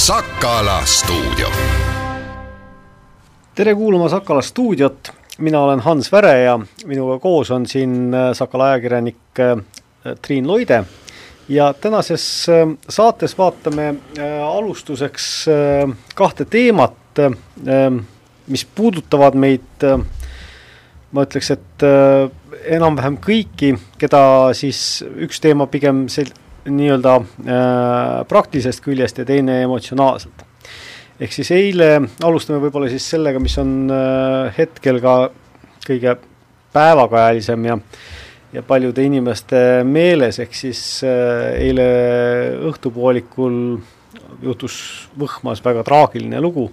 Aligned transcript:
Sakala 0.00 0.80
stuudio. 0.84 1.48
tere 3.54 3.74
kuulama 3.74 4.08
Sakala 4.08 4.42
stuudiot, 4.42 5.10
mina 5.38 5.60
olen 5.60 5.80
Hans 5.80 6.08
Väre 6.12 6.42
ja 6.42 6.54
minuga 6.86 7.18
koos 7.18 7.50
on 7.50 7.66
siin 7.66 8.14
äh, 8.14 8.30
Sakala 8.32 8.70
ajakirjanik 8.70 9.40
äh, 9.40 9.60
Triin 10.22 10.48
Loide 10.48 10.84
ja 11.48 11.74
tänases 11.80 12.24
äh, 12.48 12.64
saates 12.88 13.36
vaatame 13.38 13.94
alustuseks 14.46 15.46
kahte 16.14 16.44
teemat, 16.44 17.20
mis 18.46 18.64
puudutavad 18.64 19.36
meid, 19.36 19.84
ma 21.12 21.28
ütleks, 21.28 21.52
et 21.52 21.90
enam-vähem 22.72 23.20
kõiki, 23.20 23.74
keda 24.00 24.22
siis 24.56 25.02
üks 25.28 25.44
teema 25.44 25.68
pigem 25.68 26.06
sel-, 26.08 26.32
nii-öelda 26.68 27.16
äh, 27.16 27.26
praktilisest 28.28 28.82
küljest 28.84 29.18
ja 29.18 29.24
teine 29.24 29.62
emotsionaalselt. 29.64 30.44
ehk 31.20 31.32
siis 31.32 31.50
eile 31.52 31.90
alustame 32.24 32.60
võib-olla 32.62 32.88
siis 32.88 33.06
sellega, 33.10 33.40
mis 33.40 33.56
on 33.60 33.90
äh, 33.92 34.52
hetkel 34.56 35.00
ka 35.00 35.14
kõige 35.86 36.16
päevakajalisem 36.72 37.64
ja 37.64 37.78
ja 38.50 38.64
paljude 38.66 39.04
inimeste 39.06 39.84
meeles, 39.86 40.40
ehk 40.42 40.54
siis 40.54 40.80
äh, 41.06 41.54
eile 41.68 41.86
õhtupoolikul 42.70 43.78
juhtus 44.42 44.76
Võhmas 45.18 45.62
väga 45.64 45.84
traagiline 45.86 46.40
lugu. 46.40 46.70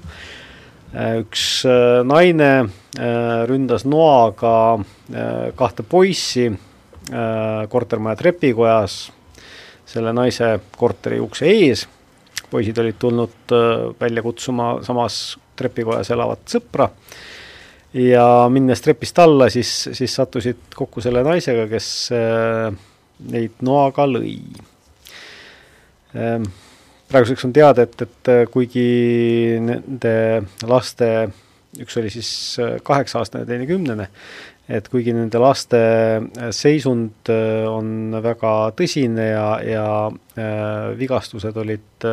Üks 0.98 1.66
naine 2.08 2.50
ründas 3.50 3.84
noaga 3.86 4.80
kahte 5.60 5.84
poissi 5.84 6.48
kortermaja 7.70 8.18
trepikojas 8.22 8.96
selle 9.88 10.14
naise 10.16 10.58
korteri 10.78 11.20
ukse 11.24 11.48
ees, 11.48 11.86
poisid 12.52 12.78
olid 12.82 13.00
tulnud 13.00 13.56
äh, 13.56 13.88
välja 14.00 14.24
kutsuma 14.26 14.78
samas 14.86 15.38
trepikojas 15.58 16.12
elavat 16.14 16.46
sõpra 16.52 16.90
ja 17.98 18.26
minnes 18.52 18.84
trepist 18.84 19.20
alla, 19.20 19.50
siis, 19.54 19.72
siis 19.98 20.14
sattusid 20.16 20.76
kokku 20.76 21.02
selle 21.04 21.24
naisega, 21.26 21.66
kes 21.72 21.90
äh, 22.16 22.70
neid 23.32 23.64
noaga 23.66 24.06
lõi. 24.10 24.36
Ähm, 26.18 26.46
praeguseks 27.10 27.48
on 27.48 27.56
teada, 27.56 27.88
et, 27.88 28.04
et 28.04 28.32
äh, 28.34 28.44
kuigi 28.52 28.88
nende 29.64 30.16
laste, 30.68 31.12
üks 31.82 31.98
oli 32.00 32.12
siis 32.14 32.30
kaheksa-aastane, 32.84 33.48
teine 33.50 33.68
kümnene, 33.70 34.10
et 34.68 34.88
kuigi 34.92 35.14
nende 35.16 35.40
laste 35.40 35.80
äh, 35.80 36.50
seisund 36.56 37.32
äh, 37.32 37.64
on 37.72 38.18
väga 38.24 38.54
tõsine 38.76 39.30
ja, 39.30 39.48
ja 39.64 39.88
äh, 40.12 40.92
vigastused 41.00 41.56
olid 41.58 42.08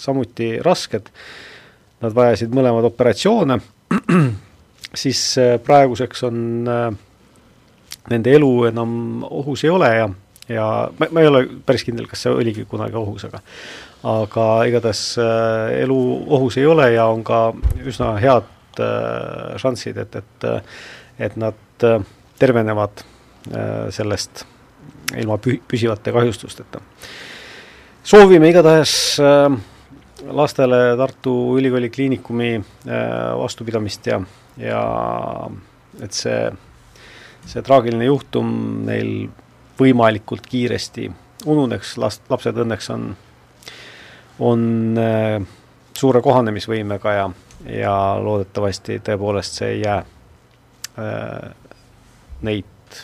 samuti 0.00 0.54
rasked, 0.64 1.10
nad 2.00 2.14
vajasid 2.16 2.54
mõlemad 2.54 2.86
operatsioone, 2.88 3.58
siis 5.02 5.20
praeguseks 5.66 6.22
on 6.28 6.38
nende 8.06 8.32
elu 8.32 8.50
enam 8.70 9.24
ohus 9.26 9.66
ei 9.66 9.72
ole 9.74 9.90
ja, 9.92 10.08
ja 10.48 10.66
ma, 10.96 11.10
ma 11.12 11.24
ei 11.24 11.28
ole 11.28 11.42
päris 11.66 11.84
kindel, 11.84 12.08
kas 12.08 12.24
see 12.24 12.32
oligi 12.32 12.64
kunagi 12.70 12.96
ohus, 12.96 13.26
aga 13.28 13.42
aga 14.06 14.46
igatahes 14.70 15.02
elu 15.82 16.00
ohus 16.38 16.56
ei 16.60 16.66
ole 16.70 16.92
ja 16.94 17.08
on 17.10 17.24
ka 17.26 17.50
üsna 17.84 18.14
head 18.22 18.52
šanssid, 19.60 19.98
et, 20.04 20.20
et 20.20 20.48
et 21.18 21.36
nad 21.36 21.84
äh, 21.84 22.02
tervenevad 22.38 23.00
äh, 23.00 23.88
sellest 23.90 24.44
ilma 25.16 25.38
pü-, 25.40 25.60
püsivate 25.68 26.12
kahjustusteta. 26.12 26.80
soovime 28.04 28.48
igatahes 28.48 29.20
äh, 29.20 29.50
lastele 30.26 30.96
Tartu 30.96 31.58
Ülikooli 31.58 31.90
Kliinikumi 31.90 32.64
vastupidamist 33.38 34.06
ja, 34.06 34.20
ja 34.56 34.80
et 36.02 36.16
see, 36.16 36.38
see 37.46 37.62
traagiline 37.62 38.08
juhtum 38.08 38.48
neil 38.88 39.28
võimalikult 39.78 40.48
kiiresti 40.48 41.10
ununeks, 41.46 41.98
last, 42.00 42.24
lapsed 42.32 42.56
õnneks 42.64 42.88
on, 42.94 43.10
on 44.40 44.64
suure 45.94 46.24
kohanemisvõimega 46.24 47.12
ja, 47.12 47.28
ja 47.70 47.94
loodetavasti 48.24 48.98
tõepoolest 49.04 49.60
see 49.60 49.74
ei 49.76 49.84
jää 49.84 50.00
neid 50.96 52.98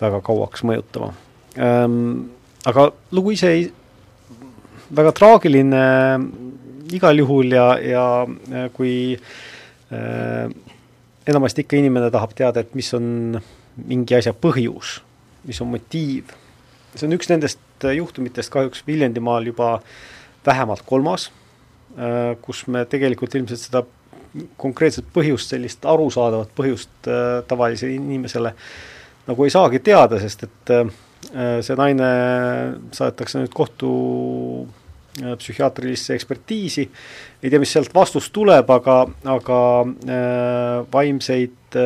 väga 0.00 0.20
kauaks 0.24 0.64
mõjutama. 0.66 1.12
Ähm, 1.60 2.30
aga 2.68 2.90
lugu 3.16 3.34
ise 3.34 3.52
ei, 3.52 3.64
väga 4.96 5.12
traagiline 5.16 5.84
igal 6.94 7.22
juhul 7.22 7.54
ja, 7.54 7.66
ja 7.82 8.04
kui 8.74 8.94
äh, 9.14 10.50
enamasti 11.30 11.64
ikka 11.64 11.78
inimene 11.78 12.10
tahab 12.12 12.34
teada, 12.38 12.64
et 12.64 12.74
mis 12.78 12.90
on 12.96 13.38
mingi 13.80 14.16
asja 14.18 14.34
põhjus, 14.34 14.98
mis 15.46 15.60
on 15.62 15.70
motiiv. 15.74 16.32
see 16.94 17.06
on 17.06 17.14
üks 17.14 17.30
nendest 17.30 17.86
juhtumitest 17.96 18.50
kahjuks 18.52 18.82
Viljandimaal 18.86 19.46
juba 19.46 19.78
vähemalt 20.46 20.82
kolmas, 20.86 21.30
äh, 21.96 22.34
kus 22.42 22.66
me 22.66 22.84
tegelikult 22.84 23.36
ilmselt 23.38 23.62
seda 23.62 23.84
konkreetset 24.60 25.06
põhjust, 25.14 25.50
sellist 25.50 25.86
arusaadavat 25.88 26.52
põhjust 26.56 27.08
äh, 27.10 27.40
tavalisele 27.50 27.96
inimesele 27.98 28.52
nagu 29.26 29.46
ei 29.46 29.52
saagi 29.52 29.80
teada, 29.84 30.20
sest 30.22 30.46
et 30.46 30.74
äh, 30.74 30.92
see 31.64 31.78
naine 31.78 32.10
saadetakse 32.94 33.42
nüüd 33.42 33.52
kohtu 33.54 33.90
äh, 35.20 35.34
psühhiaatrilisse 35.40 36.14
ekspertiisi, 36.14 36.86
ei 37.42 37.50
tea, 37.50 37.62
mis 37.62 37.74
sealt 37.74 37.94
vastus 37.94 38.30
tuleb, 38.34 38.70
aga, 38.70 39.02
aga 39.34 39.60
vaimseid 40.92 41.78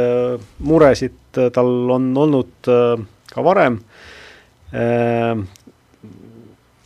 muresid 0.67 1.39
tal 1.55 1.71
on 1.95 2.09
olnud 2.19 2.71
ka 3.31 3.45
varem. 3.45 3.79
Äh,, 4.75 5.39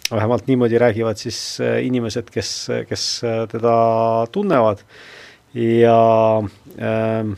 vähemalt 0.08 0.46
niimoodi 0.48 0.78
räägivad 0.80 1.20
siis 1.20 1.58
inimesed, 1.84 2.30
kes, 2.32 2.52
kes 2.88 3.04
teda 3.52 3.74
tunnevad 4.32 4.84
ja 5.58 6.00
äh, 6.78 7.30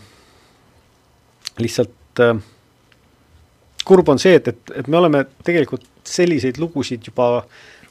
lihtsalt 1.59 2.21
äh, 2.21 2.35
kurb 3.85 4.09
on 4.09 4.21
see, 4.21 4.37
et, 4.39 4.49
et, 4.49 4.73
et 4.83 4.89
me 4.89 5.01
oleme 5.01 5.25
tegelikult 5.45 5.87
selliseid 6.07 6.61
lugusid 6.61 7.07
juba 7.11 7.45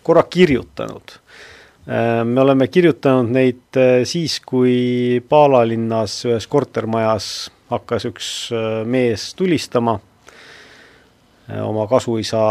korra 0.03 0.23
kirjutanud 0.29 1.15
äh,. 1.15 2.25
me 2.25 2.41
oleme 2.41 2.67
kirjutanud 2.67 3.31
neid 3.33 3.79
äh, 3.79 4.03
siis, 4.05 4.39
kui 4.45 5.21
Paala 5.29 5.65
linnas 5.67 6.21
ühes 6.29 6.47
kortermajas 6.47 7.49
hakkas 7.69 8.07
üks 8.09 8.29
äh, 8.53 8.85
mees 8.85 9.33
tulistama 9.37 9.99
äh, 11.49 11.61
oma 11.65 11.87
kasuisa 11.89 12.41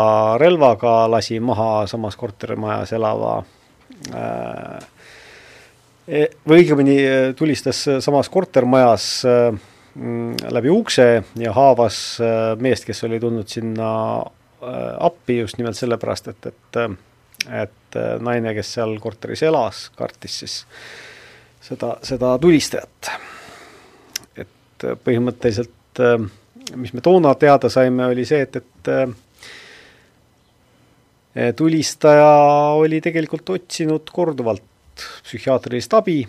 relvaga, 0.41 1.11
lasi 1.11 1.41
maha 1.41 1.87
samas 1.91 2.17
kortermajas 2.17 2.93
elava 2.99 3.41
äh, 4.15 4.79
või 6.09 6.63
õigemini 6.63 6.97
e, 7.03 7.17
tulistas 7.37 7.83
samas 8.05 8.31
kortermajas 8.33 9.09
e, 9.29 9.35
mm, 9.95 10.49
läbi 10.57 10.73
ukse 10.73 11.09
ja 11.41 11.53
haavas 11.57 11.99
meest, 12.61 12.89
kes 12.89 13.05
oli 13.09 13.21
tulnud 13.21 13.49
sinna 13.49 13.91
appi 14.59 15.37
just 15.39 15.59
nimelt 15.61 15.79
sellepärast, 15.79 16.33
et, 16.33 16.49
et 16.51 16.81
et 17.55 17.97
naine, 18.21 18.51
kes 18.57 18.73
seal 18.75 18.97
korteris 19.01 19.45
elas, 19.47 19.85
kartis 19.97 20.41
siis 20.43 20.57
seda, 21.63 21.93
seda 22.03 22.33
tulistajat. 22.43 23.11
et 24.43 24.87
põhimõtteliselt 25.07 26.03
mis 26.77 26.93
me 26.93 27.01
toona 27.01 27.35
teada 27.39 27.69
saime, 27.73 28.07
oli 28.07 28.25
see, 28.29 28.43
et, 28.45 28.57
et 28.57 28.89
tulistaja 31.57 32.29
oli 32.79 33.01
tegelikult 33.05 33.51
otsinud 33.55 34.11
korduvalt 34.13 34.63
psühhiaatrilist 35.27 35.95
abi 35.99 36.23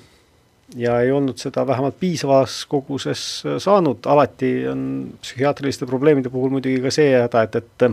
ja 0.77 0.99
ei 1.01 1.11
olnud 1.11 1.39
seda 1.41 1.65
vähemalt 1.67 1.97
piisavas 1.99 2.65
koguses 2.69 3.43
saanud, 3.57 4.05
alati 4.05 4.51
on 4.69 4.83
psühhiaatriliste 5.21 5.87
probleemide 5.89 6.29
puhul 6.29 6.53
muidugi 6.53 6.81
ka 6.83 6.93
see 6.93 7.15
häda, 7.15 7.45
et, 7.47 7.55
et 7.59 7.89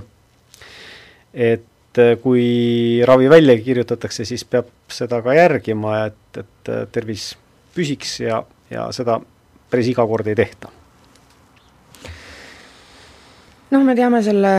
et 1.36 2.20
kui 2.20 3.00
ravi 3.08 3.28
välja 3.30 3.56
kirjutatakse, 3.60 4.24
siis 4.28 4.44
peab 4.44 4.68
seda 4.92 5.22
ka 5.24 5.32
järgima, 5.36 6.06
et, 6.10 6.40
et 6.42 6.72
tervis 6.92 7.30
püsiks 7.76 8.18
ja, 8.20 8.42
ja 8.70 8.88
seda 8.92 9.18
päris 9.70 9.88
iga 9.92 10.04
kord 10.06 10.28
ei 10.28 10.36
tehta. 10.36 10.72
noh, 13.70 13.82
me 13.82 13.96
teame 13.98 14.22
selle 14.22 14.52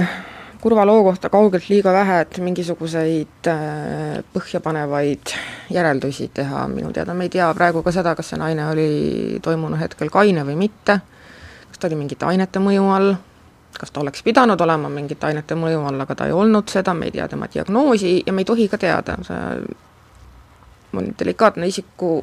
kurva 0.67 0.83
loo 0.83 1.03
kohta 1.05 1.29
kaugelt 1.31 1.69
liiga 1.71 1.93
vähe, 1.95 2.17
et 2.25 2.37
mingisuguseid 2.43 3.47
äh, 3.47 4.17
põhjapanevaid 4.33 5.31
järeldusi 5.71 6.27
teha, 6.35 6.65
minu 6.67 6.91
teada. 6.91 7.15
Me 7.15 7.29
ei 7.29 7.31
tea 7.31 7.47
praegu 7.55 7.83
ka 7.85 7.93
seda, 7.95 8.11
kas 8.17 8.33
see 8.33 8.39
naine 8.41 8.65
oli 8.73 9.39
toimunud 9.43 9.79
hetkel 9.79 10.11
kaine 10.11 10.43
või 10.47 10.57
mitte, 10.65 10.99
kas 11.69 11.79
ta 11.79 11.87
oli 11.87 12.01
mingite 12.01 12.27
ainete 12.27 12.59
mõju 12.59 12.91
all, 12.91 13.15
kas 13.79 13.95
ta 13.95 14.03
oleks 14.03 14.25
pidanud 14.27 14.59
olema 14.59 14.91
mingite 14.91 15.29
ainete 15.29 15.55
mõju 15.55 15.85
all, 15.87 16.03
aga 16.03 16.19
ta 16.19 16.27
ei 16.27 16.35
olnud 16.35 16.67
seda, 16.73 16.91
me 16.97 17.07
ei 17.07 17.15
tea 17.15 17.29
tema 17.31 17.47
diagnoosi 17.53 18.17
ja 18.25 18.35
me 18.35 18.43
ei 18.43 18.51
tohi 18.51 18.67
ka 18.67 18.81
teada, 18.81 19.15
see 19.23 19.43
mul 20.91 21.13
delikaatne 21.19 21.67
isiku 21.71 22.17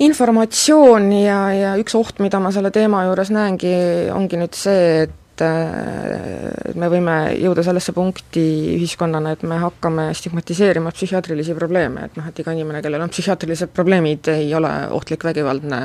informatsioon 0.00 1.10
ja, 1.12 1.40
ja 1.54 1.78
üks 1.80 1.98
oht, 1.98 2.22
mida 2.22 2.38
ma 2.42 2.52
selle 2.54 2.70
teema 2.74 3.02
juures 3.08 3.34
näengi, 3.34 3.72
ongi 4.14 4.38
nüüd 4.38 4.54
see, 4.56 5.08
et 5.08 5.19
et 5.44 6.76
me 6.78 6.88
võime 6.92 7.16
jõuda 7.38 7.64
sellesse 7.66 7.94
punkti 7.96 8.44
ühiskonnana, 8.76 9.34
et 9.36 9.44
me 9.48 9.58
hakkame 9.62 10.08
stigmatiseerima 10.16 10.92
psühhiaatrilisi 10.94 11.56
probleeme, 11.58 12.08
et 12.08 12.18
noh, 12.18 12.30
et 12.30 12.40
iga 12.42 12.54
inimene, 12.56 12.82
kellel 12.84 13.04
on 13.04 13.12
psühhiaatrilised 13.12 13.74
probleemid, 13.76 14.32
ei 14.34 14.54
ole 14.56 14.72
ohtlik 14.96 15.24
vägivaldne 15.28 15.82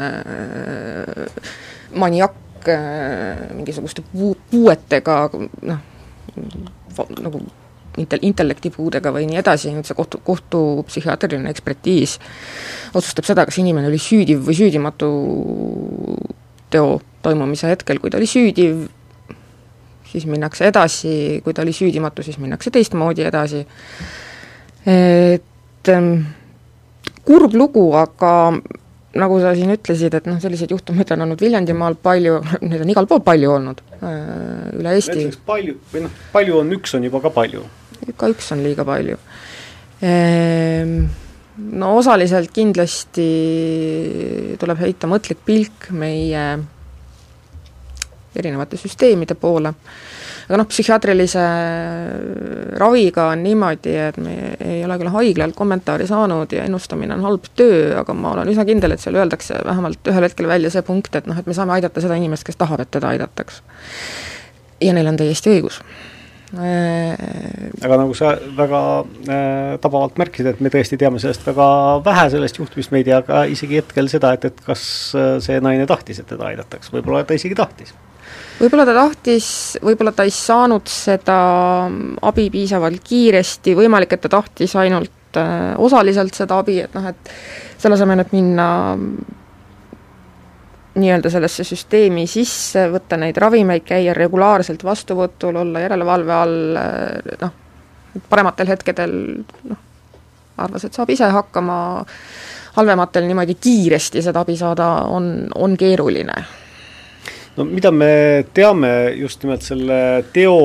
maniakk 2.01 2.71
mingisuguste 3.55 4.05
puu-, 4.13 4.37
puuetega 4.51 5.19
noh, 5.69 5.83
nagu 7.21 7.43
intel-, 8.01 8.23
intellektipuudega 8.25 9.13
või 9.15 9.27
nii 9.29 9.39
edasi, 9.41 9.73
nüüd 9.75 9.87
see 9.87 9.97
kohtu, 9.97 10.21
kohtupsühhiaatriline 10.25 11.51
ekspertiis 11.53 12.17
otsustab 12.95 13.27
seda, 13.27 13.45
kas 13.47 13.59
inimene 13.61 13.89
oli 13.91 14.01
süüdiv 14.01 14.43
või 14.47 14.57
süüdimatu 14.57 15.09
teo 16.73 16.99
toimumise 17.25 17.69
hetkel, 17.71 17.99
kui 18.01 18.11
ta 18.11 18.19
oli 18.19 18.29
süüdiv, 18.29 18.85
siis 20.15 20.25
minnakse 20.31 20.69
edasi, 20.71 21.11
kui 21.43 21.53
ta 21.53 21.65
oli 21.65 21.75
süüdimatu, 21.75 22.23
siis 22.25 22.39
minnakse 22.41 22.73
teistmoodi 22.73 23.27
edasi, 23.27 23.61
et 24.87 25.91
ähm, 25.91 26.11
kurb 27.27 27.53
lugu, 27.53 27.85
aga 27.99 28.33
nagu 29.15 29.39
sa 29.39 29.53
siin 29.55 29.71
ütlesid, 29.75 30.15
et 30.17 30.27
noh, 30.27 30.41
selliseid 30.43 30.73
juhtumeid 30.73 31.13
on 31.15 31.27
olnud 31.27 31.41
Viljandimaal 31.43 31.95
palju, 32.03 32.41
neid 32.67 32.83
on 32.83 32.91
igal 32.95 33.07
pool 33.11 33.23
palju 33.27 33.55
olnud, 33.59 33.81
äh, 34.01 34.19
üle 34.81 34.97
Eesti. 34.97 35.31
palju, 35.47 35.79
või 35.93 36.07
noh, 36.07 36.21
palju 36.35 36.61
on, 36.63 36.77
üks 36.79 36.97
on 36.97 37.07
juba 37.07 37.23
ka 37.23 37.35
palju 37.35 37.63
ka 38.13 38.29
üks 38.29 38.51
on 38.53 38.61
liiga 38.65 38.85
palju. 38.87 39.17
Ehm, 40.05 40.95
no 41.79 41.93
osaliselt 41.99 42.51
kindlasti 42.53 43.29
tuleb 44.61 44.81
heita 44.83 45.09
mõtlik 45.09 45.41
pilk 45.47 45.89
meie 45.95 46.45
erinevate 48.39 48.79
süsteemide 48.79 49.37
poole, 49.39 49.71
aga 50.45 50.59
noh, 50.61 50.67
psühhiaatrilise 50.69 51.43
raviga 52.81 53.29
on 53.33 53.43
niimoodi, 53.45 53.95
et 54.07 54.17
me 54.21 54.37
ei 54.59 54.81
ole 54.85 54.97
küll 55.01 55.13
haiglalt 55.15 55.57
kommentaari 55.57 56.07
saanud 56.09 56.53
ja 56.53 56.65
ennustamine 56.69 57.17
on 57.17 57.25
halb 57.25 57.51
töö, 57.57 57.93
aga 57.99 58.17
ma 58.17 58.33
olen 58.35 58.51
üsna 58.53 58.67
kindel, 58.67 58.95
et 58.95 59.03
seal 59.03 59.17
öeldakse 59.19 59.61
vähemalt 59.65 60.11
ühel 60.13 60.29
hetkel 60.29 60.49
välja 60.51 60.73
see 60.73 60.85
punkt, 60.85 61.15
et 61.15 61.29
noh, 61.29 61.37
et 61.39 61.47
me 61.47 61.57
saame 61.57 61.77
aidata 61.77 62.03
seda 62.03 62.17
inimest, 62.19 62.47
kes 62.47 62.59
tahab, 62.61 62.85
et 62.85 62.91
teda 62.93 63.13
aidataks. 63.15 63.63
ja 64.81 64.93
neil 64.93 65.07
on 65.07 65.17
täiesti 65.17 65.55
õigus 65.55 65.81
Äh, 66.53 67.17
aga 67.83 67.97
nagu 67.99 68.13
sa 68.15 68.35
väga 68.55 68.81
äh, 69.01 69.75
tabavalt 69.81 70.19
märkisid, 70.21 70.47
et 70.51 70.61
me 70.63 70.69
tõesti 70.71 70.97
teame 70.99 71.19
sellest 71.19 71.43
väga 71.47 71.67
vähe, 72.05 72.25
sellest 72.31 72.59
juhtumist, 72.61 72.93
me 72.93 73.01
ei 73.01 73.07
tea 73.07 73.17
ka 73.25 73.41
isegi 73.49 73.81
hetkel 73.81 74.07
seda, 74.11 74.35
et, 74.37 74.45
et 74.51 74.61
kas 74.67 74.85
äh, 75.17 75.35
see 75.43 75.57
naine 75.63 75.87
tahtis, 75.89 76.21
et 76.21 76.29
teda 76.29 76.47
aidataks, 76.51 76.93
võib-olla 76.93 77.25
ta 77.25 77.35
isegi 77.35 77.57
tahtis. 77.57 77.95
Võib-olla 78.59 78.85
ta 78.87 78.95
tahtis, 78.97 79.47
võib-olla 79.83 80.13
ta 80.15 80.25
ei 80.27 80.33
saanud 80.33 80.87
seda 80.91 81.37
abi 82.29 82.49
piisavalt 82.53 83.03
kiiresti, 83.05 83.75
võimalik, 83.77 84.15
et 84.15 84.23
ta 84.25 84.31
tahtis 84.37 84.75
ainult 84.79 85.39
äh, 85.41 85.73
osaliselt 85.77 86.37
seda 86.37 86.59
abi, 86.63 86.79
et 86.85 86.95
noh, 86.95 87.09
et 87.11 87.33
selle 87.77 87.97
asemel, 87.97 88.23
et 88.23 88.33
minna 88.35 88.69
nii-öelda 90.95 91.29
sellesse 91.29 91.63
süsteemi 91.67 92.23
sisse, 92.27 92.87
võtta 92.91 93.17
neid 93.19 93.37
ravimeid, 93.37 93.83
käia 93.87 94.13
regulaarselt 94.15 94.83
vastuvõtul, 94.83 95.59
olla 95.59 95.83
järelevalve 95.83 96.33
all, 96.33 96.77
noh, 97.41 97.55
parematel 98.29 98.71
hetkedel 98.71 99.15
noh, 99.69 99.81
arvas, 100.63 100.87
et 100.87 100.95
saab 100.95 101.11
ise 101.11 101.27
hakkama, 101.35 101.77
halvematel 102.77 103.27
niimoodi 103.27 103.57
kiiresti 103.59 104.23
seda 104.23 104.45
abi 104.45 104.55
saada 104.59 104.89
on, 105.11 105.49
on 105.55 105.75
keeruline. 105.79 106.35
No 107.57 107.65
mida 107.69 107.91
me 107.91 108.45
teame 108.53 108.91
just 109.19 109.43
nimelt 109.43 109.63
selle 109.63 109.99
teo 110.35 110.57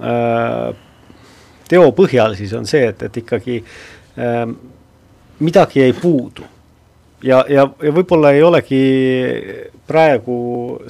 äh,, 0.00 0.74
teo 1.68 1.90
põhjal 1.96 2.36
siis 2.38 2.54
on 2.56 2.66
see, 2.68 2.84
et, 2.90 3.06
et 3.06 3.22
ikkagi 3.22 3.60
äh, 3.62 4.44
midagi 5.38 5.82
jäi 5.82 5.94
puudu. 6.00 6.46
Ja, 7.24 7.40
ja, 7.48 7.64
ja 7.82 7.92
võib-olla 7.96 8.30
ei 8.36 8.42
olegi 8.44 8.80
praegu 9.88 10.36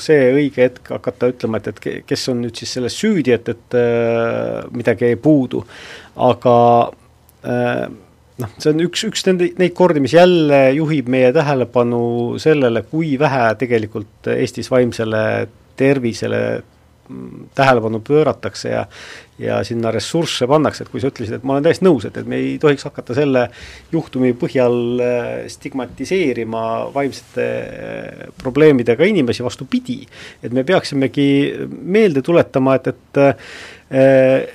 see 0.03 0.33
õige 0.35 0.65
hetk 0.65 0.91
hakata 0.97 1.31
ütlema, 1.31 1.61
et, 1.61 1.71
et 1.71 2.07
kes 2.09 2.29
on 2.33 2.43
nüüd 2.43 2.59
siis 2.59 2.73
selles 2.77 2.97
süüdi, 2.99 3.33
et, 3.37 3.49
et 3.53 3.77
äh, 3.79 4.65
midagi 4.75 5.11
jäi 5.11 5.21
puudu, 5.23 5.63
aga 6.27 6.57
äh, 7.47 7.87
noh, 8.43 8.55
see 8.61 8.73
on 8.73 8.85
üks, 8.85 9.05
üks 9.09 9.27
nende, 9.29 9.51
neid 9.61 9.75
kordi, 9.77 10.03
mis 10.05 10.15
jälle 10.17 10.61
juhib 10.77 11.11
meie 11.13 11.33
tähelepanu 11.37 12.01
sellele, 12.43 12.85
kui 12.91 13.15
vähe 13.21 13.51
tegelikult 13.61 14.33
Eestis 14.37 14.71
vaimsele 14.73 15.23
tervisele 15.77 16.43
tähelepanu 17.55 18.01
pööratakse 18.03 18.73
ja 18.73 18.87
ja 19.39 19.59
sinna 19.69 19.91
ressursse 19.93 20.47
pannakse, 20.49 20.85
et 20.85 20.89
kui 20.89 21.01
sa 21.03 21.11
ütlesid, 21.11 21.37
et 21.37 21.43
ma 21.45 21.57
olen 21.57 21.67
täiesti 21.67 21.85
nõus, 21.85 22.07
et, 22.09 22.17
et 22.17 22.29
me 22.29 22.39
ei 22.41 22.55
tohiks 22.61 22.87
hakata 22.89 23.13
selle 23.19 23.43
juhtumi 23.93 24.31
põhjal 24.41 24.77
äh, 25.05 25.27
stigmatiseerima 25.53 26.63
vaimsete 26.95 27.45
äh, 27.45 28.23
probleemidega 28.41 29.05
inimesi, 29.05 29.45
vastupidi, 29.45 29.99
et 30.41 30.57
me 30.57 30.65
peaksimegi 30.65 31.29
meelde 31.69 32.25
tuletama, 32.25 32.79
et, 32.81 32.95
et 32.95 33.21
äh, 33.27 34.49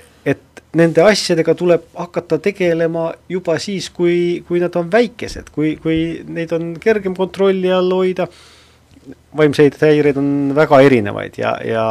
nende 0.79 1.03
asjadega 1.03 1.55
tuleb 1.57 1.83
hakata 1.97 2.39
tegelema 2.39 3.09
juba 3.29 3.57
siis, 3.59 3.89
kui, 3.91 4.41
kui 4.47 4.61
nad 4.63 4.75
on 4.79 4.91
väikesed, 4.91 5.51
kui, 5.51 5.75
kui 5.83 6.21
neid 6.27 6.53
on 6.55 6.73
kergem 6.79 7.15
kontrolli 7.17 7.71
all 7.73 7.91
hoida 7.91 8.27
vaimseid 9.35 9.79
häireid 9.81 10.19
on 10.21 10.51
väga 10.55 10.77
erinevaid 10.85 11.39
ja, 11.41 11.55
ja 11.65 11.85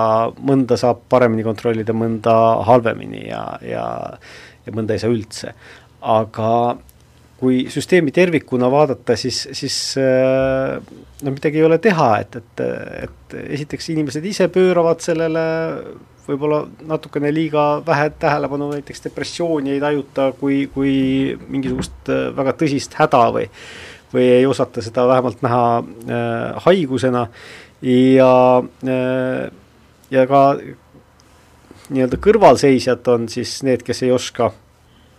mõnda 0.46 0.78
saab 0.78 1.02
paremini 1.10 1.42
kontrollida, 1.42 1.92
mõnda 1.96 2.36
halvemini 2.68 3.24
ja, 3.26 3.42
ja 3.66 3.84
ja 4.66 4.76
mõnda 4.76 4.94
ei 4.94 5.02
saa 5.02 5.12
üldse. 5.12 5.54
aga 6.00 6.78
kui 7.40 7.64
süsteemi 7.72 8.12
tervikuna 8.12 8.68
vaadata, 8.72 9.16
siis, 9.16 9.46
siis 9.56 9.76
äh, 10.00 10.76
no 11.24 11.32
midagi 11.32 11.60
ei 11.60 11.64
ole 11.64 11.78
teha, 11.80 12.08
et, 12.20 12.36
et, 12.36 12.62
et 13.06 13.36
esiteks 13.56 13.88
inimesed 13.94 14.24
ise 14.28 14.48
pööravad 14.52 15.00
sellele 15.04 15.44
võib-olla 16.30 16.64
natukene 16.86 17.32
liiga 17.34 17.82
vähe 17.86 18.10
tähelepanu, 18.22 18.70
näiteks 18.74 19.04
depressiooni 19.08 19.74
ei 19.76 19.80
tajuta 19.82 20.30
kui, 20.38 20.64
kui 20.74 20.92
mingisugust 21.48 22.10
äh, 22.12 22.28
väga 22.36 22.54
tõsist 22.60 22.98
häda 22.98 23.24
või 23.36 23.48
või 24.10 24.26
ei 24.26 24.46
osata 24.46 24.82
seda 24.82 25.06
vähemalt 25.06 25.42
näha 25.42 25.64
äh, 25.78 26.62
haigusena 26.66 27.26
ja 27.86 28.32
äh,, 28.84 29.50
ja 30.10 30.26
ka 30.26 30.42
nii-öelda 31.90 32.18
kõrvalseisjad 32.22 33.06
on 33.12 33.28
siis 33.30 33.60
need, 33.66 33.84
kes 33.86 34.02
ei 34.06 34.12
oska 34.14 34.50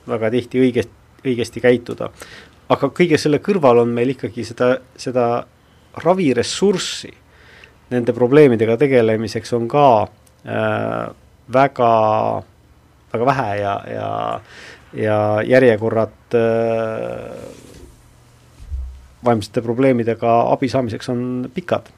väga 0.07 0.31
tihti 0.33 0.59
õigesti, 0.59 1.23
õigesti 1.25 1.63
käituda. 1.63 2.11
aga 2.71 2.87
kõige 2.87 3.17
selle 3.19 3.41
kõrval 3.43 3.83
on 3.83 3.91
meil 3.95 4.13
ikkagi 4.15 4.45
seda, 4.47 4.77
seda 4.95 5.45
raviressurssi 6.03 7.11
nende 7.91 8.13
probleemidega 8.15 8.77
tegelemiseks 8.79 9.53
on 9.53 9.67
ka 9.71 9.85
äh, 10.03 10.20
väga, 11.53 11.89
väga 13.13 13.25
vähe 13.25 13.55
ja, 13.59 13.73
ja, 13.93 14.41
ja 14.93 15.17
järjekorrad 15.45 16.35
äh, 16.35 17.41
vaimsete 19.25 19.61
probleemidega 19.61 20.41
abi 20.51 20.69
saamiseks 20.69 21.09
on 21.09 21.51
pikad? 21.53 21.91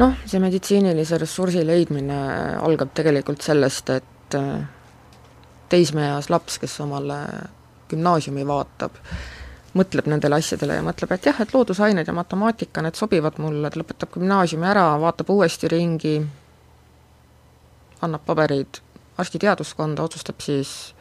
noh, 0.00 0.14
see 0.24 0.40
meditsiinilise 0.40 1.18
ressursi 1.20 1.60
leidmine 1.66 2.20
algab 2.64 2.94
tegelikult 2.96 3.42
sellest, 3.44 3.90
et 3.92 4.36
äh, 4.38 4.62
teismeeas 5.68 6.30
laps, 6.32 6.56
kes 6.62 6.78
omale 6.80 7.18
gümnaasiumi 7.90 8.46
vaatab, 8.48 8.96
mõtleb 9.76 10.08
nendele 10.08 10.38
asjadele 10.40 10.78
ja 10.78 10.84
mõtleb, 10.86 11.12
et 11.14 11.28
jah, 11.28 11.42
et 11.42 11.52
loodusained 11.54 12.08
ja 12.08 12.14
matemaatika, 12.16 12.80
need 12.86 12.96
sobivad 12.96 13.36
mulle, 13.42 13.68
ta 13.68 13.82
lõpetab 13.82 14.14
gümnaasiumi 14.16 14.70
ära, 14.70 14.86
vaatab 15.02 15.34
uuesti 15.36 15.68
ringi, 15.68 16.16
annab 18.02 18.24
paberid 18.26 18.80
arstiteaduskonda, 19.18 20.02
otsustab 20.02 20.40
siis 20.40 20.94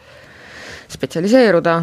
spetsialiseeruda, 0.89 1.75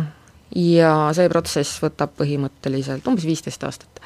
ja 0.55 0.93
see 1.17 1.29
protsess 1.31 1.81
võtab 1.83 2.15
põhimõtteliselt 2.19 3.07
umbes 3.11 3.27
viisteist 3.27 3.65
aastat. 3.67 4.01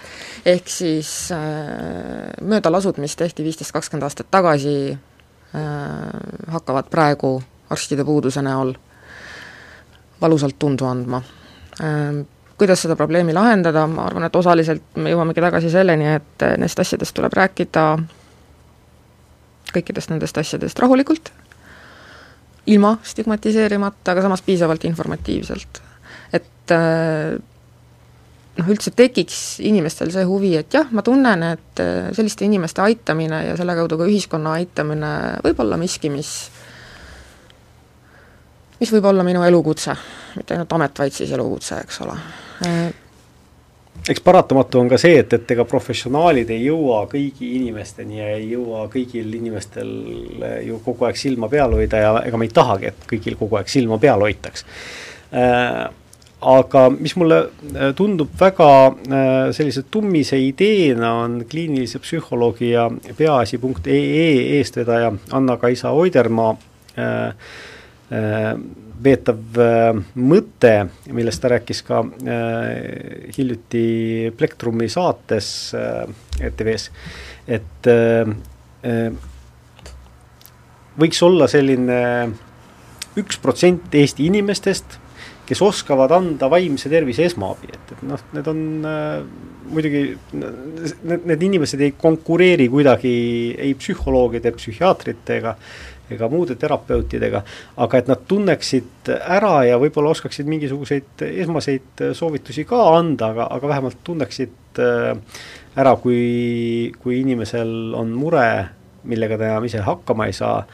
ehk 0.46 0.68
siis 0.68 1.30
äh, 1.32 2.32
möödalasud, 2.42 2.98
mis 2.98 3.16
tehti 3.16 3.44
viisteist, 3.44 3.72
kakskümmend 3.72 4.08
aastat 4.08 4.30
tagasi 4.30 4.92
äh,, 4.92 5.62
hakkavad 6.48 6.88
praegu 6.90 7.42
arstide 7.70 8.04
puuduse 8.04 8.42
näol 8.42 8.74
valusalt 10.20 10.58
tundu 10.58 10.86
andma 10.86 11.22
äh,. 11.80 12.24
Kuidas 12.60 12.82
seda 12.84 12.92
probleemi 12.92 13.32
lahendada, 13.32 13.86
ma 13.88 14.02
arvan, 14.04 14.26
et 14.26 14.34
osaliselt 14.36 14.98
me 15.00 15.08
jõuamegi 15.08 15.40
tagasi 15.40 15.70
selleni, 15.72 16.10
et 16.12 16.42
nendest 16.44 16.82
asjadest 16.82 17.14
tuleb 17.16 17.32
rääkida, 17.32 17.84
kõikidest 19.74 20.12
nendest 20.12 20.38
asjadest 20.40 20.78
rahulikult, 20.82 21.30
ilma 22.70 22.96
stigmatiseerimata, 23.06 24.12
aga 24.12 24.24
samas 24.26 24.42
piisavalt 24.46 24.84
informatiivselt. 24.88 25.80
Et 26.36 26.74
äh, 26.74 27.36
noh, 28.60 28.70
üldse 28.70 28.92
tekiks 28.96 29.60
inimestel 29.66 30.12
see 30.14 30.24
huvi, 30.28 30.54
et 30.60 30.74
jah, 30.74 30.88
ma 30.94 31.04
tunnen, 31.06 31.44
et 31.50 31.82
äh, 31.82 32.10
selliste 32.16 32.46
inimeste 32.46 32.84
aitamine 32.84 33.44
ja 33.48 33.58
selle 33.58 33.76
kaudu 33.78 34.00
ka 34.00 34.08
ühiskonna 34.10 34.56
aitamine 34.60 35.12
võib 35.44 35.62
olla 35.64 35.80
miski, 35.80 36.12
mis 36.12 36.34
mis 38.80 38.94
võib 38.94 39.10
olla 39.10 39.24
minu 39.26 39.44
elukutse, 39.44 39.94
mitte 40.38 40.56
ainult 40.56 40.72
amet, 40.72 41.04
vaid 41.04 41.14
siis 41.16 41.32
elukutse, 41.36 41.82
eks 41.84 42.00
ole 42.06 42.16
eks 44.08 44.20
paratamatu 44.24 44.80
on 44.80 44.88
ka 44.88 44.98
see, 45.00 45.18
et, 45.20 45.32
et 45.36 45.54
ega 45.54 45.64
professionaalid 45.68 46.50
ei 46.54 46.64
jõua 46.64 47.04
kõigi 47.10 47.52
inimesteni 47.60 48.20
ja 48.20 48.28
ei 48.36 48.50
jõua 48.54 48.86
kõigil 48.92 49.32
inimestel 49.40 49.90
ju 50.66 50.80
kogu 50.84 51.08
aeg 51.08 51.20
silma 51.20 51.50
peal 51.52 51.74
hoida 51.76 52.02
ja 52.02 52.12
ega 52.24 52.40
me 52.40 52.48
ei 52.48 52.54
tahagi, 52.54 52.92
et 52.92 53.08
kõigil 53.10 53.38
kogu 53.40 53.60
aeg 53.60 53.70
silma 53.70 54.00
peal 54.02 54.22
hoitaks. 54.24 54.64
Äh, 55.30 55.88
aga 56.40 56.86
mis 56.90 57.14
mulle 57.20 57.40
äh, 57.44 57.90
tundub 57.96 58.32
väga 58.40 58.70
äh, 58.88 59.50
sellise 59.56 59.84
tummise 59.92 60.38
ideena, 60.40 61.12
on 61.24 61.42
kliinilise 61.50 62.00
psühholoogi 62.00 62.72
ja 62.72 62.88
peaasi.ee 63.16 64.56
eestvedaja 64.58 65.12
Anna-Kaisa 65.36 65.90
Oidermaa 65.90 66.56
äh, 66.98 67.34
veetav 68.10 69.58
mõte, 70.18 70.72
millest 71.14 71.42
ta 71.42 71.52
rääkis 71.52 71.82
ka 71.86 72.00
hiljuti 73.36 73.84
Plektrumi 74.36 74.88
saates 74.90 75.50
ETV-s, 76.42 76.90
et 77.46 77.90
võiks 80.98 81.22
olla 81.22 81.46
selline 81.50 82.00
üks 83.20 83.38
protsent 83.38 83.94
Eesti 83.94 84.26
inimestest 84.26 84.98
kes 85.50 85.62
oskavad 85.66 86.12
anda 86.14 86.46
vaimse 86.50 86.90
tervise 86.92 87.24
esmaabi, 87.26 87.72
et, 87.74 87.94
et 87.96 88.02
noh, 88.06 88.20
need 88.36 88.50
on 88.52 88.60
äh, 88.86 89.16
muidugi, 89.70 90.02
need, 90.38 91.24
need 91.26 91.42
inimesed 91.48 91.82
ei 91.82 91.94
konkureeri 91.98 92.68
kuidagi 92.70 93.14
ei 93.58 93.72
psühholoogide, 93.78 94.52
psühhiaatrite 94.54 95.40
ega 95.40 95.56
ega 96.14 96.28
muude 96.32 96.56
terapeutidega, 96.60 97.42
aga 97.84 98.00
et 98.00 98.10
nad 98.10 98.26
tunneksid 98.28 99.12
ära 99.20 99.54
ja 99.68 99.78
võib-olla 99.80 100.14
oskaksid 100.14 100.48
mingisuguseid 100.50 101.24
esmaseid 101.30 102.04
soovitusi 102.16 102.66
ka 102.68 102.82
anda, 102.96 103.32
aga, 103.34 103.48
aga 103.56 103.72
vähemalt 103.74 104.02
tunneksid 104.04 104.82
äh, 104.82 105.14
ära, 105.80 105.96
kui, 106.02 106.92
kui 107.02 107.20
inimesel 107.22 107.94
on 107.98 108.14
mure, 108.16 108.46
millega 109.08 109.38
ta 109.38 109.52
enam 109.52 109.66
ise 109.68 109.82
hakkama 109.86 110.28
ei 110.28 110.36
saa 110.36 110.64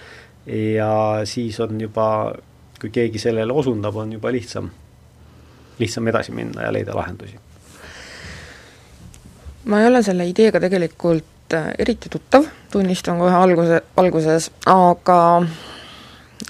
ja 0.46 0.92
siis 1.24 1.58
on 1.60 1.80
juba 1.80 2.08
kui 2.80 2.90
keegi 2.92 3.18
sellele 3.18 3.52
osundab, 3.52 3.96
on 3.96 4.12
juba 4.12 4.32
lihtsam, 4.32 4.68
lihtsam 5.78 6.08
edasi 6.12 6.32
minna 6.32 6.66
ja 6.66 6.72
leida 6.72 6.96
lahendusi. 6.96 7.38
ma 9.66 9.80
ei 9.80 9.88
ole 9.88 10.02
selle 10.02 10.28
ideega 10.28 10.60
tegelikult 10.62 11.24
äh, 11.24 11.35
eriti 11.54 12.10
tuttav, 12.10 12.46
tunnistan 12.72 13.18
kohe 13.20 13.34
alguse, 13.34 13.80
alguses, 14.00 14.50
aga 14.70 15.20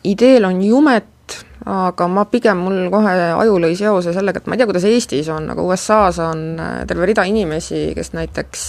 ideel 0.06 0.46
on 0.48 0.62
jumet, 0.64 1.36
aga 1.66 2.06
ma 2.08 2.24
pigem, 2.30 2.62
mul 2.62 2.88
kohe 2.92 3.12
aju 3.34 3.58
lõi 3.64 3.74
seose 3.78 4.14
sellega, 4.14 4.40
et 4.40 4.48
ma 4.48 4.56
ei 4.56 4.62
tea, 4.62 4.68
kuidas 4.70 4.86
Eestis 4.88 5.30
on, 5.34 5.50
aga 5.52 5.64
USA-s 5.66 6.20
on 6.22 6.44
äh, 6.62 6.74
terve 6.88 7.08
rida 7.10 7.26
inimesi, 7.26 7.88
kes 7.96 8.12
näiteks, 8.16 8.66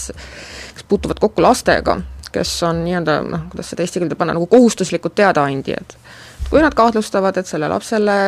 kes 0.74 0.86
puutuvad 0.90 1.20
kokku 1.22 1.44
lastega, 1.44 1.98
kes 2.34 2.56
on 2.66 2.82
nii-öelda 2.84 3.20
noh, 3.28 3.46
kuidas 3.52 3.72
seda 3.72 3.86
eesti 3.86 4.02
keelde 4.02 4.18
panna, 4.18 4.34
nagu 4.36 4.50
kohustuslikud 4.50 5.14
teadaandjad. 5.18 5.96
Kui 6.48 6.62
nad 6.64 6.74
kahtlustavad, 6.76 7.36
et 7.38 7.48
sellele 7.48 7.74
lapsele 7.74 8.18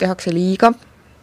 tehakse 0.00 0.32
liiga, 0.34 0.72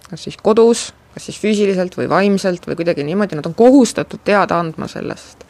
kas 0.10 0.28
siis 0.28 0.38
kodus, 0.42 0.90
kas 1.18 1.32
siis 1.32 1.40
füüsiliselt 1.42 1.96
või 1.98 2.10
vaimselt 2.12 2.68
või 2.70 2.78
kuidagi 2.78 3.06
niimoodi, 3.08 3.38
nad 3.40 3.48
on 3.50 3.56
kohustatud 3.58 4.22
teada 4.26 4.60
andma 4.62 4.90
sellest. 4.92 5.46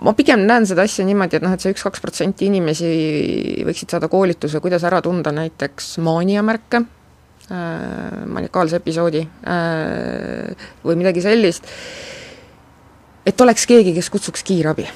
ma 0.00 0.12
pigem 0.16 0.46
näen 0.48 0.66
seda 0.68 0.84
asja 0.88 1.04
niimoodi, 1.04 1.36
et 1.36 1.44
noh, 1.44 1.52
et 1.52 1.60
see 1.60 1.74
üks-kaks 1.74 2.00
protsenti 2.00 2.48
inimesi 2.48 2.90
võiksid 3.66 3.92
saada 3.92 4.08
koolituse, 4.12 4.60
kuidas 4.64 4.84
ära 4.88 5.00
tunda 5.04 5.32
näiteks 5.36 5.98
maaniamärke 6.04 6.80
äh,, 6.80 8.24
maniakaalse 8.26 8.80
episoodi 8.80 9.22
äh, 9.24 10.68
või 10.84 11.00
midagi 11.00 11.24
sellist, 11.24 11.68
et 13.26 13.40
oleks 13.40 13.66
keegi, 13.68 13.94
kes 13.96 14.10
kutsuks 14.12 14.44
kiirabi. 14.46 14.88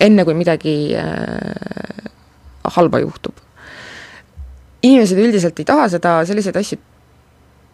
enne, 0.00 0.24
kui 0.24 0.34
midagi 0.36 0.76
äh, 0.96 2.10
halba 2.76 3.00
juhtub. 3.04 3.44
inimesed 4.82 5.18
üldiselt 5.18 5.58
ei 5.58 5.64
taha 5.68 5.88
seda, 5.92 6.20
selliseid 6.24 6.56
asju 6.56 6.95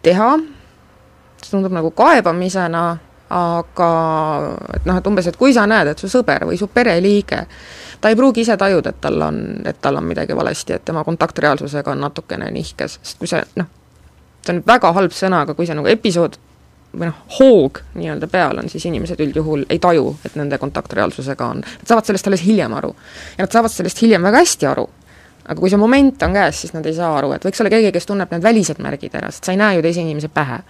teha, 0.03 0.35
see 1.43 1.51
tundub 1.51 1.75
nagu 1.75 1.91
kaebamisena, 1.97 2.85
aga 3.33 3.91
et 4.77 4.87
noh, 4.89 4.99
et 4.99 5.09
umbes, 5.09 5.29
et 5.31 5.39
kui 5.41 5.55
sa 5.57 5.65
näed, 5.69 5.93
et 5.93 6.03
su 6.03 6.11
sõber 6.13 6.45
või 6.51 6.59
su 6.61 6.69
pereliige, 6.73 7.45
ta 8.01 8.13
ei 8.13 8.19
pruugi 8.19 8.45
ise 8.45 8.59
tajuda, 8.61 8.93
et 8.93 9.01
tal 9.01 9.29
on, 9.29 9.43
et 9.65 9.79
tal 9.81 9.97
on 9.97 10.05
midagi 10.05 10.37
valesti, 10.37 10.77
et 10.77 10.85
tema 10.85 11.05
kontaktreaalsusega 11.07 11.95
on 11.95 12.03
natukene 12.05 12.51
nihkes, 12.53 12.99
sest 13.01 13.21
kui 13.21 13.31
see 13.31 13.41
noh, 13.57 13.71
see 14.43 14.57
on 14.57 14.65
väga 14.67 14.93
halb 14.93 15.15
sõna, 15.17 15.47
aga 15.47 15.57
kui 15.57 15.69
see 15.69 15.79
nagu 15.79 15.89
episood 15.89 16.37
või 16.93 17.09
noh, 17.09 17.21
hoog 17.39 17.81
nii-öelda 17.97 18.29
peal 18.29 18.61
on, 18.61 18.69
siis 18.69 18.85
inimesed 18.91 19.21
üldjuhul 19.25 19.65
ei 19.73 19.81
taju, 19.81 20.17
et 20.27 20.35
nende 20.37 20.59
kontaktreaalsusega 20.61 21.47
on, 21.55 21.63
nad 21.65 21.89
saavad 21.89 22.09
sellest 22.09 22.29
alles 22.29 22.45
hiljem 22.45 22.75
aru. 22.77 22.93
ja 23.39 23.47
nad 23.47 23.55
saavad 23.55 23.73
sellest 23.73 24.03
hiljem 24.05 24.29
väga 24.29 24.43
hästi 24.45 24.69
aru. 24.69 24.89
Aga 25.45 25.59
kui 25.59 25.71
see 25.73 25.81
moment 25.81 26.23
on 26.27 26.37
käes, 26.37 26.61
siis 26.65 26.75
nad 26.77 26.87
ei 26.87 26.97
saa 26.97 27.13
aru, 27.19 27.33
et 27.37 27.45
võiks 27.47 27.63
olla 27.63 27.73
keegi, 27.73 27.93
kes 27.95 28.09
tunneb 28.09 28.31
need 28.35 28.45
välised 28.45 28.83
märgid 28.83 29.17
ära, 29.19 29.31
sest 29.33 29.49
sa 29.49 29.55
ei 29.55 29.61
näe 29.61 29.79
ju 29.79 29.85
teise 29.87 30.05
inimese 30.05 30.31
pähe. 30.33 30.61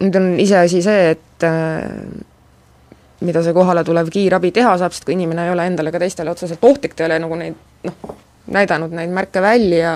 Nüüd 0.00 0.16
on 0.16 0.28
iseasi 0.40 0.80
see, 0.82 1.14
et 1.14 1.46
mida 3.26 3.42
see 3.44 3.54
kohale 3.56 3.84
tulev 3.84 4.08
kiirabi 4.12 4.52
teha 4.56 4.72
saab, 4.80 4.94
sest 4.96 5.06
kui 5.06 5.14
inimene 5.16 5.46
ei 5.46 5.54
ole 5.54 5.66
endale 5.68 5.92
ega 5.92 6.00
teistele 6.02 6.32
otseselt 6.32 6.64
ohtlik, 6.64 6.96
ta 6.96 7.04
ei 7.04 7.10
ole 7.10 7.20
nagu 7.26 7.38
neid 7.40 7.86
noh, 7.86 8.14
näidanud 8.50 8.94
neid 8.96 9.12
märke 9.14 9.42
välja, 9.44 9.92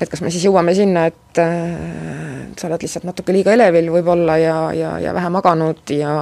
et 0.00 0.10
kas 0.10 0.22
me 0.24 0.32
siis 0.32 0.44
jõuame 0.46 0.74
sinna, 0.76 1.06
et 1.10 1.40
äh, 1.42 2.50
sa 2.58 2.68
oled 2.68 2.84
lihtsalt 2.84 3.06
natuke 3.08 3.34
liiga 3.34 3.54
elevil 3.56 3.90
võib-olla 3.94 4.36
ja, 4.40 4.58
ja, 4.76 4.96
ja 5.02 5.14
vähe 5.16 5.30
maganud 5.32 5.94
ja 5.94 6.14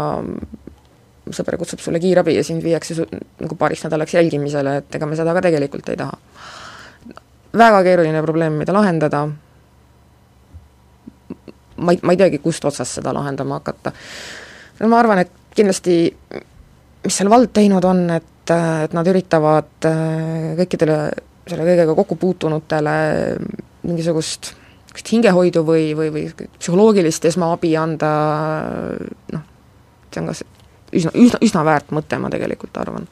sõber 1.30 1.56
kutsub 1.60 1.80
sulle 1.82 2.00
kiirabi 2.02 2.34
ja 2.36 2.44
sind 2.44 2.64
viiakse 2.64 2.96
su-, 2.98 3.06
nagu 3.40 3.56
paariks 3.58 3.84
nädalaks 3.86 4.14
jälgimisele, 4.16 4.76
et 4.82 4.98
ega 4.98 5.06
me 5.06 5.18
seda 5.18 5.34
ka 5.36 5.44
tegelikult 5.44 5.92
ei 5.92 6.00
taha. 6.00 6.18
väga 7.58 7.82
keeruline 7.84 8.22
probleem, 8.22 8.56
mida 8.62 8.72
lahendada, 8.72 9.26
ma 11.76 11.92
ei, 11.92 12.00
ma 12.02 12.14
ei 12.14 12.20
teagi, 12.20 12.40
kust 12.42 12.64
otsast 12.64 12.98
seda 13.00 13.14
lahendama 13.14 13.60
hakata. 13.60 13.92
no 14.80 14.88
ma 14.88 14.98
arvan, 14.98 15.22
et 15.22 15.54
kindlasti 15.54 15.98
mis 17.02 17.18
seal 17.18 17.30
vald 17.30 17.52
teinud 17.54 17.84
on, 17.84 18.06
et, 18.14 18.54
et 18.54 18.94
nad 18.96 19.08
üritavad 19.10 19.86
äh, 19.88 20.54
kõikidele 20.62 20.98
selle 21.48 21.66
kõigega 21.66 21.94
kokku 21.98 22.16
puutunutele 22.16 22.96
mingisugust 23.82 24.52
niisugust 24.52 25.08
hingehoidu 25.10 25.62
või, 25.66 25.86
või, 25.96 26.10
või 26.12 26.48
psühholoogilist 26.58 27.24
esmaabi 27.30 27.72
anda, 27.80 28.10
noh, 29.32 29.44
see 30.12 30.20
on 30.20 30.28
ka 30.28 30.34
üsna, 30.92 31.12
üsna, 31.14 31.40
üsna 31.44 31.64
väärt 31.66 31.92
mõte, 31.94 32.18
ma 32.20 32.30
tegelikult 32.32 32.76
arvan. 32.80 33.06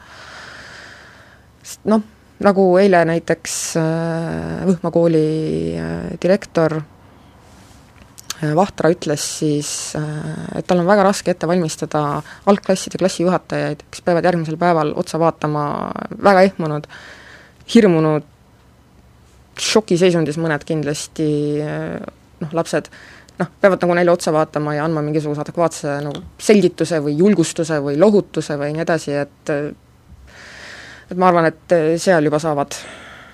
sest 1.62 1.84
noh, 1.90 2.02
nagu 2.44 2.64
eile 2.80 3.02
näiteks 3.08 3.58
äh, 3.80 4.64
Võhma 4.68 4.92
kooli 4.94 5.24
äh, 5.76 6.10
direktor 6.22 6.78
äh, 6.80 8.54
Vahtra 8.56 8.90
ütles 8.92 9.24
siis, 9.40 9.70
et 10.56 10.66
tal 10.66 10.80
on 10.80 10.88
väga 10.88 11.04
raske 11.10 11.34
ette 11.34 11.48
valmistada 11.48 12.22
algklasside 12.48 13.00
klassijuhatajaid, 13.00 13.84
kes 13.92 14.04
peavad 14.06 14.24
järgmisel 14.24 14.56
päeval 14.60 14.94
otsa 15.00 15.20
vaatama 15.20 15.64
väga 16.16 16.46
ehmunud 16.48 16.88
hirmunud, 17.70 18.24
šokiseisundis 19.60 20.40
mõned 20.40 20.64
kindlasti 20.66 21.28
noh, 22.40 22.54
lapsed 22.56 22.88
noh, 23.40 23.50
peavad 23.60 23.82
nagu 23.84 23.96
neile 23.98 24.12
otsa 24.12 24.32
vaatama 24.34 24.76
ja 24.76 24.84
andma 24.86 25.02
mingisuguse 25.04 25.42
adekvaatse 25.44 25.98
nagu 26.04 26.22
selgituse 26.40 27.00
või 27.04 27.16
julgustuse 27.18 27.80
või 27.84 27.98
lohutuse 28.00 28.56
või 28.60 28.74
nii 28.76 28.84
edasi, 28.86 29.16
et 29.16 29.54
et 31.10 31.18
ma 31.18 31.30
arvan, 31.30 31.50
et 31.50 31.76
seal 31.98 32.28
juba 32.28 32.38
saavad 32.38 32.76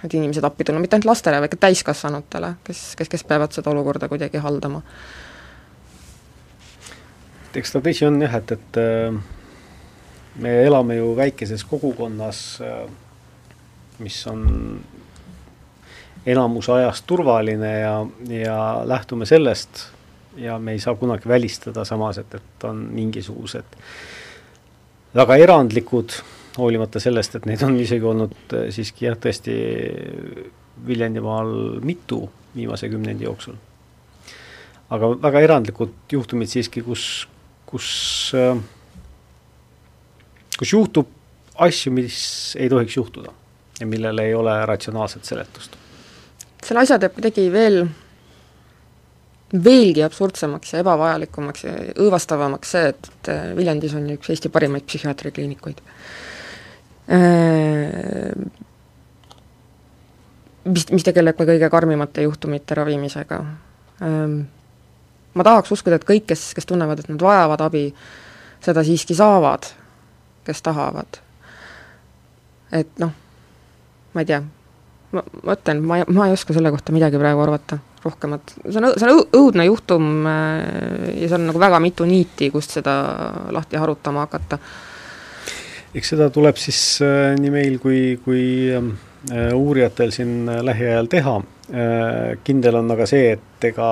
need 0.03 0.15
inimesed 0.17 0.45
appi 0.47 0.65
tulla, 0.65 0.81
mitte 0.81 0.97
ainult 0.97 1.11
lastele, 1.11 1.41
vaid 1.43 1.53
ka 1.53 1.59
täiskasvanutele, 1.67 2.55
kes, 2.65 2.83
kes, 2.97 3.11
kes 3.13 3.25
peavad 3.29 3.53
seda 3.53 3.73
olukorda 3.73 4.09
kuidagi 4.09 4.41
haldama. 4.41 4.83
eks 7.57 7.73
ta 7.73 7.81
tõsi 7.81 8.05
on 8.05 8.21
jah, 8.21 8.35
et, 8.37 8.53
et 8.53 8.81
me 10.45 10.53
elame 10.65 10.99
ju 10.99 11.15
väikeses 11.17 11.65
kogukonnas 11.65 12.41
äh, 12.61 12.85
mis 13.99 14.27
on 14.27 14.81
enamuse 16.27 16.73
ajast 16.73 17.07
turvaline 17.07 17.79
ja, 17.79 18.07
ja 18.29 18.83
lähtume 18.85 19.27
sellest 19.27 19.87
ja 20.37 20.59
me 20.59 20.73
ei 20.77 20.81
saa 20.81 20.95
kunagi 20.95 21.29
välistada 21.29 21.85
samas, 21.85 22.19
et, 22.19 22.35
et 22.35 22.65
on 22.65 22.77
mingisugused 22.93 23.77
väga 25.17 25.37
erandlikud 25.41 26.17
hoolimata 26.59 27.01
sellest, 27.01 27.39
et 27.39 27.47
neid 27.49 27.63
on 27.67 27.77
isegi 27.81 28.05
olnud 28.05 28.55
äh, 28.57 28.69
siiski 28.75 29.09
jah, 29.09 29.19
tõesti 29.21 29.57
Viljandimaal 30.87 31.81
mitu 31.85 32.27
viimase 32.57 32.89
kümnendi 32.93 33.25
jooksul. 33.25 33.57
aga 34.91 35.09
väga 35.23 35.41
erandlikud 35.41 36.13
juhtumid 36.13 36.51
siiski, 36.53 36.83
kus, 36.85 37.27
kus, 37.67 37.89
äh, 38.37 38.59
kus 40.59 40.73
juhtub 40.73 41.11
asju, 41.67 41.93
mis 41.93 42.19
ei 42.61 42.69
tohiks 42.69 42.97
juhtuda 42.97 43.33
ja 43.81 43.87
millel 43.87 44.19
ei 44.19 44.35
ole 44.35 44.57
ratsionaalset 44.67 45.25
seletust. 45.25 45.77
selle 46.65 46.85
asja 46.85 46.99
teeb 46.99 47.17
kuidagi 47.17 47.49
veel 47.53 47.87
veelgi 49.65 50.03
absurdsemaks 50.05 50.73
ja 50.75 50.83
ebavajalikumaks 50.83 51.65
ja 51.65 51.73
õõvastavamaks 52.03 52.73
see, 52.75 52.93
et 52.93 53.31
Viljandis 53.57 53.95
on 53.97 54.09
üks 54.17 54.31
Eesti 54.33 54.51
parimaid 54.53 54.87
psühhiaatriakliinikuid. 54.89 55.83
Äh, 57.17 58.33
mis, 60.67 60.87
mis 60.91 61.07
tegeleb 61.07 61.39
ka 61.39 61.47
kõige 61.49 61.71
karmimate 61.71 62.27
juhtumite 62.27 62.79
ravimisega. 62.79 63.41
Ähm, 64.03 64.41
ma 65.35 65.47
tahaks 65.47 65.73
uskuda, 65.77 66.01
et 66.01 66.09
kõik, 66.09 66.27
kes, 66.33 66.49
kes 66.57 66.69
tunnevad, 66.69 67.03
et 67.03 67.11
nad 67.13 67.23
vajavad 67.23 67.63
abi, 67.69 67.87
seda 68.65 68.83
siiski 68.87 69.15
saavad, 69.17 69.71
kes 70.47 70.63
tahavad. 70.67 71.23
et 72.75 72.99
noh, 72.99 73.13
ma 74.13 74.23
ei 74.25 74.27
tea, 74.27 74.41
ma, 75.15 75.23
ütlen, 75.53 75.85
ma, 75.87 76.01
ma 76.11 76.27
ei 76.27 76.35
oska 76.35 76.57
selle 76.57 76.73
kohta 76.75 76.93
midagi 76.93 77.21
praegu 77.21 77.45
arvata 77.45 77.79
rohkemat, 78.07 78.55
see 78.67 78.81
on, 78.81 78.91
see 78.95 79.09
on 79.09 79.23
õudne 79.37 79.67
juhtum 79.69 80.29
äh, 80.31 81.17
ja 81.23 81.31
seal 81.31 81.41
on 81.41 81.51
nagu 81.51 81.63
väga 81.63 81.81
mitu 81.83 82.07
niiti, 82.09 82.51
kust 82.55 82.77
seda 82.79 82.97
lahti 83.55 83.81
harutama 83.81 84.27
hakata. 84.27 84.59
eks 85.97 86.15
seda 86.15 86.31
tuleb 86.33 86.59
siis 86.61 86.81
äh, 87.05 87.35
nii 87.41 87.53
meil 87.53 87.79
kui, 87.83 88.19
kui 88.25 88.47
äh, 88.73 89.53
uurijatel 89.55 90.15
siin 90.15 90.47
lähiajal 90.47 91.09
teha, 91.11 91.39
kindel 92.47 92.77
on 92.79 92.93
aga 92.95 93.09
see, 93.11 93.33
et 93.35 93.65
ega 93.67 93.89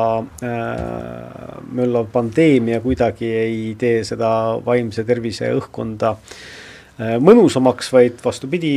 möllav 1.75 2.07
pandeemia 2.13 2.79
kuidagi 2.85 3.33
ei 3.35 3.57
tee 3.75 4.05
seda 4.07 4.29
vaimse 4.63 5.03
tervise 5.03 5.51
õhkkonda 5.57 6.13
mõnusamaks, 7.19 7.89
vaid 7.91 8.23
vastupidi, 8.23 8.77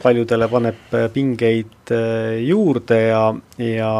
paljudele 0.00 0.48
paneb 0.48 0.96
pingeid 1.12 1.92
juurde 2.46 3.02
ja, 3.10 3.26
ja 3.60 3.92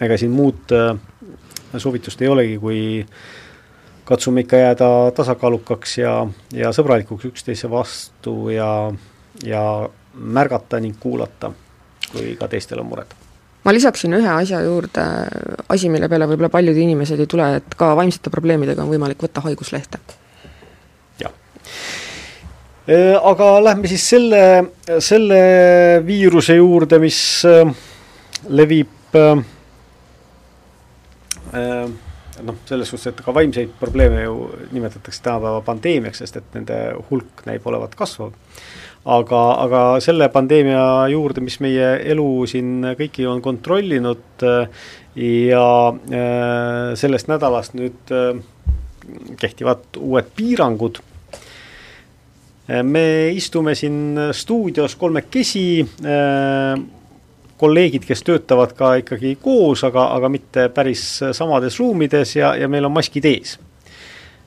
ega 0.00 0.16
siin 0.20 0.32
muud 0.34 0.72
äh, 0.76 0.96
soovitust 1.76 2.22
ei 2.22 2.28
olegi, 2.28 2.58
kui 2.58 2.80
katsume 4.06 4.44
ikka 4.44 4.56
jääda 4.56 4.88
tasakaalukaks 5.16 5.98
ja, 5.98 6.16
ja 6.54 6.72
sõbralikuks 6.74 7.26
üksteise 7.30 7.70
vastu 7.70 8.48
ja, 8.54 8.70
ja 9.44 9.62
märgata 10.14 10.80
ning 10.80 10.98
kuulata, 11.00 11.50
kui 12.12 12.36
ka 12.38 12.48
teistel 12.48 12.80
on 12.82 12.90
mured. 12.92 13.16
ma 13.64 13.74
lisaksin 13.74 14.14
ühe 14.14 14.28
asja 14.30 14.60
juurde, 14.62 15.04
asi, 15.68 15.90
mille 15.90 16.08
peale 16.08 16.28
võib-olla 16.30 16.52
paljud 16.52 16.76
inimesed 16.78 17.20
ei 17.20 17.26
tule, 17.26 17.48
et 17.58 17.74
ka 17.78 17.94
vaimsete 17.98 18.30
probleemidega 18.30 18.84
on 18.84 18.92
võimalik 18.94 19.22
võtta 19.26 19.42
haiguslehte. 19.48 19.98
jah. 21.20 21.34
Äh, 22.86 23.16
aga 23.18 23.50
lähme 23.64 23.90
siis 23.90 24.06
selle, 24.14 24.42
selle 25.02 25.42
viiruse 26.06 26.60
juurde, 26.60 27.02
mis 27.02 27.18
äh, 27.48 27.74
levib 28.48 28.94
noh, 31.56 32.58
selles 32.68 32.90
suhtes, 32.90 33.12
et 33.12 33.22
ka 33.24 33.34
vaimseid 33.34 33.72
probleeme 33.80 34.24
ju 34.26 34.50
nimetatakse 34.74 35.22
tänapäeva 35.24 35.62
pandeemiaks, 35.66 36.20
sest 36.22 36.40
et 36.40 36.58
nende 36.58 36.76
hulk 37.10 37.46
näib 37.48 37.66
olevat 37.66 37.96
kasvav. 37.98 38.34
aga, 39.06 39.40
aga 39.62 39.80
selle 40.02 40.28
pandeemia 40.34 41.06
juurde, 41.12 41.40
mis 41.40 41.60
meie 41.62 41.92
elu 42.12 42.30
siin 42.50 42.88
kõiki 42.98 43.28
on 43.30 43.42
kontrollinud 43.42 44.42
äh, 44.42 44.86
ja 45.46 45.66
äh, 45.88 46.94
sellest 46.98 47.30
nädalast 47.30 47.76
nüüd 47.78 48.16
kehtivad 49.38 50.00
uued 50.02 50.32
piirangud 50.34 50.98
me 52.82 53.30
istume 53.30 53.76
siin 53.78 54.18
stuudios 54.34 54.96
kolmekesi 54.98 55.86
kolleegid, 57.58 58.04
kes 58.06 58.22
töötavad 58.26 58.74
ka 58.76 58.94
ikkagi 59.00 59.36
koos, 59.42 59.84
aga, 59.86 60.10
aga 60.16 60.30
mitte 60.32 60.68
päris 60.74 61.04
samades 61.36 61.78
ruumides 61.80 62.36
ja, 62.36 62.54
ja 62.58 62.68
meil 62.68 62.88
on 62.88 62.94
maskid 62.96 63.28
ees. 63.28 63.56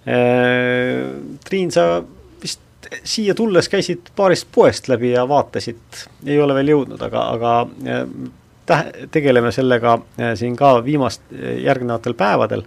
Äh, 0.09 1.03
Triin, 1.45 1.71
sa 1.73 1.99
vist 2.41 2.89
siia 3.03 3.35
tulles 3.37 3.69
käisid 3.69 4.13
paarist 4.15 4.47
poest 4.55 4.87
läbi 4.91 5.13
ja 5.13 5.25
vaatasid, 5.29 6.05
ei 6.25 6.39
ole 6.41 6.55
veel 6.57 6.73
jõudnud, 6.73 7.01
aga, 7.09 7.25
aga 7.35 7.53
äh, 7.65 8.03
tähe, 8.69 9.07
tegeleme 9.11 9.51
sellega 9.55 9.97
äh, 9.99 10.33
siin 10.39 10.55
ka 10.59 10.77
viimast, 10.85 11.25
järgnevatel 11.65 12.17
päevadel, 12.17 12.65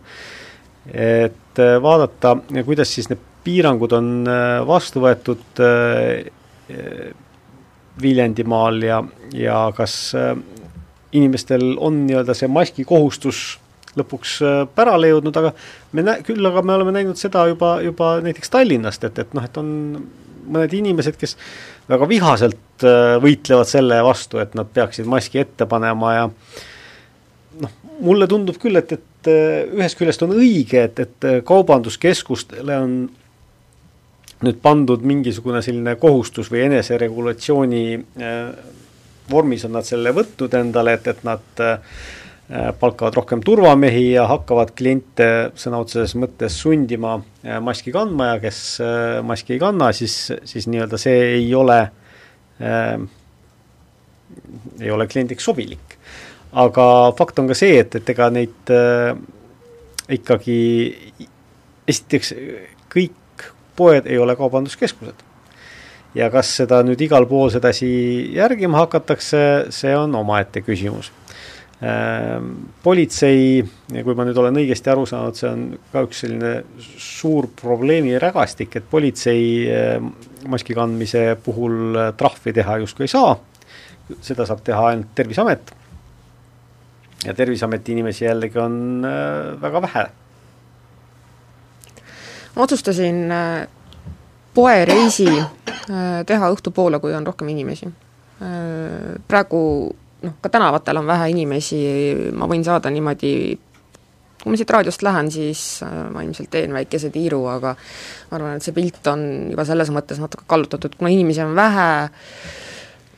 et 0.93 1.61
vaadata, 1.83 2.37
kuidas 2.67 2.91
siis 2.91 3.07
need 3.11 3.21
piirangud 3.45 3.93
on 3.95 4.09
vastu 4.67 5.03
võetud 5.03 5.61
Viljandimaal 8.01 8.83
ja, 8.83 9.03
ja 9.37 9.59
kas 9.77 10.15
äh, 10.17 10.37
inimestel 11.13 11.75
on 11.77 12.07
nii-öelda 12.07 12.35
see 12.37 12.49
maski 12.49 12.87
kohustus 12.89 13.43
lõpuks 13.99 14.39
äh, 14.47 14.63
pärale 14.75 15.13
jõudnud, 15.13 15.37
aga 15.37 15.53
me 15.93 16.05
nä-, 16.07 16.19
küll 16.25 16.49
aga 16.49 16.65
me 16.65 16.77
oleme 16.79 16.95
näinud 16.97 17.21
seda 17.21 17.45
juba, 17.51 17.75
juba 17.85 18.15
näiteks 18.25 18.53
Tallinnast, 18.53 19.05
et, 19.09 19.21
et 19.21 19.37
noh, 19.37 19.45
et 19.45 19.61
on 19.61 19.71
mõned 20.53 20.75
inimesed, 20.75 21.19
kes 21.21 21.37
väga 21.91 22.09
vihaselt 22.09 22.87
äh, 22.89 23.17
võitlevad 23.23 23.69
selle 23.69 24.01
vastu, 24.07 24.41
et 24.43 24.57
nad 24.59 24.71
peaksid 24.73 25.09
maski 25.11 25.43
ette 25.45 25.69
panema 25.69 26.15
ja 26.17 26.29
noh, 27.61 27.81
mulle 28.01 28.29
tundub 28.31 28.57
küll, 28.63 28.81
et, 28.81 28.97
et 28.97 29.33
ühest 29.77 30.01
küljest 30.01 30.25
on 30.25 30.33
õige, 30.35 30.89
et, 30.89 31.05
et 31.05 31.27
kaubanduskeskustele 31.47 32.79
on 32.81 32.97
nüüd 34.43 34.59
pandud 34.63 35.05
mingisugune 35.07 35.63
selline 35.63 35.95
kohustus 36.03 36.51
või 36.53 36.67
eneseregulatsiooni 36.67 37.85
äh, 37.99 38.41
vormis 39.31 39.65
on 39.69 39.77
nad 39.77 39.87
selle 39.87 40.13
võtnud 40.17 40.55
endale, 40.59 40.97
et, 40.99 41.07
et 41.13 41.23
nad 41.27 41.63
äh, 41.63 41.79
palkavad 42.81 43.17
rohkem 43.17 43.43
turvamehi 43.47 44.11
ja 44.17 44.27
hakkavad 44.29 44.75
kliente 44.77 45.29
sõna 45.59 45.81
otseses 45.85 46.17
mõttes 46.19 46.59
sundima 46.65 47.17
äh, 47.17 47.61
maski 47.65 47.95
kandma 47.95 48.35
ja 48.35 48.43
kes 48.43 48.63
maski 49.27 49.57
ei 49.57 49.63
kanna, 49.63 49.93
siis, 49.97 50.17
siis 50.49 50.69
nii-öelda 50.71 51.01
see 51.01 51.27
ei 51.39 51.51
ole 51.57 51.81
äh,, 52.63 52.95
ei 54.81 54.91
ole 54.91 55.07
kliendiks 55.07 55.45
sobilik. 55.45 55.99
aga 56.53 56.85
fakt 57.17 57.39
on 57.41 57.49
ka 57.49 57.57
see, 57.57 57.79
et, 57.81 57.95
et 57.97 58.11
ega 58.13 58.29
neid 58.33 58.73
äh, 58.73 59.15
ikkagi 60.13 60.59
esiteks 61.89 62.35
kõik 62.93 63.17
poed 63.77 64.07
ei 64.07 64.19
ole 64.19 64.37
kaubanduskeskused. 64.37 65.29
ja 66.15 66.29
kas 66.29 66.51
seda 66.59 66.83
nüüd 66.85 67.01
igal 67.01 67.25
pool 67.25 67.49
sedasi 67.49 67.89
järgima 68.37 68.83
hakatakse, 68.83 69.73
see 69.73 69.95
on 69.97 70.13
omaette 70.19 70.61
küsimus. 70.61 71.09
Ehm, 71.83 72.51
politsei, 72.85 73.63
kui 73.91 74.15
ma 74.15 74.27
nüüd 74.29 74.37
olen 74.39 74.61
õigesti 74.61 74.93
aru 74.93 75.07
saanud, 75.09 75.39
see 75.39 75.49
on 75.49 75.65
ka 75.91 76.05
üks 76.05 76.21
selline 76.23 76.53
suur 77.01 77.49
probleemirägastik, 77.59 78.77
et 78.77 78.91
politsei 78.91 79.43
ehm, 79.73 80.13
maski 80.53 80.77
kandmise 80.77 81.25
puhul 81.43 81.97
trahvi 82.21 82.55
teha 82.61 82.77
justkui 82.85 83.09
ei 83.09 83.15
saa, 83.17 83.35
seda 84.21 84.47
saab 84.47 84.61
teha 84.67 84.91
ainult 84.93 85.15
Terviseamet 85.17 85.73
ja 87.25 87.35
Terviseameti 87.35 87.97
inimesi 87.97 88.29
jällegi 88.29 88.61
on 88.61 88.77
ehm, 89.09 89.63
väga 89.65 89.89
vähe 89.89 90.11
ma 92.55 92.63
otsustasin 92.63 93.33
äh, 93.33 93.69
poereisi 94.55 95.29
äh, 95.29 96.23
teha 96.27 96.53
õhtupoole, 96.53 97.01
kui 97.01 97.15
on 97.17 97.27
rohkem 97.27 97.51
inimesi. 97.53 97.89
Äh, 97.89 99.19
praegu 99.29 99.61
noh, 100.23 100.39
ka 100.41 100.53
tänavatel 100.53 101.01
on 101.01 101.09
vähe 101.09 101.31
inimesi, 101.33 101.83
ma 102.37 102.49
võin 102.51 102.65
saada 102.67 102.93
niimoodi 102.93 103.35
kui 104.43 104.51
ma 104.51 104.59
siit 104.59 104.73
raadiost 104.75 105.05
lähen, 105.07 105.29
siis 105.31 105.61
ma 105.85 106.25
ilmselt 106.27 106.49
teen 106.51 106.73
väikese 106.75 107.13
tiiru, 107.15 107.45
aga 107.47 107.77
ma 107.77 108.35
arvan, 108.35 108.57
et 108.59 108.67
see 108.67 108.75
pilt 108.75 109.07
on 109.07 109.21
juba 109.53 109.63
selles 109.69 109.93
mõttes 109.95 110.19
natuke 110.19 110.43
kallutatud, 110.51 110.97
kuna 110.99 111.13
inimesi 111.15 111.45
on 111.45 111.53
vähe, 111.55 111.85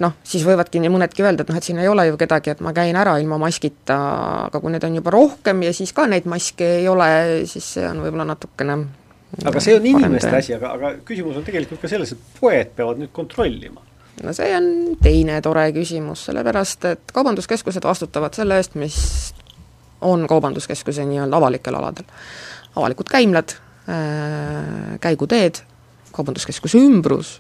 noh, 0.05 0.19
siis 0.21 0.45
võivadki 0.45 0.83
nii 0.85 0.93
mõnedki 0.93 1.25
öelda, 1.25 1.47
et 1.47 1.49
noh, 1.49 1.57
et 1.57 1.65
siin 1.65 1.81
ei 1.81 1.89
ole 1.89 2.05
ju 2.11 2.19
kedagi, 2.21 2.53
et 2.53 2.61
ma 2.61 2.75
käin 2.77 2.99
ära 3.01 3.15
ilma 3.23 3.39
maskita, 3.41 3.97
aga 4.51 4.61
kui 4.61 4.75
neid 4.75 4.85
on 4.85 5.01
juba 5.01 5.15
rohkem 5.17 5.65
ja 5.65 5.73
siis 5.73 5.97
ka 5.97 6.05
neid 6.13 6.29
maske 6.29 6.69
ei 6.83 6.93
ole, 6.93 7.09
siis 7.49 7.73
see 7.79 7.89
on 7.89 8.05
võib-olla 8.05 8.29
natukene 8.35 8.77
aga 9.45 9.63
see 9.63 9.77
on 9.77 9.87
inimeste 9.87 10.37
asi, 10.37 10.55
aga, 10.57 10.75
aga 10.79 10.93
küsimus 11.07 11.39
on 11.41 11.47
tegelikult 11.47 11.83
ka 11.83 11.91
selles, 11.91 12.15
et 12.15 12.41
poed 12.41 12.73
peavad 12.77 13.03
nüüd 13.03 13.13
kontrollima 13.15 13.83
no 14.23 14.35
see 14.37 14.51
on 14.57 14.67
teine 15.03 15.41
tore 15.45 15.67
küsimus, 15.77 16.27
sellepärast 16.29 16.91
et 16.93 17.15
kaubanduskeskused 17.15 17.85
vastutavad 17.85 18.37
selle 18.37 18.61
eest, 18.61 18.79
mis 18.79 18.99
on 20.05 20.27
kaubanduskeskuse 20.31 21.07
nii-öelda 21.09 21.39
avalikel 21.41 21.75
aladel. 21.75 22.07
avalikud 22.77 23.09
käimlad 23.11 23.57
äh,, 23.89 24.99
käiguteed, 25.01 25.65
kaubanduskeskuse 26.13 26.79
ümbrus 26.79 27.39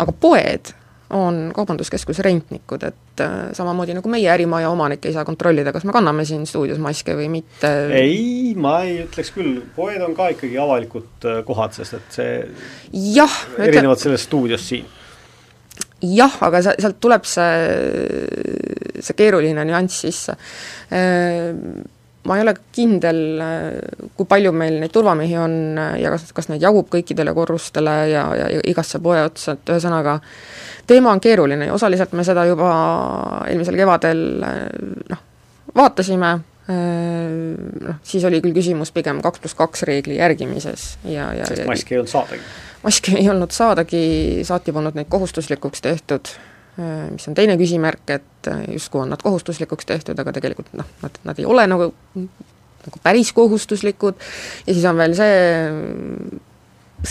aga 0.00 0.14
poed 0.16 0.72
on 1.10 1.50
kaubanduskeskuse 1.54 2.22
rentnikud, 2.22 2.84
et 2.86 3.22
äh, 3.24 3.50
samamoodi 3.56 3.94
nagu 3.96 4.10
meie 4.12 4.30
ärimaja 4.30 4.70
omanik 4.70 5.04
ei 5.08 5.14
saa 5.14 5.24
kontrollida, 5.26 5.72
kas 5.74 5.84
me 5.88 5.94
kanname 5.94 6.24
siin 6.28 6.46
stuudios 6.46 6.78
maske 6.82 7.16
või 7.18 7.28
mitte. 7.32 7.70
ei, 7.96 8.54
ma 8.58 8.80
ei 8.86 9.00
ütleks 9.04 9.32
küll, 9.34 9.58
poed 9.76 10.00
on 10.06 10.14
ka 10.18 10.30
ikkagi 10.36 10.58
avalikud 10.62 11.26
äh, 11.26 11.42
kohad, 11.46 11.74
sest 11.76 11.98
et 11.98 12.18
see 12.20 12.34
jah, 13.16 13.38
erinevalt 13.58 13.98
ütle... 13.98 14.06
sellest 14.06 14.30
stuudiost 14.30 14.70
siin. 14.70 14.90
jah, 16.14 16.36
aga 16.46 16.62
sa, 16.66 16.76
sealt 16.78 17.00
tuleb 17.02 17.26
see, 17.28 19.00
see 19.02 19.18
keeruline 19.18 19.66
nüanss 19.66 20.04
sisse 20.06 20.38
äh, 20.94 21.50
ma 22.28 22.36
ei 22.36 22.44
ole 22.44 22.52
kindel, 22.76 23.20
kui 24.14 24.28
palju 24.28 24.52
meil 24.52 24.76
neid 24.82 24.92
turvamehi 24.92 25.36
on 25.40 25.54
ja 25.98 26.12
kas, 26.12 26.30
kas 26.36 26.50
neid 26.50 26.62
jagub 26.62 26.90
kõikidele 26.92 27.32
korrustele 27.34 27.94
ja, 28.12 28.24
ja 28.36 28.48
igasse 28.68 29.00
poe 29.02 29.22
otsa, 29.24 29.56
et 29.56 29.72
ühesõnaga 29.72 30.18
teema 30.90 31.14
on 31.14 31.22
keeruline 31.22 31.70
ja 31.70 31.74
osaliselt 31.76 32.14
me 32.18 32.26
seda 32.26 32.44
juba 32.48 32.70
eelmisel 33.48 33.78
kevadel 33.78 34.22
noh, 34.42 35.24
vaatasime, 35.76 36.32
noh, 36.70 38.00
siis 38.06 38.24
oli 38.28 38.42
küll 38.42 38.56
küsimus 38.56 38.92
pigem 38.94 39.22
kaks 39.24 39.42
pluss 39.42 39.58
kaks 39.58 39.84
reegli 39.88 40.18
järgimises 40.18 40.92
ja, 41.08 41.30
ja 41.36 41.48
sest 41.48 41.66
maski 41.70 41.94
ei 41.94 42.00
olnud 42.00 42.12
saadagi? 42.12 42.46
maski 42.84 43.16
ei 43.20 43.28
olnud 43.30 43.54
saadagi, 43.54 44.04
saati 44.48 44.74
polnud 44.74 44.96
neid 44.98 45.10
kohustuslikuks 45.12 45.84
tehtud, 45.84 46.30
mis 47.12 47.26
on 47.28 47.36
teine 47.36 47.58
küsimärk, 47.60 48.06
et 48.14 48.50
justkui 48.72 49.02
on 49.02 49.12
nad 49.12 49.22
kohustuslikuks 49.22 49.88
tehtud, 49.88 50.18
aga 50.18 50.32
tegelikult 50.36 50.72
noh, 50.78 50.88
nad, 51.04 51.18
nad 51.28 51.42
ei 51.42 51.48
ole 51.48 51.66
nagu, 51.70 51.90
nagu 52.86 53.02
päris 53.04 53.34
kohustuslikud 53.36 54.16
ja 54.66 54.72
siis 54.72 54.86
on 54.88 54.98
veel 55.00 55.18
see 55.18 55.36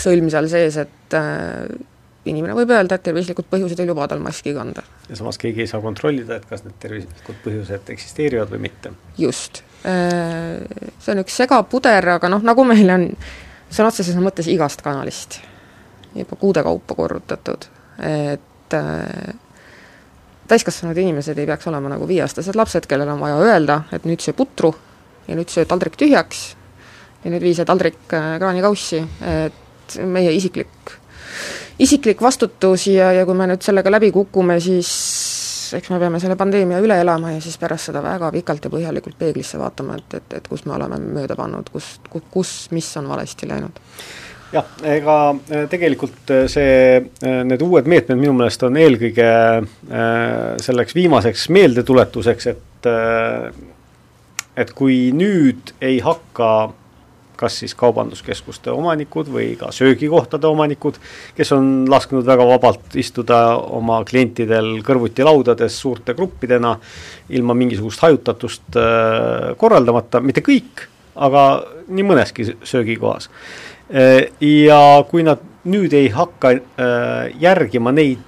sõlm 0.00 0.28
seal 0.32 0.50
sees, 0.50 0.76
et 0.80 1.16
inimene 2.28 2.54
võib 2.56 2.72
öelda, 2.74 2.96
et 2.96 3.04
tervislikud 3.06 3.48
põhjused 3.50 3.80
ei 3.80 3.88
luba 3.88 4.06
tal 4.08 4.20
maski 4.24 4.52
kanda. 4.56 4.82
ja 5.08 5.16
samas 5.16 5.38
keegi 5.40 5.64
ei 5.64 5.70
saa 5.70 5.80
kontrollida, 5.80 6.36
et 6.36 6.48
kas 6.48 6.64
need 6.66 6.76
tervislikud 6.82 7.38
põhjused 7.44 7.92
eksisteerivad 7.94 8.52
või 8.52 8.66
mitte. 8.68 8.92
just. 9.18 9.62
Äh, 9.88 10.60
see 11.00 11.14
on 11.14 11.22
üks 11.22 11.38
segapuder, 11.40 12.08
aga 12.16 12.28
noh, 12.28 12.42
nagu 12.44 12.66
meil 12.68 12.92
on 12.92 13.06
sõna 13.70 13.88
otseses 13.88 14.18
mõttes 14.20 14.50
igast 14.52 14.84
kanalist 14.84 15.40
juba 16.14 16.36
kuude 16.36 16.62
kaupa 16.66 16.94
korrutatud, 16.98 17.64
et 18.02 18.74
äh, 18.74 19.34
täiskasvanud 20.50 20.98
inimesed 20.98 21.38
ei 21.38 21.46
peaks 21.46 21.68
olema 21.70 21.92
nagu 21.92 22.08
viieaastased 22.08 22.56
lapsed, 22.58 22.88
kellel 22.90 23.08
on 23.14 23.20
vaja 23.22 23.38
öelda, 23.38 23.82
et 23.94 24.04
nüüd 24.08 24.20
söö 24.20 24.34
putru 24.36 24.74
ja 25.28 25.38
nüüd 25.38 25.52
söö 25.52 25.64
taldrik 25.70 25.96
tühjaks 26.00 26.42
ja 27.24 27.32
nüüd 27.32 27.44
vii 27.46 27.54
see 27.60 27.68
taldrik 27.68 28.16
äh, 28.16 28.34
kraanikaussi, 28.42 29.04
et 29.46 30.00
meie 30.04 30.34
isiklik 30.34 30.98
isiklik 31.80 32.22
vastutus 32.22 32.86
ja, 32.90 33.10
ja 33.16 33.26
kui 33.26 33.36
me 33.36 33.48
nüüd 33.50 33.64
sellega 33.64 33.92
läbi 33.92 34.10
kukume, 34.14 34.58
siis 34.60 34.90
eks 35.76 35.90
me 35.92 36.00
peame 36.02 36.20
selle 36.22 36.36
pandeemia 36.38 36.80
üle 36.82 36.96
elama 37.00 37.34
ja 37.34 37.42
siis 37.42 37.58
pärast 37.60 37.90
seda 37.90 38.02
väga 38.04 38.30
pikalt 38.34 38.66
ja 38.66 38.72
põhjalikult 38.72 39.18
peeglisse 39.18 39.60
vaatama, 39.60 39.98
et, 40.00 40.18
et, 40.18 40.40
et 40.40 40.48
kus 40.50 40.66
me 40.66 40.74
oleme 40.76 40.98
mööda 41.02 41.36
pannud, 41.38 41.70
kus, 41.72 41.94
kus, 42.32 42.54
mis 42.74 42.90
on 43.00 43.08
valesti 43.10 43.48
läinud. 43.50 43.78
Jah, 44.50 44.66
ega 44.82 45.16
äh, 45.30 45.66
tegelikult 45.70 46.30
äh, 46.34 46.46
see, 46.50 46.96
äh, 46.98 47.42
need 47.46 47.62
uued 47.62 47.86
meetmed 47.90 48.18
minu 48.18 48.34
meelest 48.34 48.64
on 48.66 48.78
eelkõige 48.80 49.28
selleks 50.64 50.96
viimaseks 50.96 51.46
meeldetuletuseks, 51.54 52.50
et 52.50 52.88
et 54.60 54.70
kui 54.76 55.10
nüüd 55.14 55.70
ei 55.84 56.00
hakka 56.02 56.50
kas 57.40 57.56
siis 57.62 57.74
kaubanduskeskuste 57.78 58.72
omanikud 58.72 59.30
või 59.32 59.54
ka 59.60 59.70
söögikohtade 59.72 60.48
omanikud, 60.50 60.98
kes 61.36 61.52
on 61.56 61.70
lasknud 61.90 62.26
väga 62.28 62.46
vabalt 62.50 62.96
istuda 63.00 63.40
oma 63.80 64.02
klientidel 64.08 64.72
kõrvuti 64.86 65.24
laudades 65.24 65.78
suurte 65.80 66.14
gruppidena, 66.18 66.76
ilma 67.32 67.56
mingisugust 67.56 68.04
hajutatust 68.04 68.80
äh, 68.80 69.50
korraldamata, 69.60 70.20
mitte 70.24 70.44
kõik, 70.44 70.86
aga 71.16 71.44
nii 71.88 72.08
mõneski 72.12 72.50
söögikohas. 72.60 73.30
Äh, 73.90 74.28
ja 74.44 74.80
kui 75.08 75.24
nad 75.26 75.42
nüüd 75.64 75.94
ei 75.96 76.10
hakka 76.12 76.56
äh, 76.56 77.30
järgima 77.40 77.94
neid 77.94 78.26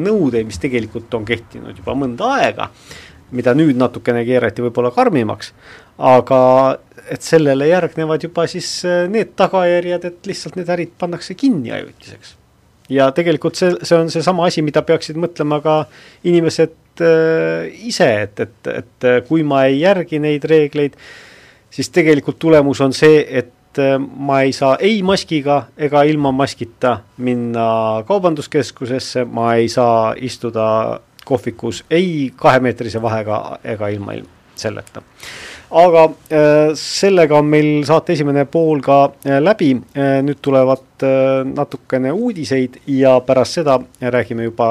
nõudeid, 0.00 0.46
mis 0.48 0.56
tegelikult 0.56 1.12
on 1.12 1.26
kehtinud 1.28 1.76
juba 1.76 1.92
mõnda 1.92 2.30
aega, 2.38 2.70
mida 3.36 3.52
nüüd 3.52 3.76
natukene 3.76 4.22
keerati 4.24 4.64
võib-olla 4.64 4.88
karmimaks, 4.94 5.52
aga 6.00 6.42
et 7.10 7.22
sellele 7.26 7.68
järgnevad 7.68 8.24
juba 8.24 8.46
siis 8.50 8.68
äh, 8.88 9.04
need 9.10 9.34
tagajärjed, 9.38 10.06
et 10.08 10.28
lihtsalt 10.30 10.56
need 10.58 10.68
ärid 10.72 10.92
pannakse 10.98 11.34
kinni 11.34 11.72
ajutiseks. 11.74 12.36
ja 12.90 13.10
tegelikult 13.14 13.58
see, 13.58 13.74
see 13.82 13.98
on 13.98 14.10
seesama 14.10 14.48
asi, 14.48 14.62
mida 14.66 14.82
peaksid 14.86 15.18
mõtlema 15.20 15.60
ka 15.64 15.76
inimesed 16.26 17.04
äh, 17.04 17.68
ise, 17.86 18.10
et, 18.26 18.40
et, 18.40 18.72
et 18.72 19.08
äh, 19.08 19.20
kui 19.28 19.44
ma 19.46 19.64
ei 19.68 19.82
järgi 19.82 20.22
neid 20.22 20.44
reegleid, 20.48 20.96
siis 21.70 21.92
tegelikult 21.94 22.40
tulemus 22.42 22.80
on 22.80 22.96
see, 22.96 23.20
et 23.42 23.78
äh, 23.82 23.98
ma 24.00 24.40
ei 24.46 24.56
saa 24.56 24.76
ei 24.80 25.02
maskiga 25.06 25.66
ega 25.76 26.02
ilma 26.08 26.32
maskita 26.32 27.00
minna 27.18 27.68
kaubanduskeskusesse, 28.08 29.26
ma 29.28 29.54
ei 29.60 29.68
saa 29.68 30.14
istuda 30.16 30.66
kohvikus 31.24 31.84
ei 31.90 32.32
kahemeetrise 32.36 33.02
vahega 33.02 33.58
ega 33.64 33.88
ilma 33.92 34.16
selleta 34.58 35.02
aga 35.70 36.04
äh, 36.04 36.72
sellega 36.74 37.38
on 37.38 37.50
meil 37.50 37.84
saate 37.86 38.14
esimene 38.16 38.44
pool 38.50 38.82
ka 38.82 39.02
äh, 39.24 39.38
läbi, 39.42 39.72
äh, 39.94 40.18
nüüd 40.26 40.40
tulevad 40.42 40.86
natukene 41.54 42.12
uudiseid 42.12 42.82
ja 42.92 43.14
pärast 43.24 43.56
seda 43.56 43.78
räägime 44.02 44.44
juba 44.44 44.66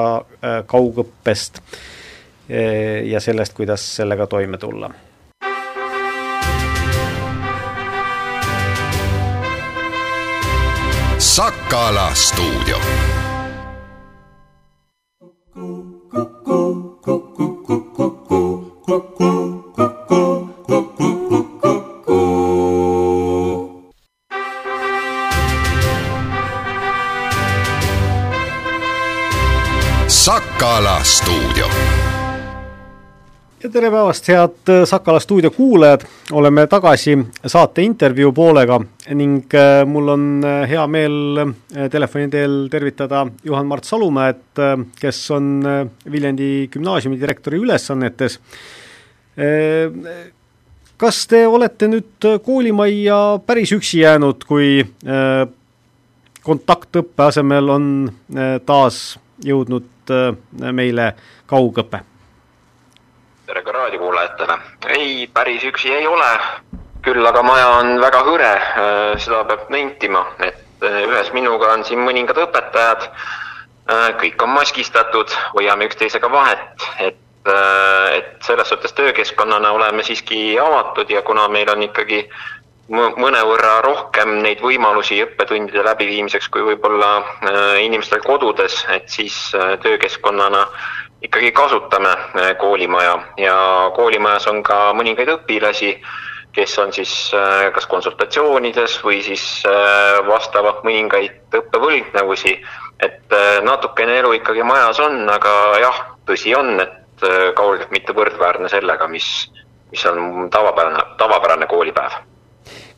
kaugõppest 0.70 1.58
ja 3.10 3.18
sellest, 3.18 3.56
kuidas 3.56 3.82
sellega 3.96 4.28
toime 4.30 4.58
tulla 4.62 4.92
Sakala 11.18 12.14
stuudio. 12.14 12.78
Kuku, 16.10 17.00
kuku, 17.02 17.50
kuku, 17.66 18.74
kuku, 18.86 19.62
kuku. 19.74 20.39
Sakala 20.70 20.82
stuudio. 31.02 31.66
ja 33.62 33.70
tere 33.70 33.90
päevast, 33.90 34.28
head 34.28 34.70
äh, 34.70 34.84
Sakala 34.84 35.20
stuudio 35.20 35.50
kuulajad, 35.50 36.06
oleme 36.32 36.66
tagasi 36.66 37.18
saate 37.46 37.82
intervjuu 37.82 38.30
poolega 38.32 38.78
ning 39.10 39.42
äh, 39.54 39.82
mul 39.86 40.08
on 40.08 40.44
äh, 40.44 40.68
hea 40.70 40.86
meel 40.86 41.46
telefoni 41.90 42.28
teel 42.30 42.68
tervitada 42.70 43.26
Juhan-Mart 43.44 43.84
Salumäed, 43.84 44.44
kes 45.00 45.30
on 45.34 45.64
Viljandi 46.12 46.68
gümnaasiumi 46.70 47.20
direktori 47.20 47.58
ülesannetes. 47.58 48.38
Kas 51.00 51.22
te 51.26 51.46
olete 51.48 51.88
nüüd 51.88 52.28
koolimajja 52.44 53.40
päris 53.46 53.72
üksi 53.72 54.02
jäänud, 54.02 54.44
kui 54.44 54.84
kontaktõppe 56.44 57.24
asemel 57.24 57.72
on 57.72 57.86
taas 58.68 59.18
jõudnud 59.44 60.12
äh, 60.12 60.72
meile 60.72 61.12
kaugõpe? 61.46 62.02
tere 63.46 63.62
ka 63.66 63.72
raadiokuulajatele. 63.72 64.56
ei, 64.94 65.26
päris 65.34 65.64
üksi 65.66 65.90
ei 65.92 66.06
ole, 66.06 66.28
küll 67.02 67.26
aga 67.26 67.42
maja 67.42 67.68
on 67.80 67.96
väga 68.00 68.20
hõre, 68.28 68.52
äh, 68.54 69.14
seda 69.18 69.42
peab 69.48 69.70
nentima, 69.74 70.24
et 70.38 70.86
äh, 70.86 71.00
ühes 71.08 71.32
minuga 71.34 71.72
on 71.74 71.84
siin 71.84 72.04
mõningad 72.04 72.38
õpetajad, 72.46 73.10
kõik 74.20 74.42
on 74.44 74.52
maskistatud, 74.54 75.32
hoiame 75.50 75.88
üksteisega 75.88 76.28
vahet, 76.30 76.84
et 77.02 77.16
et 77.46 78.42
selles 78.44 78.68
suhtes 78.68 78.92
töökeskkonnana 78.92 79.70
oleme 79.72 80.02
siiski 80.04 80.58
avatud 80.60 81.10
ja 81.10 81.22
kuna 81.22 81.48
meil 81.48 81.70
on 81.72 81.82
ikkagi 81.82 82.26
mõnevõrra 82.90 83.80
rohkem 83.84 84.40
neid 84.42 84.62
võimalusi 84.64 85.20
õppetundide 85.22 85.84
läbiviimiseks 85.86 86.48
kui 86.50 86.64
võib-olla 86.66 87.10
äh, 87.20 87.76
inimestel 87.84 88.22
kodudes, 88.24 88.82
et 88.90 89.06
siis 89.08 89.36
äh, 89.54 89.76
töökeskkonnana 89.82 90.64
ikkagi 91.22 91.52
kasutame 91.54 92.10
äh, 92.10 92.50
koolimaja 92.58 93.14
ja 93.38 93.56
koolimajas 93.94 94.48
on 94.50 94.62
ka 94.66 94.90
mõningaid 94.98 95.30
õpilasi, 95.36 95.94
kes 96.50 96.72
on 96.82 96.90
siis 96.90 97.10
kas 97.74 97.84
konsultatsioonides 97.86 98.96
või 99.06 99.20
siis 99.22 99.62
vastavad 100.26 100.80
mõningaid 100.82 101.54
õppevõlgnevusi. 101.54 102.56
et 103.06 103.36
natukene 103.62 104.18
elu 104.18 104.32
ikkagi 104.40 104.64
majas 104.66 104.98
on, 104.98 105.28
aga 105.30 105.52
jah, 105.78 106.00
tõsi 106.26 106.50
on, 106.58 106.80
et 106.82 106.99
kaugeltki 107.56 107.94
mitte 107.94 108.16
võrdväärne 108.16 108.68
sellega, 108.72 109.08
mis, 109.08 109.28
mis 109.92 110.04
on 110.10 110.48
tavapärane, 110.52 111.04
tavapärane 111.20 111.68
koolipäev 111.70 112.20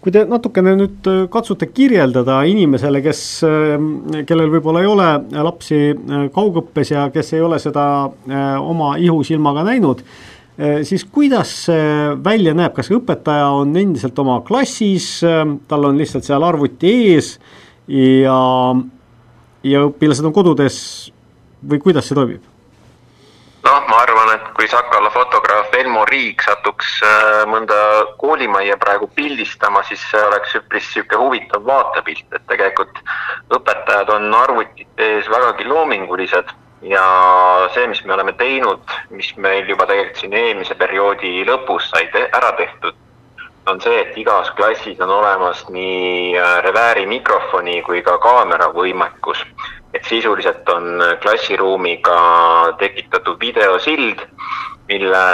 kui 0.03 0.11
te 0.11 0.25
natukene 0.27 0.75
nüüd 0.79 1.07
äh, 1.07 1.23
katsute 1.31 1.69
kirjeldada 1.71 2.41
inimesele, 2.51 3.01
kes, 3.05 3.23
äh, 3.47 3.77
kellel 4.27 4.51
võib-olla 4.57 4.83
ei 4.83 4.91
ole 4.91 5.09
lapsi 5.47 5.79
äh, 5.93 6.27
kaugõppes 6.35 6.91
ja 6.91 7.07
kes 7.15 7.33
ei 7.37 7.43
ole 7.47 7.61
seda 7.63 7.87
oma 8.63 8.97
ihusilmaga 9.01 9.65
näinud, 9.67 10.03
siis 10.85 11.07
kuidas 11.09 11.49
see 11.65 11.85
välja 12.23 12.53
näeb, 12.55 12.75
kas 12.77 12.91
õpetaja 12.93 13.47
on 13.57 13.71
endiselt 13.81 14.19
oma 14.21 14.37
klassis, 14.47 15.07
tal 15.69 15.89
on 15.89 15.97
lihtsalt 15.99 16.27
seal 16.29 16.45
arvuti 16.45 16.91
ees 16.93 17.31
ja, 17.89 18.37
ja 19.65 19.85
õpilased 19.89 20.29
on 20.29 20.35
kodudes 20.37 20.77
või 21.65 21.81
kuidas 21.83 22.11
see 22.11 22.19
toimib? 22.19 22.45
noh, 23.65 23.81
ma 23.89 24.03
arvan, 24.05 24.12
et 24.35 24.49
kui 24.57 24.69
Sakala 24.69 25.11
fotograaf 25.11 25.75
Elmo 25.75 26.05
Riik 26.09 26.43
satuks 26.47 26.95
äh, 27.07 27.43
mõnda 27.51 27.77
koolimajja 28.21 28.79
praegu 28.81 29.09
pildistama, 29.17 29.83
siis 29.89 30.03
see 30.11 30.23
oleks 30.29 30.57
üpris 30.59 30.89
niisugune 30.89 31.21
huvitav 31.23 31.67
vaatepilt, 31.67 32.27
et 32.33 32.45
tegelikult 32.51 33.01
õpetajad 33.59 34.11
on 34.17 34.29
arvutite 34.35 35.09
ees 35.19 35.31
vägagi 35.31 35.69
loomingulised 35.69 36.53
ja 36.87 37.05
see, 37.75 37.87
mis 37.91 38.03
me 38.05 38.17
oleme 38.17 38.35
teinud, 38.39 38.97
mis 39.11 39.31
meil 39.37 39.69
juba 39.69 39.87
tegelikult 39.87 40.25
siin 40.25 40.35
eelmise 40.39 40.75
perioodi 40.79 41.45
lõpus 41.49 41.91
sai 41.93 42.09
te 42.15 42.27
ära 42.35 42.53
tehtud, 42.59 42.99
on 43.71 43.79
see, 43.85 44.01
et 44.01 44.17
igas 44.19 44.51
klassis 44.59 45.01
on 45.01 45.13
olemas 45.21 45.63
nii 45.71 46.35
äh, 46.39 46.57
revääri 46.67 47.07
mikrofoni 47.07 47.81
kui 47.87 48.03
ka 48.03 48.19
kaamera 48.23 48.73
võimekus 48.75 49.45
et 49.95 50.05
sisuliselt 50.09 50.69
on 50.69 51.03
klassiruumiga 51.23 52.19
tekitatud 52.81 53.41
videosild, 53.41 54.23
mille 54.89 55.25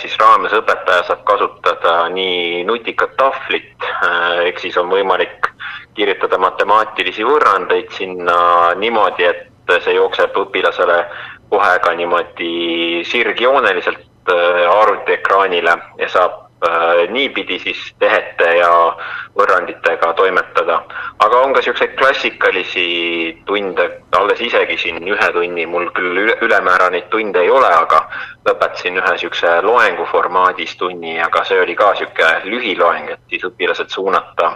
siis 0.00 0.16
raames 0.20 0.54
õpetaja 0.56 1.04
saab 1.08 1.24
kasutada 1.28 1.94
nii 2.14 2.64
nutikat 2.68 3.16
tahvlit, 3.20 3.74
äh, 3.82 4.46
ehk 4.50 4.62
siis 4.62 4.78
on 4.80 4.90
võimalik 4.90 5.50
kirjutada 5.94 6.38
matemaatilisi 6.38 7.26
võrrandeid 7.26 7.90
sinna 7.96 8.74
niimoodi, 8.78 9.26
et 9.26 9.74
see 9.84 9.94
jookseb 9.94 10.34
õpilasele 10.38 11.00
kohe 11.50 11.74
ka 11.84 11.94
niimoodi 11.98 13.02
sirgjooneliselt 13.10 14.32
äh, 14.32 14.62
arvutiekraanile 14.70 15.76
ja 15.98 16.08
saab 16.08 16.49
niipidi 17.10 17.58
siis 17.58 17.94
tehete 17.98 18.56
ja 18.56 18.96
võrranditega 19.36 20.12
toimetada. 20.14 20.82
aga 21.18 21.40
on 21.40 21.52
ka 21.52 21.60
niisuguseid 21.60 21.94
klassikalisi 21.96 22.84
tunde, 23.46 23.86
alles 24.16 24.40
isegi 24.40 24.76
siin 24.76 25.08
ühe 25.08 25.30
tunni, 25.32 25.66
mul 25.66 25.90
küll 25.96 26.18
üle, 26.24 26.36
ülemäära 26.40 26.90
neid 26.90 27.08
tunde 27.10 27.40
ei 27.40 27.50
ole, 27.50 27.68
aga 27.68 28.02
lõpetasin 28.48 28.98
ühe 29.00 29.14
niisuguse 29.14 29.60
loengu 29.62 30.04
formaadis 30.12 30.76
tunni, 30.76 31.20
aga 31.20 31.44
see 31.44 31.60
oli 31.60 31.76
ka 31.76 31.92
niisugune 31.94 32.32
lühiloeng, 32.44 33.10
et 33.10 33.20
siis 33.32 33.44
õpilased 33.48 33.88
suunata 33.88 34.52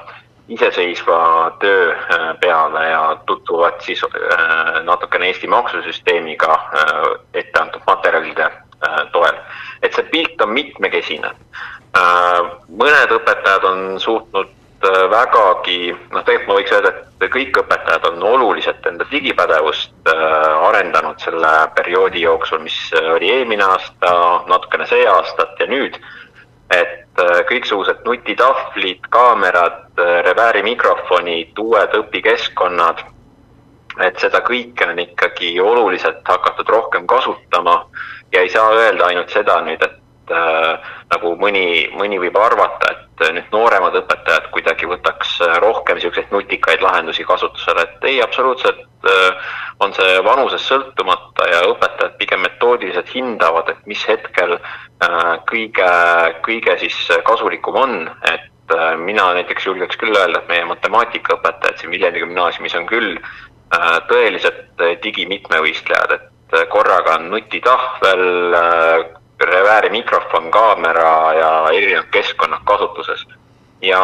iseseisva 0.48 1.56
töö 1.60 1.92
äh, 1.92 2.26
peale 2.40 2.88
ja 2.90 3.04
tutvuvad 3.26 3.80
siis 3.80 4.02
äh, 4.04 4.82
natukene 4.84 5.32
Eesti 5.32 5.48
maksusüsteemiga 5.48 6.58
ette 7.32 7.60
antud 7.60 7.80
materjalide 7.86 8.50
toel. 9.12 9.38
et 9.82 9.94
see 9.94 10.04
pilt 10.12 10.40
on 10.44 10.50
mitmekesine 10.52 11.30
Äh, 11.32 11.83
mõned 11.94 13.12
õpetajad 13.18 13.64
on 13.68 14.00
suutnud 14.00 14.50
äh, 14.86 15.04
vägagi, 15.10 15.94
noh, 16.10 16.24
tegelikult 16.26 16.48
ma 16.48 16.58
võiks 16.58 16.74
öelda, 16.74 16.92
et 17.20 17.30
kõik 17.34 17.60
õpetajad 17.62 18.08
on 18.10 18.26
oluliselt 18.34 18.86
enda 18.86 19.06
digipädevust 19.10 20.10
äh, 20.10 20.66
arendanud 20.68 21.22
selle 21.22 21.52
perioodi 21.76 22.24
jooksul, 22.26 22.64
mis 22.66 22.78
oli 23.14 23.30
eelmine 23.30 23.64
aasta, 23.64 24.12
natukene 24.50 24.88
see 24.90 25.06
aastat 25.08 25.58
ja 25.60 25.70
nüüd. 25.70 25.98
et 26.74 27.00
kõiksugused 27.46 28.00
nutitahvlid, 28.08 29.04
kaamerad, 29.14 30.00
revääri 30.26 30.62
mikrofonid, 30.66 31.52
uued 31.60 31.92
õpikeskkonnad, 31.94 33.04
et 34.02 34.18
seda 34.18 34.40
kõike 34.42 34.88
on 34.88 34.98
ikkagi 34.98 35.52
oluliselt 35.60 36.24
hakatud 36.26 36.72
rohkem 36.72 37.06
kasutama 37.06 37.76
ja 38.32 38.42
ei 38.42 38.50
saa 38.50 38.72
öelda 38.74 39.12
ainult 39.12 39.30
seda 39.30 39.60
nüüd, 39.62 39.84
et 39.84 40.00
äh, 40.32 40.92
nagu 41.12 41.34
mõni, 41.40 41.88
mõni 41.96 42.20
võib 42.22 42.36
arvata, 42.40 42.92
et 42.92 43.04
nüüd 43.34 43.52
nooremad 43.54 43.94
õpetajad 43.98 44.48
kuidagi 44.54 44.88
võtaks 44.90 45.36
rohkem 45.62 45.98
niisuguseid 45.98 46.32
nutikaid 46.34 46.82
lahendusi 46.82 47.24
kasutusele, 47.24 47.84
et 47.86 48.08
ei, 48.10 48.18
absoluutselt 48.22 48.82
äh, 49.08 49.52
on 49.84 49.94
see 49.94 50.18
vanusest 50.24 50.70
sõltumata 50.70 51.46
ja 51.50 51.62
õpetajad 51.70 52.16
pigem 52.18 52.44
metoodiliselt 52.46 53.10
hindavad, 53.14 53.70
et 53.70 53.86
mis 53.90 54.02
hetkel 54.08 54.56
äh, 54.58 55.32
kõige, 55.50 55.90
kõige 56.46 56.78
siis 56.82 56.98
kasulikum 57.26 57.80
on, 57.80 57.96
et 58.30 58.76
äh, 58.76 58.94
mina 58.98 59.30
näiteks 59.38 59.66
julgeks 59.70 59.98
küll 60.00 60.16
öelda, 60.16 60.42
et 60.42 60.52
meie 60.52 60.68
matemaatikaõpetajad 60.70 61.80
siin 61.80 61.94
Viljandi 61.94 62.24
gümnaasiumis 62.24 62.78
on 62.80 62.88
küll 62.90 63.18
tõelised 64.06 64.82
digimitmevõistlejad, 65.02 66.12
et 66.14 66.56
korraga 66.70 67.16
on 67.18 67.24
nutitahvel, 67.32 68.20
revääri 69.48 69.90
mikrofon, 69.90 70.50
kaamera 70.50 71.32
ja 71.34 71.50
erinevad 71.72 72.10
keskkonnad 72.10 72.64
kasutuses. 72.64 73.26
ja 73.84 74.00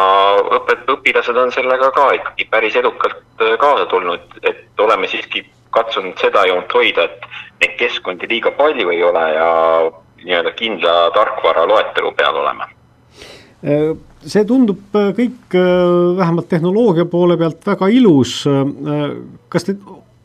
õpet-, 0.57 0.85
õpilased 0.93 1.37
on 1.41 1.51
sellega 1.51 1.87
ka 1.95 2.11
ikkagi 2.13 2.45
päris 2.51 2.75
edukalt 2.77 3.41
äh, 3.41 3.55
kaasa 3.59 3.85
tulnud, 3.89 4.35
et 4.43 4.79
oleme 4.79 5.07
siiski 5.09 5.41
katsunud 5.73 6.19
seda 6.21 6.43
joont 6.45 6.73
hoida, 6.73 7.07
et 7.07 7.25
neid 7.63 7.73
keskkondi 7.79 8.29
liiga 8.29 8.51
palju 8.51 8.91
ei 8.93 9.01
ole 9.03 9.23
ja 9.33 9.49
nii-öelda 10.21 10.53
kindla 10.59 10.93
tarkvara 11.15 11.65
loetelu 11.67 12.13
peal 12.19 12.37
oleme 12.43 12.69
äh, 13.65 13.89
see 14.21 14.45
tundub 14.45 15.01
äh, 15.01 15.09
kõik 15.17 15.57
vähemalt 16.21 16.49
tehnoloogia 16.51 17.07
poole 17.09 17.37
pealt 17.37 17.65
väga 17.65 17.89
ilus. 17.89 18.43
kas 19.49 19.65
te 19.65 19.77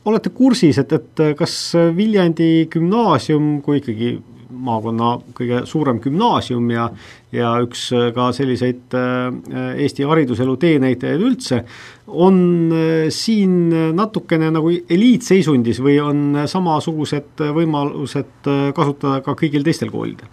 olete 0.05 0.29
kursis, 0.29 0.77
et, 0.77 0.93
et 0.93 1.27
kas 1.37 1.73
Viljandi 1.95 2.67
gümnaasium, 2.71 3.57
kui 3.65 3.81
ikkagi 3.81 4.17
maakonna 4.49 5.17
kõige 5.37 5.63
suurem 5.67 5.99
gümnaasium 6.03 6.69
ja 6.71 6.89
ja 7.35 7.51
üks 7.63 7.89
äh, 7.95 8.09
ka 8.15 8.29
selliseid 8.35 8.95
äh, 8.95 9.81
Eesti 9.83 10.05
hariduselu 10.07 10.55
teenäitajaid 10.61 11.23
üldse, 11.27 11.61
on 12.07 12.39
äh, 12.71 13.09
siin 13.13 13.69
natukene 13.95 14.49
nagu 14.53 14.71
eliitseisundis 14.71 15.81
või 15.83 15.97
on 16.03 16.43
samasugused 16.47 17.43
võimalused 17.57 18.51
kasutada 18.75 19.21
ka 19.25 19.35
kõigil 19.39 19.65
teistel 19.67 19.91
koolidel? 19.93 20.31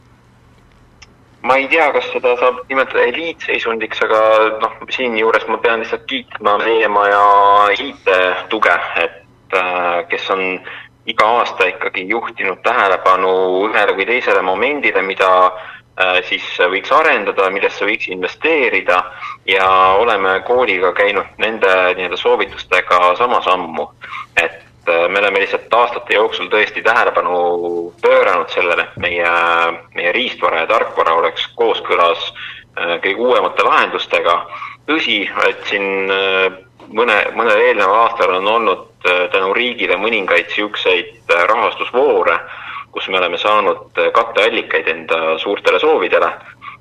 ma 1.45 1.59
ei 1.61 1.67
tea, 1.69 1.91
kas 1.93 2.07
seda 2.09 2.39
saab 2.41 2.63
nimetada 2.71 3.03
eliitseisundiks, 3.11 3.99
aga 4.07 4.21
noh, 4.63 4.79
siinjuures 4.95 5.45
ma 5.51 5.59
pean 5.61 5.83
lihtsalt 5.83 6.07
kiitma 6.09 6.55
meie 6.63 6.89
maja 6.89 7.21
IT-tuge, 7.75 8.79
et 9.03 9.21
kes 10.09 10.31
on 10.33 10.41
iga 11.07 11.27
aasta 11.39 11.67
ikkagi 11.69 12.07
juhtinud 12.09 12.63
tähelepanu 12.65 13.31
ühele 13.69 13.97
või 13.97 14.07
teisele 14.09 14.43
momendile, 14.43 15.03
mida 15.05 15.31
äh, 15.47 16.21
siis 16.29 16.45
võiks 16.73 16.93
arendada, 16.93 17.51
millesse 17.53 17.85
võiks 17.85 18.09
investeerida 18.09 19.03
ja 19.49 19.69
oleme 20.01 20.39
kooliga 20.49 20.95
käinud 20.97 21.37
nende 21.39 21.71
nii-öelda 21.97 22.21
soovitustega 22.21 23.15
sama 23.21 23.43
sammu. 23.45 23.89
et 24.41 24.89
äh, 24.89 25.09
me 25.09 25.21
oleme 25.21 25.45
lihtsalt 25.45 25.75
aastate 25.75 26.17
jooksul 26.17 26.49
tõesti 26.49 26.83
tähelepanu 26.83 27.93
pööranud 28.03 28.49
sellele, 28.49 28.89
et 28.89 28.97
meie, 28.97 29.31
meie 29.95 30.13
riistvara 30.13 30.65
ja 30.65 30.73
tarkvara 30.73 31.21
oleks 31.21 31.47
kooskõlas 31.57 32.31
äh, 32.33 32.97
kõige 33.05 33.21
uuemate 33.21 33.63
lahendustega. 33.63 34.47
tõsi, 34.89 35.25
et 35.49 35.65
siin 35.65 36.09
mõne, 36.95 37.17
mõnel 37.37 37.63
eelneval 37.69 38.05
aastal 38.05 38.37
on 38.39 38.49
olnud 38.49 39.09
äh, 39.09 39.27
tänu 39.33 39.53
riigile 39.57 39.99
mõningaid 40.01 40.49
niisuguseid 40.49 41.33
äh, 41.33 41.45
rahastusvoore, 41.51 42.39
kus 42.95 43.09
me 43.11 43.19
oleme 43.19 43.39
saanud 43.39 43.99
äh, 43.99 44.11
katteallikaid 44.15 44.89
enda 44.89 45.39
suurtele 45.43 45.81
soovidele 45.83 46.31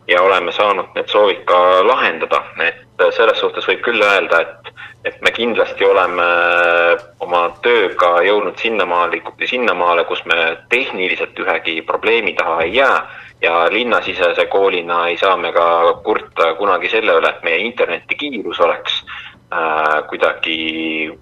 ja 0.08 0.22
oleme 0.22 0.52
saanud 0.52 0.92
need 0.96 1.10
soovid 1.10 1.46
ka 1.48 1.60
lahendada, 1.88 2.44
et 2.60 3.06
selles 3.16 3.40
suhtes 3.40 3.66
võib 3.68 3.82
küll 3.86 4.04
öelda, 4.04 4.42
et, 4.44 4.72
et 5.08 5.22
me 5.24 5.32
kindlasti 5.32 5.86
oleme 5.88 6.26
oma 7.24 7.46
tööga 7.64 8.18
jõudnud 8.28 8.60
sinnamaale, 8.60 9.22
sinnamaale, 9.48 10.04
kus 10.08 10.26
me 10.28 10.58
tehniliselt 10.70 11.40
ühegi 11.40 11.80
probleemi 11.88 12.36
taha 12.36 12.62
ei 12.68 12.76
jää 12.76 12.98
ja 13.44 13.56
linnasisese 13.72 14.46
koolina 14.52 15.08
ei 15.08 15.18
saa 15.18 15.38
me 15.38 15.52
ka 15.56 15.66
kurta 16.04 16.54
kunagi 16.60 16.92
selle 16.92 17.16
üle, 17.20 17.32
et 17.32 17.44
meie 17.48 17.64
internetikiirus 17.64 18.60
oleks 18.60 19.02
kuidagi 20.10 20.58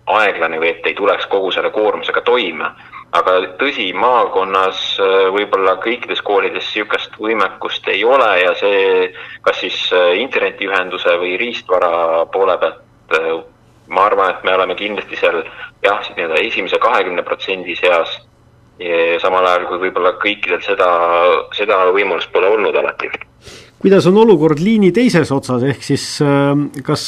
aeglane 0.06 0.60
või 0.62 0.72
et 0.72 0.88
ei 0.88 0.96
tuleks 0.98 1.28
kogu 1.32 1.52
selle 1.52 1.72
koormusega 1.76 2.22
toime. 2.22 2.72
aga 3.12 3.32
tõsi, 3.60 3.90
maakonnas 3.92 4.82
äh, 5.04 5.26
võib-olla 5.36 5.74
kõikides 5.84 6.22
koolides 6.24 6.64
niisugust 6.64 7.18
võimekust 7.20 7.88
ei 7.92 8.06
ole 8.08 8.30
ja 8.40 8.54
see, 8.56 9.10
kas 9.44 9.60
siis 9.60 9.80
äh, 9.92 10.14
internetiühenduse 10.22 11.18
või 11.20 11.34
riistvara 11.42 12.26
poole 12.32 12.56
pealt, 12.62 12.80
ma 13.92 14.06
arvan, 14.08 14.30
et 14.32 14.46
me 14.48 14.54
oleme 14.56 14.78
kindlasti 14.80 15.20
seal 15.20 15.42
jah, 15.84 16.08
nii-öelda 16.16 16.40
esimese 16.40 16.80
kahekümne 16.80 17.26
protsendi 17.28 17.76
seas, 17.76 18.14
samal 19.20 19.46
ajal 19.46 19.68
kui 19.68 19.82
võib-olla 19.84 20.14
kõikidel 20.24 20.64
seda, 20.64 20.88
seda 21.54 21.84
võimalust 21.92 22.32
pole 22.32 22.48
olnud 22.48 22.80
alati 22.80 23.12
kuidas 23.82 24.06
on 24.08 24.18
olukord 24.22 24.60
liini 24.62 24.92
teises 24.94 25.32
otsas, 25.34 25.64
ehk 25.66 25.82
siis 25.84 26.06
kas 26.86 27.06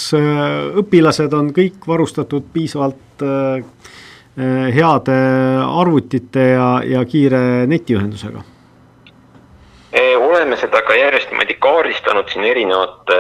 õpilased 0.82 1.36
on 1.38 1.52
kõik 1.54 1.86
varustatud 1.88 2.48
piisavalt 2.54 3.26
heade 4.74 5.20
arvutite 5.84 6.48
ja, 6.56 6.70
ja 6.96 7.06
kiire 7.06 7.44
netiühendusega? 7.70 8.42
oleme 10.34 10.58
seda 10.58 10.82
ka 10.82 10.96
järjest 10.98 11.30
niimoodi 11.32 11.56
kaardistanud 11.62 12.30
siin 12.32 12.46
erinevate, 12.50 13.18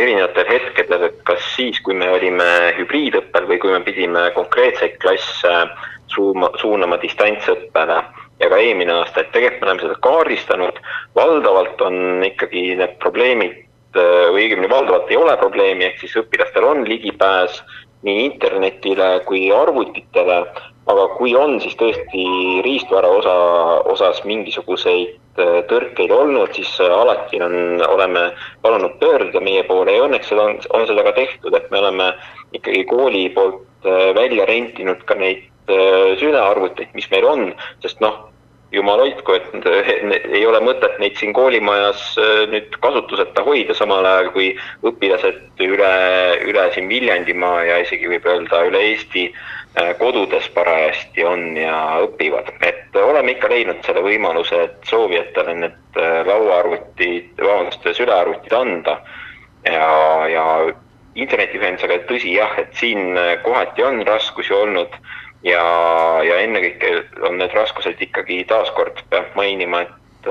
erinevatel 0.00 0.46
hetkedel, 0.48 1.02
et 1.10 1.18
kas 1.28 1.44
siis, 1.56 1.76
kui 1.84 1.94
me 1.94 2.08
olime 2.10 2.46
hübriidõppel 2.78 3.48
või 3.50 3.58
kui 3.62 3.74
me 3.74 3.80
pidime 3.84 4.24
konkreetseid 4.34 4.96
klasse 5.02 5.52
suuma, 6.14 6.48
suunama 6.62 6.98
distantsõppele 7.02 8.00
ja 8.40 8.50
ka 8.50 8.58
eelmine 8.58 8.92
aasta, 8.92 9.22
et 9.22 9.32
tegelikult 9.34 9.62
me 9.62 9.70
oleme 9.70 9.84
seda 9.86 9.98
kaardistanud, 10.06 10.80
valdavalt 11.16 11.80
on 11.86 12.24
ikkagi 12.26 12.66
need 12.80 12.98
probleemid 13.02 13.60
või 13.94 14.42
õigemini 14.42 14.70
valdavalt 14.70 15.10
ei 15.12 15.18
ole 15.20 15.36
probleemi, 15.38 15.86
ehk 15.86 16.00
siis 16.02 16.16
õpilastel 16.18 16.64
on 16.66 16.82
ligipääs 16.88 17.60
nii 18.04 18.24
internetile 18.24 19.20
kui 19.28 19.46
arvutitele, 19.54 20.40
aga 20.90 21.04
kui 21.14 21.36
on, 21.38 21.60
siis 21.62 21.76
tõesti 21.78 22.24
riistvara 22.66 23.12
osa, 23.20 23.36
osas 23.94 24.24
mingisuguseid 24.26 25.14
Äh, 25.34 25.64
tõrkeid 25.66 26.12
olnud, 26.14 26.52
siis 26.54 26.70
äh, 26.78 26.92
alati 26.94 27.40
on, 27.42 27.82
oleme 27.82 28.28
palunud 28.62 28.92
pöörduda 29.00 29.40
meie 29.42 29.64
poole. 29.66 29.96
Ja 29.96 30.04
õnneks 30.06 30.28
seda 30.30 30.44
on, 30.46 30.60
on 30.76 30.84
seda 30.86 31.02
ka 31.08 31.12
tehtud, 31.16 31.56
et 31.58 31.66
me 31.74 31.80
oleme 31.80 32.06
ikkagi 32.54 32.84
kooli 32.86 33.24
poolt 33.34 33.88
äh, 33.88 34.12
välja 34.14 34.46
rentinud 34.46 35.02
ka 35.08 35.16
neid 35.18 35.42
sülearvuteid, 36.20 36.92
mis 36.94 37.10
meil 37.12 37.24
on, 37.24 37.44
sest 37.82 38.02
noh, 38.04 38.18
jumal 38.74 39.00
hoidku, 39.00 39.36
et 39.38 39.66
ei 40.34 40.42
ole 40.44 40.58
mõtet 40.64 40.98
neid 40.98 41.14
siin 41.16 41.32
koolimajas 41.32 42.02
nüüd 42.50 42.74
kasutuseta 42.82 43.44
hoida, 43.46 43.76
samal 43.78 44.04
ajal 44.04 44.32
kui 44.34 44.48
õpilased 44.84 45.62
üle, 45.62 45.92
üle 46.44 46.64
siin 46.74 46.90
Viljandimaa 46.90 47.62
ja 47.68 47.78
isegi 47.84 48.10
võib 48.10 48.26
öelda 48.28 48.64
üle 48.68 48.82
Eesti 48.90 49.28
äh, 49.30 49.64
Äh, 49.74 49.96
kodudes 49.98 50.46
parajasti 50.54 51.24
on 51.26 51.56
ja 51.58 51.98
õpivad, 52.04 52.46
et 52.62 52.94
oleme 52.94 53.32
ikka 53.32 53.48
leidnud 53.50 53.80
selle 53.82 54.04
võimaluse, 54.04 54.60
et 54.68 54.86
soovijatele 54.86 55.54
need 55.64 55.98
äh, 55.98 56.20
lauaarvutid, 56.28 57.32
vabandust, 57.40 57.88
sülearvutid 57.98 58.54
anda 58.54 59.00
ja, 59.66 59.88
ja 60.30 60.44
internetiühendusega, 61.18 61.96
tõsi 62.06 62.36
jah, 62.36 62.54
et 62.62 62.70
siin 62.78 63.18
äh, 63.18 63.32
kohati 63.42 63.82
on 63.82 63.98
raskusi 64.06 64.54
olnud 64.54 64.94
ja, 65.44 65.64
ja 66.24 66.40
ennekõike 66.46 66.94
on 67.28 67.38
need 67.38 67.54
raskused 67.54 68.00
ikkagi 68.00 68.42
taaskord 68.48 69.04
peab 69.10 69.36
mainima, 69.36 69.84
et 69.84 70.28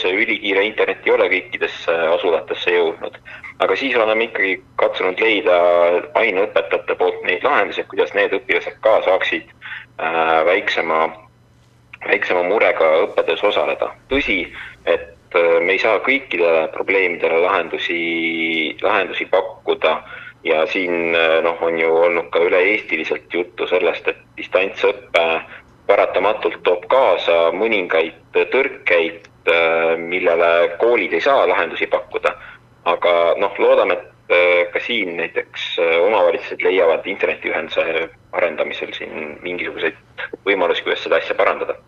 see 0.00 0.12
ülikiire 0.16 0.62
internet 0.64 1.04
ei 1.04 1.12
ole 1.12 1.26
kõikidesse 1.28 1.92
asulatesse 2.14 2.72
jõudnud 2.72 3.18
aga 3.58 3.76
siis 3.76 3.96
oleme 3.96 4.26
ikkagi 4.28 4.54
katsunud 4.80 5.20
leida 5.20 5.56
aineõpetajate 6.18 6.96
poolt 6.98 7.22
neid 7.26 7.44
lahendusi, 7.46 7.84
kuidas 7.90 8.14
need 8.16 8.34
õpilased 8.34 8.80
ka 8.84 8.96
saaksid 9.06 9.46
äh, 9.50 10.40
väiksema, 10.48 11.06
väiksema 12.06 12.42
murega 12.48 12.90
õppetöös 13.06 13.44
osaleda. 13.46 13.92
tõsi, 14.10 14.40
et 14.86 15.38
äh, 15.38 15.60
me 15.62 15.76
ei 15.76 15.82
saa 15.82 16.02
kõikidele 16.06 16.68
probleemidele 16.74 17.40
lahendusi, 17.46 18.76
lahendusi 18.82 19.28
pakkuda 19.30 19.96
ja 20.44 20.66
siin 20.66 21.14
äh, 21.14 21.38
noh, 21.46 21.62
on 21.62 21.78
ju 21.78 21.94
olnud 22.08 22.30
ka 22.34 22.42
üle-eestiliselt 22.42 23.30
juttu 23.32 23.70
sellest, 23.70 24.08
et 24.08 24.23
distantsõpe 24.36 25.26
paratamatult 25.86 26.62
toob 26.64 26.88
kaasa 26.88 27.52
mõningaid 27.52 28.36
tõrkeid, 28.52 29.28
äh, 29.48 29.94
millele 30.00 30.76
koolid 30.80 31.12
ei 31.12 31.20
saa 31.24 31.48
lahendusi 31.48 31.86
pakkuda 31.86 32.34
aga 32.84 33.14
noh, 33.40 33.56
loodame, 33.58 33.96
et 33.96 34.32
äh, 34.32 34.60
ka 34.72 34.82
siin 34.84 35.16
näiteks 35.18 35.66
äh, 35.80 35.96
omavalitsused 36.04 36.62
leiavad 36.64 37.06
internetiühenduse 37.08 38.08
arendamisel 38.36 38.92
siin 38.96 39.36
mingisuguseid 39.44 39.98
võimalusi, 40.46 40.84
kuidas 40.86 41.04
seda 41.04 41.20
asja 41.20 41.36
parandada. 41.38 41.78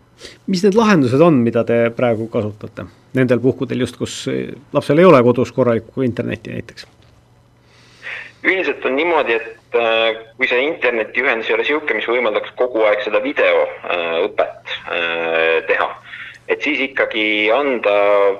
mis 0.47 0.63
need 0.65 0.77
lahendused 0.77 1.21
on, 1.21 1.41
mida 1.45 1.63
te 1.67 1.87
praegu 1.95 2.27
kasutate 2.33 2.87
nendel 3.17 3.41
puhkudel 3.41 3.85
just, 3.85 3.97
kus 3.97 4.23
lapsel 4.73 5.01
ei 5.01 5.05
ole 5.05 5.21
kodus 5.23 5.51
korralikku 5.53 6.05
internetti 6.05 6.53
näiteks? 6.53 6.87
Üldiselt 8.47 8.85
on 8.87 8.97
niimoodi, 8.97 9.37
et 9.37 9.77
äh, 9.77 10.23
kui 10.39 10.49
see 10.49 10.65
internetiühendus 10.65 11.51
ei 11.51 11.57
ole 11.57 11.65
niisugune, 11.65 11.99
mis 11.99 12.09
võimaldaks 12.09 12.55
kogu 12.59 12.85
aeg 12.87 13.03
seda 13.05 13.23
videoõpet 13.23 14.75
teha 15.67 15.89
et 16.47 16.63
siis 16.63 16.79
ikkagi 16.79 17.51
anda 17.51 17.93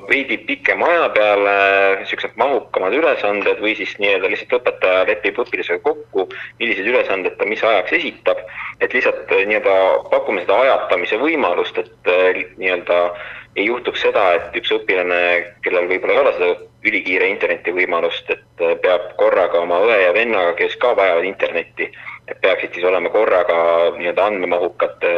veidi 0.07 0.37
pikema 0.47 0.87
aja 0.91 1.07
peale 1.15 1.55
niisugused 2.01 2.37
mahukamad 2.39 2.95
ülesanded 2.95 3.59
või 3.63 3.75
siis 3.79 3.95
nii-öelda 3.99 4.31
lihtsalt 4.31 4.61
õpetaja 4.61 5.03
lepib 5.09 5.41
õpilasega 5.43 5.83
kokku, 5.83 6.27
millised 6.61 6.87
ülesanded 6.87 7.35
ta 7.37 7.47
mis 7.49 7.63
ajaks 7.63 7.97
esitab, 7.99 8.39
et 8.79 8.95
lihtsalt 8.95 9.33
äh, 9.35 9.43
nii-öelda 9.49 9.75
pakume 10.13 10.45
seda 10.45 10.61
ajatamise 10.63 11.19
võimalust, 11.23 11.83
et 11.83 12.13
äh, 12.13 12.45
nii-öelda 12.55 13.01
ei 13.57 13.65
juhtuks 13.65 14.03
seda, 14.05 14.23
et 14.37 14.57
üks 14.59 14.71
õpilane, 14.75 15.19
kellel 15.65 15.89
võib-olla 15.89 16.13
ei 16.13 16.23
ole 16.23 16.33
seda 16.37 16.49
ülikiire 16.87 17.27
interneti 17.33 17.73
võimalust, 17.73 18.29
et 18.31 18.63
äh, 18.63 18.75
peab 18.83 19.11
korraga 19.21 19.63
oma 19.65 19.81
õe 19.85 20.01
ja 20.03 20.13
vennaga, 20.15 20.55
kes 20.59 20.77
ka 20.81 20.93
vajavad 20.97 21.25
internetti, 21.27 21.89
et 22.27 22.41
peaksid 22.43 22.77
siis 22.77 22.85
olema 22.87 23.09
korraga 23.13 23.57
nii-öelda 23.97 24.29
andmemahukate 24.31 25.13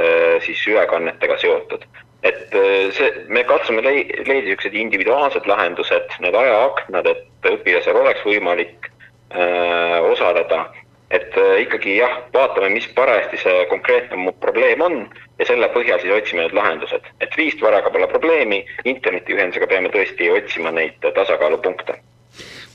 siis 0.45 0.61
ülekannetega 0.71 1.37
seotud 1.41 1.85
et 2.23 2.53
äh, 2.53 2.91
see, 2.95 3.09
me 3.31 3.43
katsume 3.47 3.83
leida 3.83 4.25
niisugused 4.27 4.75
individuaalsed 4.75 5.47
lahendused, 5.47 6.15
need 6.23 6.35
ajaaknad, 6.35 7.07
et 7.07 7.51
õpilasel 7.53 7.99
oleks 7.99 8.23
võimalik 8.27 8.89
äh, 9.31 9.97
osaleda. 10.11 10.65
Et 11.11 11.37
äh, 11.37 11.61
ikkagi 11.63 11.97
jah, 11.97 12.19
vaatame, 12.33 12.69
mis 12.75 12.87
parajasti 12.95 13.41
see 13.41 13.65
konkreetne 13.71 14.33
probleem 14.43 14.81
on 14.85 14.99
ja 15.39 15.47
selle 15.49 15.69
põhjal 15.73 16.01
siis 16.03 16.13
otsime 16.13 16.45
need 16.45 16.53
lahendused. 16.53 17.09
et 17.21 17.35
riistvaraga 17.37 17.89
pole 17.89 18.07
probleemi, 18.11 18.61
internetiühendusega 18.85 19.67
peame 19.67 19.89
tõesti 19.93 20.29
otsima 20.33 20.71
neid 20.71 21.01
tasakaalupunkte. 21.01 21.97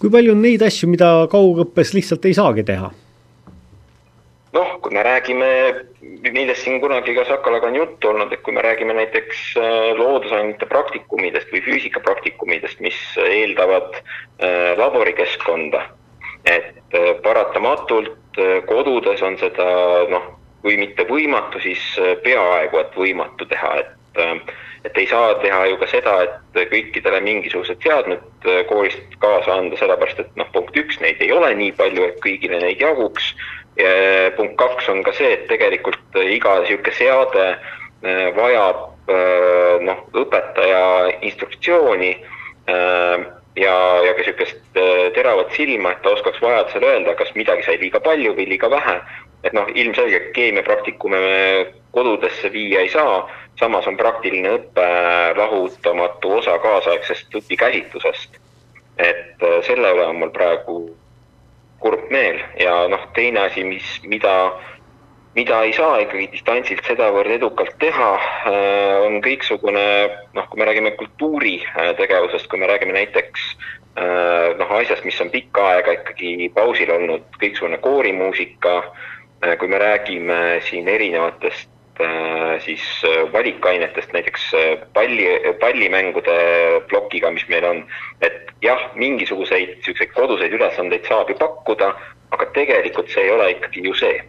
kui 0.00 0.10
palju 0.10 0.34
on 0.34 0.42
neid 0.42 0.62
asju, 0.62 0.90
mida 0.90 1.14
kaugõppes 1.30 1.94
lihtsalt 1.94 2.26
ei 2.26 2.34
saagi 2.34 2.66
teha? 2.66 2.90
noh, 4.54 4.78
kui 4.82 4.94
me 4.94 5.02
räägime, 5.02 5.48
millest 6.32 6.62
siin 6.62 6.80
kunagi 6.80 7.14
ka 7.16 7.24
Sakalaga 7.28 7.66
on 7.70 7.78
juttu 7.78 8.10
olnud, 8.10 8.32
et 8.32 8.42
kui 8.46 8.54
me 8.54 8.62
räägime 8.62 8.94
näiteks 8.94 9.42
äh, 9.58 9.90
loodusainete 9.98 10.66
praktikumidest 10.70 11.50
või 11.52 11.62
füüsika 11.66 12.02
praktikumidest, 12.04 12.82
mis 12.84 12.98
eeldavad 13.18 13.98
äh, 13.98 14.74
laborikeskkonda, 14.78 15.82
et 16.46 16.94
äh, 16.94 17.14
paratamatult 18.34 18.66
kodudes 18.66 19.22
on 19.22 19.36
seda 19.38 20.06
noh, 20.10 20.22
kui 20.62 20.76
mitte 20.76 21.04
võimatu, 21.04 21.60
siis 21.60 21.80
peaaegu 22.24 22.78
et 22.78 22.94
võimatu 22.96 23.46
teha, 23.46 23.78
et 23.80 24.52
et 24.84 24.98
ei 24.98 25.06
saa 25.06 25.34
teha 25.40 25.66
ju 25.66 25.76
ka 25.80 25.86
seda, 25.88 26.22
et 26.22 26.68
kõikidele 26.70 27.20
mingisugused 27.24 27.80
seadmed 27.82 28.20
koolist 28.68 29.16
kaasa 29.18 29.54
anda, 29.54 29.76
sellepärast 29.76 30.20
et 30.20 30.36
noh, 30.36 30.46
punkt 30.52 30.76
üks, 30.76 31.00
neid 31.00 31.22
ei 31.24 31.32
ole 31.32 31.54
nii 31.54 31.72
palju, 31.72 32.04
et 32.04 32.20
kõigile 32.20 32.60
neid 32.60 32.80
jaguks. 32.80 33.32
Punkt 34.36 34.56
kaks 34.60 34.88
on 34.92 35.02
ka 35.02 35.12
see, 35.16 35.32
et 35.32 35.48
tegelikult 35.48 36.20
iga 36.20 36.60
niisugune 36.60 36.92
seade 36.94 37.46
vajab 38.36 39.08
noh, 39.88 40.04
õpetaja 40.12 40.84
instruktsiooni 41.24 42.12
ja, 43.56 43.74
ja 44.06 44.14
ka 44.14 44.22
niisugust 44.22 44.80
teravat 45.14 45.52
silma, 45.56 45.92
et 45.92 46.02
ta 46.02 46.14
oskaks 46.14 46.42
vajadusel 46.42 46.86
öelda, 46.88 47.14
kas 47.18 47.32
midagi 47.38 47.66
sai 47.66 47.78
liiga 47.80 48.00
palju 48.02 48.34
või 48.36 48.48
liiga 48.54 48.70
vähe. 48.70 49.00
et 49.44 49.52
noh, 49.52 49.66
ilmselgelt 49.74 50.30
keemiapraktikume 50.32 51.18
me 51.20 51.66
kodudesse 51.92 52.48
viia 52.52 52.80
ei 52.80 52.88
saa, 52.88 53.28
samas 53.60 53.86
on 53.86 53.98
praktiline 54.00 54.54
õpe 54.56 54.86
lahutamatu 55.36 56.38
osa 56.38 56.58
kaasaegsest 56.58 57.34
õpikäsitlusest. 57.34 58.40
et 58.98 59.44
selle 59.66 59.90
üle 59.92 60.06
on 60.06 60.16
mul 60.22 60.30
praegu 60.30 60.78
kurb 61.78 62.10
meel 62.10 62.40
ja 62.58 62.86
noh, 62.88 63.02
teine 63.14 63.44
asi, 63.50 63.64
mis, 63.64 63.98
mida, 64.08 64.32
mida 65.34 65.60
ei 65.66 65.72
saa 65.76 65.98
ikkagi 66.04 66.28
distantsilt 66.32 66.86
sedavõrd 66.86 67.34
edukalt 67.36 67.74
teha, 67.82 68.10
äh, 68.50 69.04
on 69.06 69.20
kõiksugune 69.24 69.84
noh, 70.36 70.48
kui 70.50 70.60
me 70.60 70.68
räägime 70.68 70.94
kultuuritegevusest, 71.00 72.48
kui 72.50 72.62
me 72.62 72.70
räägime 72.70 72.96
näiteks 72.96 73.46
äh, 73.98 74.54
noh, 74.60 74.74
asjast, 74.80 75.04
mis 75.04 75.20
on 75.24 75.32
pikka 75.34 75.68
aega 75.74 75.98
ikkagi 76.00 76.50
pausil 76.54 76.94
olnud, 76.94 77.28
kõiksugune 77.42 77.80
koorimuusika, 77.84 78.80
äh, 79.44 79.56
kui 79.58 79.70
me 79.70 79.82
räägime 79.82 80.40
siin 80.68 80.88
erinevatest 80.88 81.74
Äh, 82.00 82.60
siis 82.60 82.82
äh, 83.04 83.32
valikainetest, 83.32 84.12
näiteks 84.12 84.54
äh, 84.54 84.78
palli, 84.92 85.28
pallimängude 85.60 86.34
plokiga, 86.88 87.30
mis 87.30 87.44
meil 87.48 87.64
on, 87.68 87.84
et 88.18 88.50
jah, 88.66 88.80
mingisuguseid 88.98 89.76
niisuguseid 89.76 90.10
koduseid 90.16 90.56
ülesandeid 90.58 91.06
saab 91.06 91.30
ju 91.30 91.36
pakkuda, 91.38 91.92
aga 92.34 92.50
tegelikult 92.56 93.10
see 93.12 93.24
ei 93.24 93.32
ole 93.34 93.50
ikkagi 93.54 93.84
ju 93.86 93.94
see, 93.98 94.20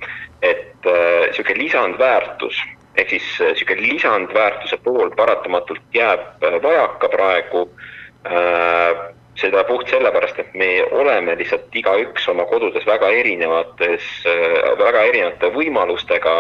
et 0.46 0.86
niisugune 0.86 1.60
lisandväärtus 1.64 2.62
ehk 2.98 3.10
siis 3.10 3.28
niisugune 3.42 3.82
lisandväärtuse 3.82 4.78
pool 4.84 5.12
paratamatult 5.18 5.82
jääb 5.94 6.46
vajaka 6.64 7.10
praegu. 7.10 7.70
seda 9.36 9.66
puht 9.68 9.90
sellepärast, 9.92 10.38
et 10.40 10.54
me 10.56 10.86
oleme 10.96 11.34
lihtsalt 11.36 11.74
igaüks 11.76 12.24
oma 12.32 12.46
kodudes 12.48 12.86
väga 12.88 13.10
erinevates, 13.12 14.06
väga 14.80 15.02
erinevate 15.10 15.50
võimalustega 15.52 16.36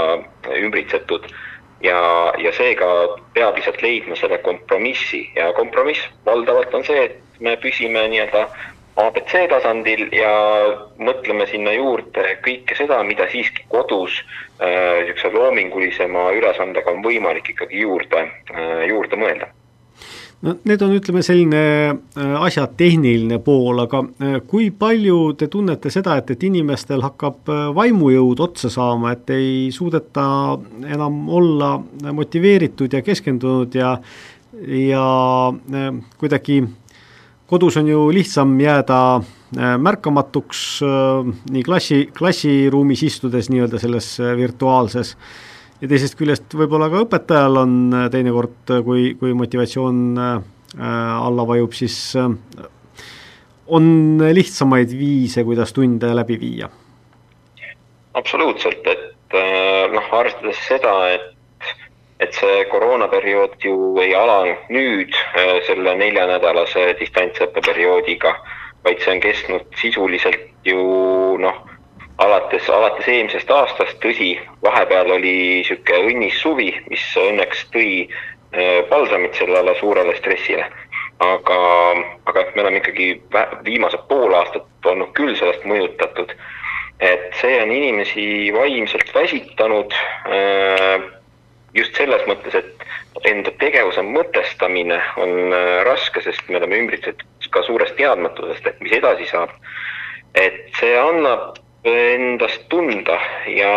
ümbritsetud 0.62 1.28
ja, 1.84 2.00
ja 2.40 2.54
seega 2.56 2.88
peab 3.36 3.60
lihtsalt 3.60 3.84
leidma 3.84 4.16
selle 4.16 4.40
kompromissi 4.48 5.26
ja 5.36 5.52
kompromiss 5.60 6.08
valdavalt 6.26 6.74
on 6.74 6.88
see, 6.88 7.04
et 7.10 7.42
me 7.44 7.58
püsime 7.60 8.08
nii-öelda 8.14 8.46
abc 8.96 9.34
tasandil 9.52 10.08
ja 10.16 10.32
mõtleme 11.04 11.48
sinna 11.52 11.74
juurde 11.76 12.38
kõike 12.46 12.78
seda, 12.78 13.02
mida 13.04 13.28
siiski 13.32 13.66
kodus 13.72 14.22
niisuguse 14.60 15.28
äh, 15.28 15.36
loomingulisema 15.36 16.30
ülesandega 16.38 16.94
on 16.94 17.04
võimalik 17.04 17.52
ikkagi 17.52 17.84
juurde 17.84 18.24
äh,, 18.24 18.86
juurde 18.88 19.20
mõelda. 19.20 19.52
No 20.46 20.54
need 20.68 20.82
on, 20.84 20.94
ütleme, 20.96 21.24
selline 21.26 21.64
äh, 21.92 22.36
asja 22.40 22.68
tehniline 22.78 23.42
pool, 23.44 23.82
aga 23.84 24.04
kui 24.48 24.70
palju 24.72 25.34
te 25.40 25.50
tunnete 25.52 25.92
seda, 25.92 26.16
et, 26.22 26.32
et 26.32 26.48
inimestel 26.48 27.04
hakkab 27.04 27.52
vaimujõud 27.76 28.44
otsa 28.48 28.72
saama, 28.72 29.12
et 29.16 29.36
ei 29.36 29.68
suudeta 29.76 30.26
enam 30.88 31.20
olla 31.36 31.76
motiveeritud 32.16 32.96
ja 32.96 33.04
keskendunud 33.04 33.76
ja 33.76 33.98
ja 34.56 35.06
kuidagi 36.18 36.62
kodus 37.48 37.78
on 37.78 37.88
ju 37.88 38.10
lihtsam 38.14 38.60
jääda 38.60 39.00
äh, 39.16 39.76
märkamatuks 39.78 40.62
äh, 40.84 41.34
nii 41.52 41.64
klassi, 41.64 42.06
klassiruumis 42.18 43.04
istudes 43.06 43.50
nii-öelda 43.54 43.80
selles 43.82 44.16
äh, 44.20 44.34
virtuaalses 44.38 45.16
ja 45.82 45.90
teisest 45.92 46.18
küljest 46.20 46.56
võib-olla 46.58 46.90
ka 46.90 47.04
õpetajal 47.06 47.62
on 47.62 47.76
teinekord, 48.12 48.74
kui, 48.86 49.12
kui 49.20 49.36
motivatsioon 49.36 50.00
alla 50.76 51.44
vajub, 51.48 51.72
siis 51.76 52.16
on 53.68 53.86
lihtsamaid 54.24 54.92
viise, 54.96 55.44
kuidas 55.48 55.72
tunde 55.76 56.10
läbi 56.16 56.40
viia. 56.40 56.70
absoluutselt, 58.16 58.88
et 58.88 59.38
noh, 59.92 60.10
arvestades 60.16 60.60
seda, 60.68 60.96
et 61.12 61.35
et 62.20 62.34
see 62.34 62.66
koroonaperiood 62.72 63.58
ju 63.64 63.76
ei 64.04 64.14
alanud 64.16 64.70
nüüd 64.72 65.16
äh, 65.36 65.58
selle 65.68 65.96
neljanädalase 66.00 66.94
distantsõppeperioodiga, 67.00 68.36
vaid 68.86 69.02
see 69.04 69.16
on 69.16 69.24
kestnud 69.24 69.66
sisuliselt 69.82 70.46
ju 70.68 70.80
noh, 71.42 71.58
alates, 72.24 72.70
alates 72.72 73.10
eelmisest 73.12 73.52
aastast, 73.52 74.00
tõsi, 74.04 74.36
vahepeal 74.64 75.12
oli 75.18 75.36
niisugune 75.60 76.14
õnnis 76.14 76.40
suvi, 76.40 76.70
mis 76.88 77.04
õnneks 77.20 77.68
tõi 77.76 77.90
äh, 78.06 78.82
palsamit 78.90 79.36
sellele 79.36 79.76
suurele 79.82 80.16
stressile. 80.22 80.72
aga, 81.24 81.58
aga 82.28 82.42
me 82.56 82.62
oleme 82.62 82.80
ikkagi 82.82 83.06
viimased 83.64 84.02
pool 84.10 84.34
aastat 84.36 84.88
olnud 84.92 85.14
küll 85.16 85.32
sellest 85.40 85.64
mõjutatud, 85.64 86.34
et 87.00 87.30
see 87.40 87.56
on 87.62 87.72
inimesi 87.72 88.26
vaimselt 88.56 89.14
väsitanud 89.16 89.96
äh, 90.28 91.06
just 91.76 91.98
selles 92.00 92.24
mõttes, 92.30 92.56
et 92.56 93.28
enda 93.30 93.52
tegevuse 93.62 94.04
mõtestamine 94.06 95.00
on 95.22 95.54
äh, 95.54 95.82
raske, 95.88 96.24
sest 96.24 96.48
me 96.50 96.60
oleme 96.62 96.82
ümbritsetud 96.84 97.50
ka 97.52 97.64
suurest 97.68 97.96
teadmatusest, 98.00 98.68
et 98.68 98.82
mis 98.84 98.96
edasi 98.96 99.28
saab. 99.32 99.54
et 100.36 100.66
see 100.76 100.96
annab 101.00 101.56
endast 101.88 102.66
tunda 102.68 103.16
ja, 103.48 103.76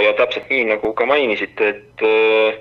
ja 0.00 0.12
täpselt 0.16 0.48
nii, 0.48 0.64
nagu 0.70 0.92
ka 0.96 1.04
mainisite, 1.06 1.74
et 1.74 2.04
äh, 2.06 2.60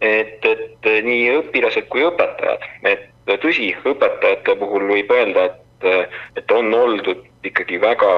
et, 0.00 0.44
et 0.44 0.88
nii 1.04 1.30
õpilased 1.40 1.88
kui 1.92 2.04
õpetajad, 2.04 2.64
et 2.88 3.06
tõsi, 3.42 3.70
õpetajate 3.88 4.56
puhul 4.60 4.84
võib 4.90 5.12
öelda, 5.12 5.48
et, 5.50 5.62
et 5.84 6.52
on 6.52 6.74
oldud 6.74 7.24
ikkagi 7.44 7.78
väga, 7.80 8.10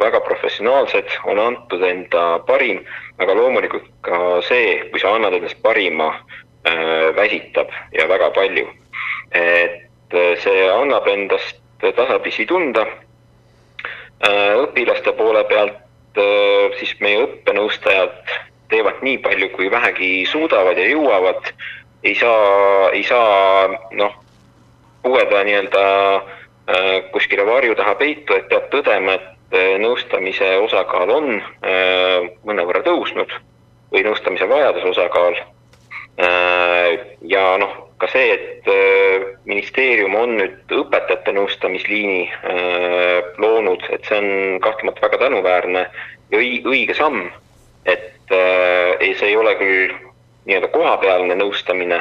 väga 0.00 0.20
professionaalsed, 0.26 1.08
on 1.30 1.38
antud 1.38 1.82
enda 1.82 2.38
parim, 2.46 2.82
aga 3.18 3.36
loomulikult 3.36 3.86
ka 4.04 4.40
see, 4.48 4.80
kui 4.90 5.00
sa 5.00 5.14
annad 5.14 5.36
endast 5.38 5.60
parima 5.62 6.10
äh,, 6.66 7.14
väsitab 7.16 7.72
ja 7.92 8.08
väga 8.10 8.30
palju. 8.34 8.66
et 9.34 10.14
äh, 10.14 10.34
see 10.42 10.68
annab 10.70 11.06
endast 11.08 11.60
tasapisi 11.80 12.46
tunda 12.46 12.86
äh,. 14.20 14.54
õpilaste 14.66 15.12
poole 15.16 15.44
pealt 15.44 15.80
siis 16.78 16.92
meie 17.02 17.24
õppenõustajad 17.24 18.28
teevad 18.70 19.00
nii 19.02 19.16
palju, 19.18 19.48
kui 19.56 19.66
vähegi 19.70 20.26
suudavad 20.30 20.78
ja 20.78 20.86
jõuavad. 20.86 21.50
ei 22.04 22.14
saa, 22.14 22.90
ei 22.92 23.02
saa 23.02 23.66
noh, 23.98 24.14
pugeda 25.02 25.42
nii-öelda 25.42 25.82
Äh, 25.82 26.43
kuskile 27.12 27.44
varju 27.46 27.74
taha 27.76 27.94
peitu, 28.00 28.36
et 28.36 28.48
peab 28.48 28.70
tõdema, 28.72 29.18
et 29.18 29.56
äh, 29.56 29.74
nõustamise 29.82 30.54
osakaal 30.64 31.10
on 31.12 31.34
äh, 31.36 32.30
mõnevõrra 32.46 32.84
tõusnud 32.86 33.32
või 33.92 34.04
nõustamise 34.06 34.48
vajaduse 34.50 34.94
osakaal. 34.94 35.36
ja 37.26 37.42
noh, 37.58 37.72
ka 37.98 38.06
see, 38.06 38.34
et 38.34 38.68
ministeerium 39.50 40.14
on 40.14 40.36
nüüd 40.38 40.70
õpetajate 40.70 41.32
nõustamisliini 41.34 42.28
loonud, 43.42 43.82
et 43.90 44.06
see 44.06 44.20
on 44.20 44.60
kahtlemata 44.62 45.02
väga 45.08 45.18
tänuväärne 45.24 45.82
ja 46.30 46.42
õige 46.70 46.94
samm, 46.94 47.32
et 47.82 48.30
see 48.30 49.26
ei 49.26 49.36
ole 49.36 49.56
küll 49.58 49.90
nii-öelda 50.46 50.70
kohapealne 50.70 51.34
nõustamine 51.34 51.98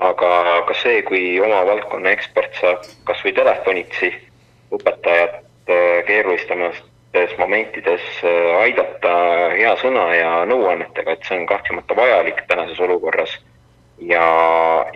aga 0.00 0.30
ka 0.68 0.74
see, 0.80 1.02
kui 1.04 1.24
oma 1.44 1.60
valdkonna 1.68 2.14
ekspert 2.14 2.56
saab 2.60 2.86
kas 3.08 3.20
või 3.24 3.34
telefonitsi 3.36 4.10
õpetajat 4.72 5.34
äh, 5.36 6.00
keerulistemates 6.08 7.34
momentides 7.38 8.06
äh, 8.24 8.62
aidata 8.62 9.12
hea 9.56 9.74
sõna 9.82 10.06
ja 10.16 10.30
nõuannetega, 10.48 11.16
et 11.16 11.28
see 11.28 11.36
on 11.42 11.46
kahtlemata 11.50 11.96
vajalik 11.98 12.44
tänases 12.48 12.80
olukorras. 12.80 13.36
ja, 14.00 14.24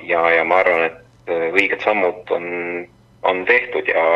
ja, 0.02 0.24
ja 0.38 0.44
ma 0.44 0.62
arvan, 0.62 0.88
et 0.88 1.28
äh, 1.28 1.50
õiged 1.52 1.84
sammud 1.84 2.32
on, 2.32 2.48
on 3.28 3.44
tehtud 3.44 3.88
ja, 3.92 4.06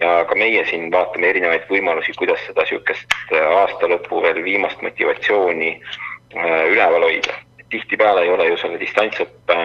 ja 0.00 0.16
ka 0.24 0.38
meie 0.38 0.64
siin 0.70 0.88
vaatame 0.92 1.28
erinevaid 1.34 1.68
võimalusi, 1.68 2.16
kuidas 2.16 2.40
seda 2.46 2.64
niisugust 2.64 3.36
aasta 3.36 3.92
lõpu 3.92 4.24
veel 4.24 4.40
viimast 4.44 4.80
motivatsiooni 4.80 5.74
üleval 6.70 7.04
hoida 7.04 7.36
tihtipeale 7.70 8.22
ei 8.22 8.32
ole 8.34 8.48
ju 8.50 8.56
selle 8.60 8.78
distantsõppe 8.80 9.58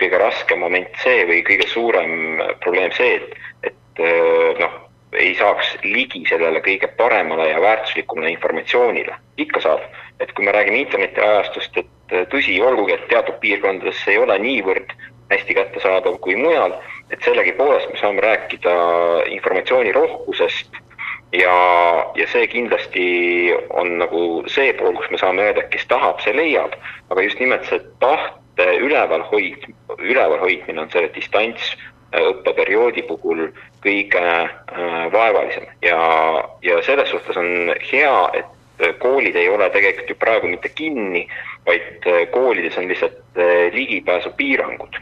kõige 0.00 0.20
raskem 0.20 0.62
moment 0.62 0.90
see 1.02 1.24
või 1.28 1.42
kõige 1.46 1.68
suurem 1.70 2.42
probleem 2.64 2.92
see, 2.96 3.20
et, 3.20 3.36
et 3.70 4.02
äh, 4.02 4.60
noh, 4.60 4.80
ei 5.14 5.34
saaks 5.38 5.76
ligi 5.84 6.24
sellele 6.28 6.62
kõige 6.64 6.90
paremale 6.98 7.48
ja 7.52 7.60
väärtuslikumale 7.62 8.32
informatsioonile. 8.34 9.14
ikka 9.38 9.60
saab, 9.60 9.82
et 10.20 10.32
kui 10.32 10.44
me 10.44 10.52
räägime 10.52 10.82
internetiajastust, 10.82 11.76
et 11.76 12.12
äh, 12.12 12.26
tõsi, 12.30 12.60
olgugi, 12.62 12.94
et 12.94 13.08
teatud 13.08 13.38
piirkondades 13.42 14.02
ei 14.08 14.18
ole 14.18 14.38
niivõrd 14.38 14.94
hästi 15.30 15.54
kättesaadav 15.54 16.18
kui 16.20 16.36
mujal, 16.36 16.76
et 17.10 17.22
sellegipoolest 17.24 17.92
me 17.92 18.00
saame 18.00 18.22
rääkida 18.24 18.74
informatsiooni 19.34 19.92
rohkusest 19.92 20.82
ja, 21.34 21.56
ja 22.16 22.26
see 22.32 22.46
kindlasti 22.52 23.06
on 23.74 23.98
nagu 23.98 24.44
see 24.50 24.72
pool, 24.78 24.94
kus 24.98 25.10
me 25.10 25.20
saame 25.20 25.42
öelda, 25.48 25.64
et 25.64 25.72
kes 25.74 25.86
tahab, 25.90 26.22
see 26.24 26.34
leiab, 26.36 26.76
aga 27.10 27.26
just 27.26 27.40
nimelt 27.42 27.66
see 27.68 27.80
tahte 28.02 28.68
üleval 28.80 29.26
hoid-, 29.32 29.68
üleval 29.98 30.40
hoidmine 30.42 30.84
on 30.84 30.90
selle 30.94 31.10
distantsõppeperioodi 31.16 33.06
puhul 33.10 33.48
kõige 33.84 34.24
äh, 34.24 35.06
vaevalisem 35.12 35.66
ja, 35.84 36.00
ja 36.64 36.82
selles 36.86 37.10
suhtes 37.12 37.36
on 37.40 37.74
hea, 37.90 38.16
et 38.38 38.98
koolid 38.98 39.36
ei 39.36 39.48
ole 39.48 39.68
tegelikult 39.70 40.10
ju 40.10 40.16
praegu 40.18 40.48
mitte 40.50 40.70
kinni, 40.74 41.26
vaid 41.66 42.06
äh, 42.10 42.24
koolides 42.30 42.78
on 42.78 42.88
lihtsalt 42.88 43.18
äh, 43.38 43.72
ligipääsupiirangud. 43.72 44.96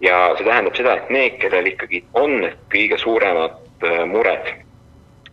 ja 0.00 0.34
see 0.36 0.46
tähendab 0.46 0.76
seda, 0.76 0.94
et 0.96 1.10
need, 1.10 1.36
kellel 1.42 1.66
ikkagi 1.72 2.04
on 2.14 2.48
kõige 2.72 2.98
suuremad 2.98 3.84
äh, 3.84 4.04
mured 4.06 4.52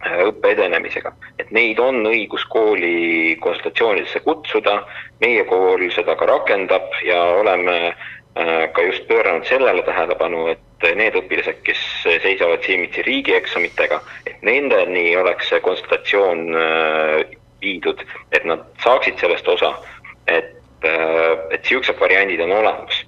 õppe 0.05 0.51
edenemisega, 0.53 1.11
et 1.39 1.51
neid 1.55 1.79
on 1.81 2.03
õigus 2.07 2.45
kooli 2.51 3.35
konsultatsioonidesse 3.41 4.21
kutsuda, 4.25 4.79
meie 5.23 5.45
kool 5.49 5.81
seda 5.95 6.15
ka 6.19 6.27
rakendab 6.29 6.93
ja 7.05 7.21
oleme 7.39 7.77
äh, 7.89 8.67
ka 8.73 8.85
just 8.85 9.07
pööranud 9.09 9.47
sellele 9.49 9.85
tähelepanu, 9.87 10.47
et 10.53 10.87
need 10.97 11.17
õpilased, 11.17 11.61
kes 11.65 11.81
seisavad 12.03 12.63
silmitsi 12.65 13.05
riigieksamitega, 13.07 14.01
et 14.29 14.43
nendeni 14.45 15.07
oleks 15.17 15.49
see 15.49 15.61
konsultatsioon 15.65 16.45
äh, 16.53 17.37
viidud, 17.63 18.01
et 18.35 18.45
nad 18.45 18.65
saaksid 18.83 19.17
sellest 19.21 19.47
osa, 19.49 19.73
et, 20.27 20.57
äh, 20.85 21.31
et 21.49 21.61
niisugused 21.63 21.99
variandid 22.01 22.45
on 22.45 22.57
olemas. 22.61 23.03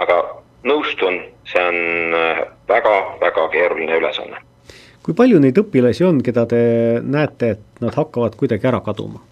aga 0.00 0.22
nõustun, 0.64 1.18
see 1.44 1.60
on 1.60 2.14
väga-väga 2.68 3.42
keeruline 3.52 3.98
ülesanne 4.00 4.38
kui 5.04 5.16
palju 5.16 5.40
neid 5.40 5.58
õpilasi 5.60 6.06
on, 6.06 6.20
keda 6.24 6.46
te 6.50 6.62
näete, 7.02 7.56
et 7.56 7.82
nad 7.84 7.96
hakkavad 7.96 8.36
kuidagi 8.40 8.68
ära 8.68 8.82
kaduma? 8.84 9.22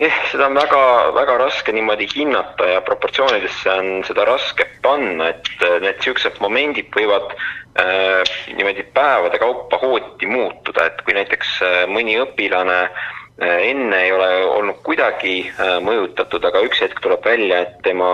jah, 0.00 0.16
seda 0.30 0.50
on 0.50 0.56
väga, 0.58 0.80
väga 1.16 1.36
raske 1.40 1.72
niimoodi 1.72 2.08
hinnata 2.12 2.68
ja 2.68 2.80
proportsioonidesse 2.84 3.72
on 3.72 3.92
seda 4.04 4.26
raske 4.28 4.66
panna, 4.84 5.30
et 5.32 5.48
need 5.62 5.86
niisugused 6.02 6.36
momendid 6.44 6.90
võivad 6.94 7.32
äh, 7.80 8.20
niimoodi 8.52 8.84
päevade 8.96 9.40
kaupa 9.40 9.80
hooti 9.80 10.28
muutuda, 10.28 10.90
et 10.90 11.00
kui 11.06 11.16
näiteks 11.16 11.56
äh, 11.64 11.78
mõni 11.88 12.18
õpilane 12.20 12.78
äh, 12.84 13.58
enne 13.70 14.02
ei 14.04 14.12
ole 14.12 14.30
olnud 14.52 14.82
kuidagi 14.84 15.38
äh, 15.48 15.78
mõjutatud, 15.84 16.44
aga 16.44 16.64
üks 16.68 16.84
hetk 16.84 17.00
tuleb 17.00 17.24
välja, 17.24 17.64
et 17.64 17.80
tema 17.86 18.08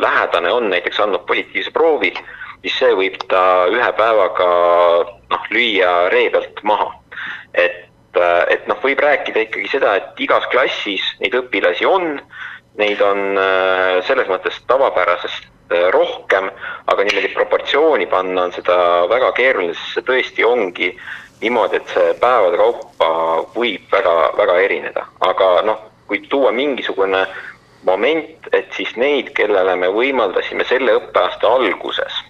lähedane 0.00 0.52
on 0.52 0.68
näiteks 0.76 1.00
andnud 1.06 1.24
positiivse 1.28 1.72
proovi, 1.72 2.12
siis 2.64 2.76
see 2.80 2.94
võib 2.96 3.18
ta 3.28 3.68
ühe 3.72 3.90
päevaga 3.98 4.48
noh, 5.30 5.48
lüüa 5.52 6.08
ree 6.12 6.30
pealt 6.32 6.62
maha. 6.64 6.92
et, 7.52 8.16
äh, 8.16 8.44
et 8.56 8.66
noh, 8.66 8.78
võib 8.82 9.00
rääkida 9.04 9.44
ikkagi 9.44 9.68
seda, 9.70 9.96
et 10.00 10.20
igas 10.24 10.46
klassis 10.50 11.04
neid 11.20 11.36
õpilasi 11.38 11.86
on, 11.86 12.16
neid 12.80 13.02
on 13.04 13.38
äh, 13.38 14.00
selles 14.08 14.30
mõttes 14.32 14.56
tavapärasest 14.70 15.44
äh, 15.44 15.90
rohkem, 15.94 16.48
aga 16.90 17.04
niimoodi 17.04 17.34
proportsiooni 17.36 18.08
panna 18.10 18.48
on 18.48 18.56
seda 18.56 18.76
väga 19.12 19.30
keeruline, 19.36 19.76
sest 19.76 19.98
see 19.98 20.08
tõesti 20.08 20.48
ongi 20.48 20.90
niimoodi, 21.44 21.82
et 21.82 21.92
see 21.92 22.12
päevade 22.18 22.58
kaupa 22.58 23.10
võib 23.54 23.90
väga, 23.92 24.14
väga 24.40 24.60
erineda, 24.64 25.08
aga 25.20 25.56
noh, 25.68 25.90
kui 26.08 26.24
tuua 26.32 26.52
mingisugune 26.52 27.26
moment, 27.84 28.48
et 28.56 28.72
siis 28.72 28.96
neid, 28.96 29.34
kellele 29.36 29.76
me 29.76 29.90
võimaldasime 29.92 30.64
selle 30.64 30.96
õppeaasta 30.96 31.50
alguses 31.60 32.24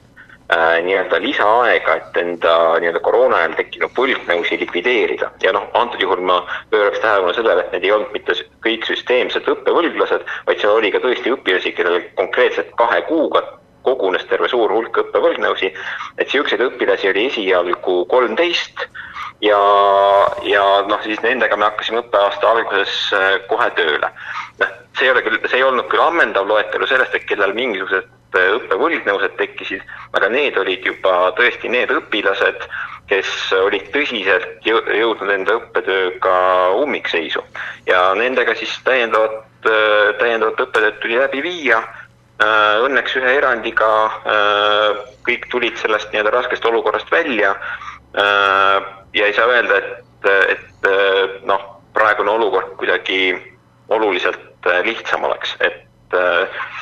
äh, 0.55 0.79
nii-öelda 0.87 1.21
lisaaega, 1.23 1.97
et 2.01 2.21
enda 2.23 2.55
nii-öelda 2.83 3.03
koroona 3.05 3.41
ajal 3.43 3.57
tekkinud 3.59 3.95
põlvnevusi 3.97 4.61
likvideerida 4.63 5.31
ja 5.43 5.53
noh, 5.57 5.67
antud 5.81 6.03
juhul 6.03 6.23
ma 6.25 6.41
pööraks 6.71 7.03
tähelepanu 7.03 7.35
sellele, 7.37 7.67
et 7.67 7.75
need 7.77 7.89
ei 7.89 7.93
olnud 7.97 8.15
mitte 8.15 8.39
kõik 8.67 8.87
süsteemsed 8.89 9.51
õppevõlglased, 9.57 10.25
vaid 10.47 10.63
seal 10.63 10.79
oli 10.79 10.95
ka 10.95 11.03
tõesti 11.05 11.35
õpilasi, 11.35 11.75
kellel 11.77 12.01
konkreetselt 12.21 12.73
kahe 12.81 13.03
kuuga 13.11 13.45
kogunes 13.85 14.25
terve 14.31 14.49
suur 14.49 14.73
hulk 14.73 14.97
õppevõlgnevusi, 15.03 15.69
et 16.17 16.27
niisuguseid 16.27 16.63
õpilasi 16.65 17.11
oli 17.11 17.27
esialgu 17.29 17.99
kolmteist 18.09 18.87
ja, 19.45 19.61
ja 20.49 20.65
noh, 20.89 21.03
siis 21.05 21.21
nendega 21.25 21.57
me 21.57 21.69
hakkasime 21.69 22.01
õppeaasta 22.05 22.51
alguses 22.51 22.97
äh, 23.17 23.31
kohe 23.51 23.69
tööle. 23.79 24.11
noh, 24.63 24.75
see 24.97 25.09
ei 25.09 25.13
ole 25.13 25.25
küll, 25.27 25.41
see 25.45 25.61
ei 25.61 25.67
olnud 25.67 25.89
küll 25.93 26.05
ammendav 26.05 26.49
loetelu 26.49 26.89
sellest, 26.89 27.15
et 27.15 27.27
kellel 27.29 27.55
mingisugused 27.57 28.09
õppevõlgnevused 28.59 29.37
tekkisid, 29.39 29.85
aga 30.17 30.29
need 30.33 30.57
olid 30.59 30.87
juba 30.87 31.33
tõesti 31.39 31.71
need 31.73 31.93
õpilased, 31.95 32.67
kes 33.11 33.31
olid 33.59 33.91
tõsiselt 33.93 34.65
jõ 34.65 34.81
jõudnud 34.97 35.31
enda 35.35 35.59
õppetööga 35.59 36.37
ummikseisu 36.81 37.43
ja 37.89 38.07
nendega 38.17 38.55
siis 38.57 38.73
täiendavat, 38.87 39.45
äh, 39.69 40.15
täiendavat 40.21 40.65
õppetööd 40.67 41.01
tuli 41.03 41.21
läbi 41.21 41.45
viia. 41.45 41.83
Õnneks 42.85 43.13
ühe 43.15 43.31
erandiga 43.39 43.89
kõik 45.25 45.45
tulid 45.53 45.77
sellest 45.79 46.11
nii-öelda 46.11 46.33
raskest 46.35 46.65
olukorrast 46.67 47.07
välja 47.15 47.53
ja 49.15 49.29
ei 49.29 49.33
saa 49.37 49.47
öelda, 49.47 49.79
et, 49.79 50.27
et 50.51 50.89
noh, 51.47 51.63
praegune 51.95 52.35
olukord 52.35 52.75
kuidagi 52.83 53.37
oluliselt 53.89 54.67
lihtsam 54.83 55.25
oleks, 55.25 55.55
et 55.61 55.84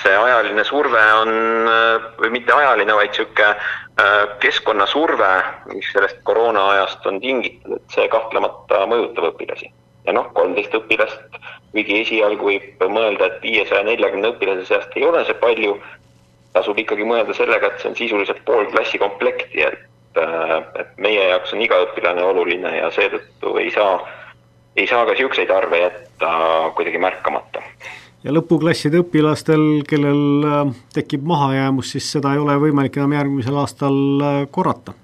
see 0.02 0.16
ajaline 0.16 0.64
surve 0.64 1.02
on, 1.20 1.32
või 2.20 2.32
mitte 2.34 2.54
ajaline, 2.56 2.94
vaid 2.98 3.12
niisugune 3.12 3.54
keskkonnasurve, 4.42 5.30
mis 5.74 5.88
sellest 5.92 6.22
koroona 6.24 6.64
ajast 6.74 7.06
on 7.06 7.20
tingitud, 7.20 7.76
et 7.76 7.94
see 7.96 8.08
kahtlemata 8.08 8.86
mõjutab 8.90 9.32
õpilasi. 9.32 9.70
ja 10.06 10.12
noh, 10.16 10.32
kolmteist 10.34 10.74
õpilast, 10.74 11.36
kuigi 11.72 12.00
esialgu 12.00 12.48
võib 12.48 12.86
mõelda, 12.90 13.28
et 13.28 13.44
viiesaja 13.44 13.84
neljakümne 13.86 14.32
õpilase 14.32 14.66
seast 14.66 14.96
ei 14.96 15.04
ole 15.06 15.24
see 15.28 15.36
palju, 15.44 15.76
tasub 16.56 16.78
ikkagi 16.78 17.04
mõelda 17.06 17.36
sellega, 17.36 17.68
et 17.68 17.80
see 17.80 17.92
on 17.92 17.96
sisuliselt 18.00 18.42
pool 18.48 18.66
klassikomplekti, 18.72 19.62
et 19.68 19.88
et 20.20 20.98
meie 21.00 21.28
jaoks 21.30 21.54
on 21.54 21.62
iga 21.64 21.78
õpilane 21.86 22.20
oluline 22.22 22.74
ja 22.76 22.90
seetõttu 22.92 23.56
ei 23.56 23.70
saa, 23.72 23.94
ei 24.76 24.86
saa 24.86 25.06
ka 25.06 25.14
niisuguseid 25.14 25.50
arve 25.50 25.78
jätta 25.86 26.32
kuidagi 26.76 27.00
märkamata. 27.00 27.62
Ja 28.22 28.34
lõpuklasside 28.34 29.02
õpilastel, 29.02 29.82
kellel 29.88 30.46
tekib 30.94 31.24
mahajäämus, 31.26 31.94
siis 31.94 32.10
seda 32.16 32.34
ei 32.34 32.42
ole 32.42 32.56
võimalik 32.62 32.96
enam 33.00 33.16
järgmisel 33.18 33.58
aastal 33.62 33.98
korrata 34.54 34.94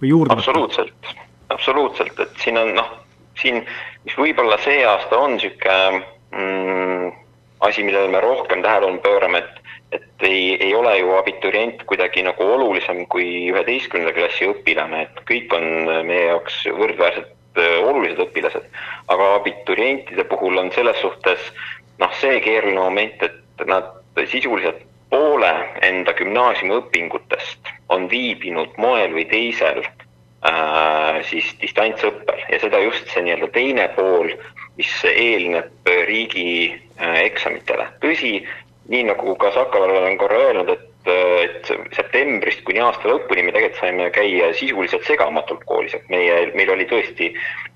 või 0.00 0.10
juurde 0.10 0.34
absoluutselt, 0.34 1.12
absoluutselt, 1.54 2.18
et 2.20 2.44
siin 2.44 2.58
on 2.58 2.74
noh, 2.74 2.90
siin, 3.38 3.62
mis 4.06 4.18
võib-olla 4.18 4.58
see 4.64 4.82
aasta 4.86 5.18
on 5.18 5.36
niisugune 5.36 6.02
mm, 6.34 7.12
asi, 7.68 7.84
millele 7.86 8.10
me 8.10 8.22
rohkem 8.24 8.64
tähelepanu 8.64 9.02
pöörame, 9.04 9.44
et 9.44 9.60
et 9.92 10.24
ei, 10.24 10.56
ei 10.56 10.74
ole 10.74 10.94
ju 10.98 11.10
abiturient 11.18 11.82
kuidagi 11.84 12.22
nagu 12.24 12.46
olulisem 12.54 13.02
kui 13.12 13.26
üheteistkümnenda 13.52 14.14
klassi 14.16 14.48
õpilane, 14.48 15.02
et 15.04 15.18
kõik 15.28 15.52
on 15.52 15.66
meie 16.08 16.30
jaoks 16.30 16.62
võrdväärselt 16.78 17.28
olulised 17.60 18.22
õpilased. 18.24 18.64
aga 19.12 19.26
abiturientide 19.34 20.24
puhul 20.24 20.56
on 20.56 20.72
selles 20.72 20.96
suhtes 21.04 21.50
noh, 22.02 22.14
see 22.20 22.40
keeruline 22.44 22.80
moment, 22.80 23.22
et 23.22 23.66
nad 23.68 23.90
sisuliselt 24.28 24.82
poole 25.12 25.50
enda 25.84 26.14
gümnaasiumiõpingutest 26.16 27.70
on 27.92 28.08
viibinud 28.10 28.72
moel 28.80 29.12
või 29.14 29.26
teisel 29.30 29.82
äh, 29.84 31.20
siis 31.28 31.52
distantsõppel. 31.60 32.40
Ja 32.50 32.60
seda 32.62 32.80
just 32.82 33.12
see 33.12 33.24
nii-öelda 33.26 33.50
teine 33.54 33.88
pool, 33.96 34.32
mis 34.80 34.92
eelneb 35.08 35.92
riigi 36.08 36.72
äh, 36.96 37.20
tõsi, 38.02 38.38
nii 38.92 39.04
nagu 39.10 39.36
ka 39.40 39.52
Sakaval 39.54 39.98
olen 40.00 40.18
korra 40.20 40.40
öelnud, 40.48 40.72
et, 40.72 40.88
et 41.10 41.70
septembrist 41.96 42.62
kuni 42.66 42.80
aasta 42.80 43.08
lõpuni 43.10 43.42
me 43.46 43.52
tegelikult 43.54 43.80
saime 43.80 44.08
käia 44.14 44.52
sisuliselt 44.54 45.04
segamatult 45.08 45.64
koolis, 45.66 45.94
et 45.98 46.08
meie, 46.12 46.36
meil 46.54 46.70
oli 46.74 46.86
tõesti 46.90 47.32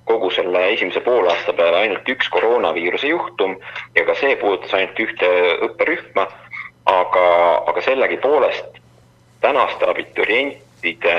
kogu 0.06 0.30
selle 0.30 0.62
esimese 0.72 1.00
poolaasta 1.02 1.52
peale 1.58 1.82
ainult 1.82 2.08
üks 2.08 2.28
koroonaviiruse 2.30 3.10
juhtum 3.10 3.56
ja 3.96 4.04
ka 4.06 4.14
see 4.14 4.36
puudutas 4.38 4.74
ainult 4.78 5.00
ühte 5.02 5.30
õpperühma, 5.66 6.28
aga, 6.86 7.26
aga 7.66 7.82
sellegipoolest 7.82 8.78
tänaste 9.42 9.90
abiturientide 9.90 11.16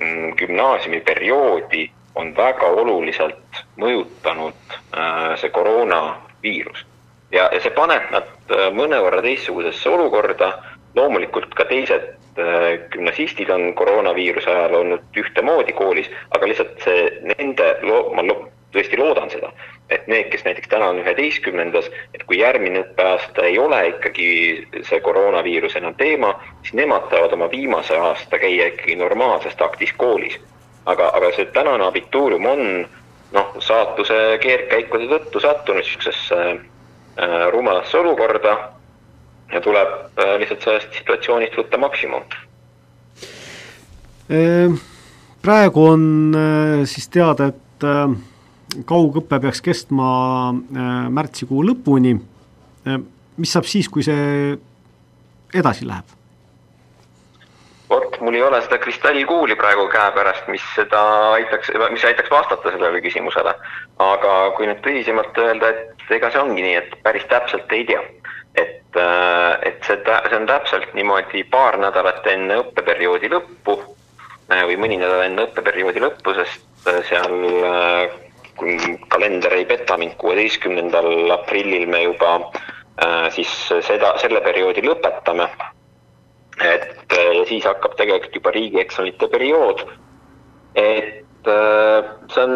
mm, 0.00 0.34
gümnaasiumiperioodi 0.42 1.86
on 2.14 2.34
väga 2.36 2.66
oluliselt 2.66 3.62
mõjutanud 3.78 4.74
äh, 4.74 5.36
see 5.40 5.50
koroonaviirus. 5.54 6.84
Ja, 7.30 7.46
ja 7.54 7.60
see 7.62 7.72
paneb 7.74 8.10
nad 8.10 8.28
äh, 8.50 8.68
mõnevõrra 8.74 9.22
teistsugusesse 9.22 9.90
olukorda, 9.90 10.52
loomulikult 10.94 11.54
ka 11.54 11.64
teised 11.70 12.06
äh, 12.38 12.78
gümnasistid 12.92 13.50
on 13.50 13.74
koroonaviiruse 13.74 14.50
ajal 14.50 14.74
olnud 14.82 15.20
ühtemoodi 15.22 15.74
koolis, 15.76 16.10
aga 16.36 16.48
lihtsalt 16.48 16.80
see 16.84 17.04
nende, 17.32 17.68
ma 18.14 18.24
lo 18.26 18.38
tõesti 18.74 18.98
loodan 18.98 19.30
seda, 19.32 19.50
et 19.90 20.06
need, 20.06 20.28
kes 20.30 20.44
näiteks 20.46 20.70
täna 20.70 20.92
on 20.92 21.00
üheteistkümnendas, 21.02 21.88
et 22.14 22.22
kui 22.28 22.38
järgmine 22.38 22.84
õppeaasta 22.84 23.48
ei 23.48 23.58
ole 23.58 23.80
ikkagi 23.88 24.28
see 24.86 25.00
koroonaviirus 25.02 25.74
enam 25.80 25.96
teema, 25.98 26.36
siis 26.62 26.76
nemad 26.78 27.10
saavad 27.10 27.34
oma 27.34 27.50
viimase 27.50 27.98
aasta 27.98 28.38
käia 28.38 28.70
ikkagi 28.70 28.96
normaalses 29.00 29.58
taktis 29.58 29.92
koolis. 29.98 30.38
aga, 30.86 31.10
aga 31.14 31.28
see 31.36 31.44
tänane 31.54 31.84
abituurium 31.84 32.46
on 32.46 32.62
noh, 33.32 33.50
saatuse 33.58 34.38
keerdkäikude 34.42 35.10
tõttu 35.10 35.42
sattunud 35.42 35.82
niisugusesse 35.82 36.38
Äh, 37.20 37.50
rumalasse 37.50 37.98
olukorda 37.98 38.70
ja 39.52 39.60
tuleb 39.64 39.90
äh, 40.18 40.36
lihtsalt 40.42 40.66
sellest 40.66 40.94
situatsioonist 40.98 41.56
võtta 41.58 41.80
maksimum. 41.80 42.24
Ehm, 44.30 44.78
praegu 45.42 45.86
on 45.92 46.04
äh, 46.36 46.84
siis 46.90 47.08
teada, 47.08 47.50
et 47.50 47.66
kaugõpe 48.86 49.38
peaks 49.40 49.62
kestma 49.64 50.06
märtsikuu 51.10 51.62
lõpuni. 51.64 52.12
Ehm, 52.86 53.06
mis 53.40 53.52
saab 53.56 53.66
siis, 53.66 53.88
kui 53.88 54.04
see 54.06 54.56
edasi 55.56 55.88
läheb? 55.88 56.16
vot, 57.90 58.20
mul 58.20 58.34
ei 58.34 58.42
ole 58.42 58.60
seda 58.62 58.78
kristallkuuli 58.78 59.56
praegu 59.58 59.88
käepärast, 59.90 60.48
mis 60.48 60.64
seda 60.76 61.00
aitaks, 61.36 61.72
mis 61.90 62.04
aitaks 62.04 62.30
vastata 62.30 62.70
sellele 62.70 63.00
küsimusele. 63.02 63.54
aga 64.00 64.34
kui 64.56 64.68
nüüd 64.68 64.78
tõsisemalt 64.84 65.38
öelda, 65.42 65.72
et 65.74 66.14
ega 66.16 66.30
see 66.32 66.40
ongi 66.40 66.62
nii, 66.64 66.76
et 66.78 66.94
päris 67.04 67.26
täpselt 67.32 67.72
ei 67.76 67.84
tea. 67.88 68.00
Äh, 68.96 69.58
et 69.68 69.84
see, 69.86 69.98
see 70.04 70.36
on 70.36 70.46
täpselt 70.48 70.94
niimoodi 70.96 71.44
paar 71.52 71.78
nädalat 71.80 72.26
enne 72.30 72.60
õppeperioodi 72.62 73.30
lõppu 73.32 73.76
äh, 74.50 74.64
või 74.68 74.78
mõni 74.80 74.98
nädal 75.00 75.26
enne 75.26 75.46
õppeperioodi 75.48 76.02
lõppu, 76.02 76.34
sest 76.38 76.88
äh, 76.90 77.00
seal, 77.08 77.36
kalender 79.08 79.54
ei 79.56 79.64
peta 79.64 79.96
mind, 79.96 80.18
kuueteistkümnendal 80.20 81.30
aprillil 81.32 81.86
me 81.88 82.02
juba 82.02 82.34
siis 83.32 83.48
seda, 83.86 84.10
selle 84.20 84.42
perioodi 84.44 84.82
lõpetame 84.84 85.46
et 86.60 87.14
ja 87.14 87.46
siis 87.48 87.64
hakkab 87.64 87.94
tegelikult 87.96 88.36
juba 88.36 88.52
riigieksamite 88.52 89.30
periood. 89.32 89.80
et 90.76 91.48
see 91.48 92.44
on 92.44 92.52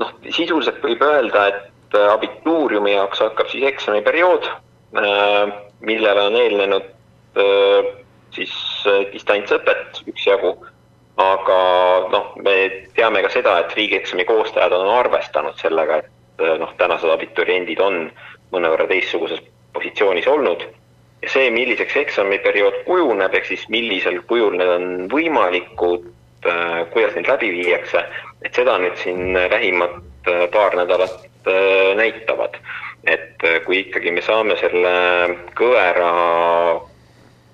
noh, 0.00 0.10
sisuliselt 0.34 0.82
võib 0.82 1.06
öelda, 1.06 1.46
et 1.52 1.72
abituuriumi 1.94 2.96
jaoks 2.96 3.22
hakkab 3.22 3.50
siis 3.52 3.64
eksamiperiood, 3.70 4.48
millele 4.92 6.26
on 6.28 6.34
eelnenud 6.36 6.90
siis 8.36 8.52
distantsõpet 9.12 10.02
üksjagu 10.10 10.52
aga 11.20 11.58
noh, 12.12 12.34
me 12.44 12.54
teame 12.96 13.22
ka 13.24 13.30
seda, 13.32 13.58
et 13.62 13.74
riigieksami 13.76 14.24
koostajad 14.28 14.72
on 14.76 14.90
arvestanud 14.96 15.56
sellega, 15.60 16.02
et 16.02 16.44
noh, 16.60 16.72
tänased 16.80 17.10
abituriendid 17.12 17.80
on 17.80 18.06
mõnevõrra 18.52 18.88
teistsuguses 18.90 19.42
positsioonis 19.72 20.28
olnud 20.28 20.64
ja 21.22 21.30
see, 21.30 21.50
milliseks 21.54 21.96
eksamiperiood 22.02 22.82
kujuneb, 22.86 23.34
ehk 23.34 23.50
siis 23.52 23.66
millisel 23.72 24.20
kujul 24.28 24.56
need 24.58 24.70
on 24.72 24.88
võimalikud, 25.12 26.08
äh, 26.48 26.82
kuidas 26.94 27.14
neid 27.16 27.30
läbi 27.30 27.52
viiakse, 27.58 28.04
et 28.42 28.54
seda 28.56 28.78
nüüd 28.82 28.96
siin 29.02 29.36
lähimad 29.36 30.00
äh, 30.26 30.46
paar 30.54 30.76
nädalat 30.78 31.28
äh, 31.46 31.92
näitavad. 31.98 32.58
Et 33.04 33.46
kui 33.66 33.82
ikkagi 33.82 34.12
me 34.14 34.22
saame 34.22 34.56
selle 34.60 34.92
kõvera 35.58 36.10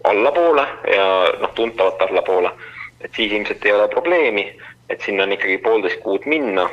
allapoole 0.09 0.67
ja 0.93 1.07
noh, 1.41 1.55
tuntavalt 1.57 2.03
allapoole, 2.09 2.53
et 3.01 3.15
siis 3.17 3.33
ilmselt 3.33 3.65
ei 3.67 3.73
ole 3.73 3.89
probleemi, 3.93 4.45
et 4.89 5.01
sinna 5.05 5.25
on 5.25 5.33
ikkagi 5.33 5.59
poolteist 5.65 6.03
kuud 6.05 6.27
minna, 6.29 6.69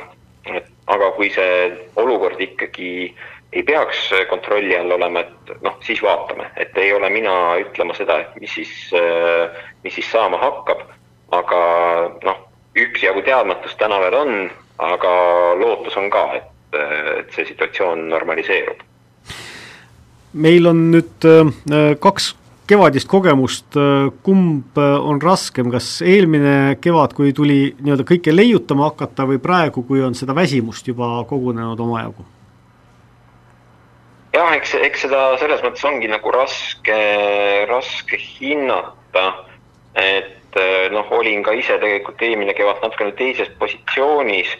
aga 0.86 1.08
kui 1.16 1.30
see 1.34 1.72
olukord 1.98 2.40
ikkagi 2.40 2.90
äh, 3.08 3.36
ei 3.52 3.62
peaks 3.62 4.10
kontrolli 4.28 4.76
all 4.78 4.90
olema, 4.90 5.20
et 5.20 5.52
noh, 5.62 5.78
siis 5.80 6.02
vaatame, 6.02 6.50
et 6.56 6.76
ei 6.78 6.92
ole 6.92 7.08
mina 7.10 7.32
ütlema 7.62 7.94
seda, 7.96 8.18
et 8.20 8.40
mis 8.40 8.52
siis, 8.58 8.72
mis 9.84 9.94
siis 9.94 10.10
saama 10.12 10.40
hakkab, 10.42 10.82
aga 11.36 11.60
noh, 12.24 12.42
üksjagu 12.76 13.22
teadmatust 13.24 13.78
täna 13.80 14.00
veel 14.02 14.18
on, 14.18 14.34
aga 14.82 15.12
lootus 15.62 15.96
on 15.96 16.10
ka, 16.12 16.26
et, 16.36 16.50
et 17.20 17.36
see 17.36 17.46
situatsioon 17.52 18.08
normaliseerub. 18.10 18.82
meil 20.36 20.66
on 20.68 20.90
nüüd 20.92 21.24
äh, 21.24 21.94
kaks 22.00 22.34
kevadist 22.68 23.08
kogemust, 23.08 23.76
äh, 23.78 24.10
kumb 24.22 24.78
on 24.78 25.20
raskem, 25.22 25.70
kas 25.72 26.00
eelmine 26.02 26.76
kevad, 26.82 27.14
kui 27.16 27.32
tuli 27.32 27.74
nii-öelda 27.80 28.06
kõike 28.08 28.34
leiutama 28.34 28.90
hakata 28.90 29.28
või 29.28 29.38
praegu, 29.42 29.86
kui 29.86 30.02
on 30.02 30.14
seda 30.18 30.34
väsimust 30.34 30.88
juba 30.88 31.20
kogunenud 31.28 31.80
omajagu? 31.80 32.26
jah, 34.36 34.52
eks, 34.56 34.74
eks 34.86 35.04
seda 35.06 35.20
selles 35.40 35.62
mõttes 35.64 35.84
ongi 35.88 36.08
nagu 36.10 36.32
raske, 36.34 36.96
raske 37.70 38.18
hinnata, 38.20 39.26
et 39.96 40.58
eh, 40.60 40.88
noh, 40.92 41.08
olin 41.16 41.44
ka 41.46 41.54
ise 41.56 41.78
tegelikult 41.80 42.22
eelmine 42.24 42.54
kevad 42.56 42.82
natukene 42.84 43.14
teises 43.18 43.50
positsioonis. 43.60 44.52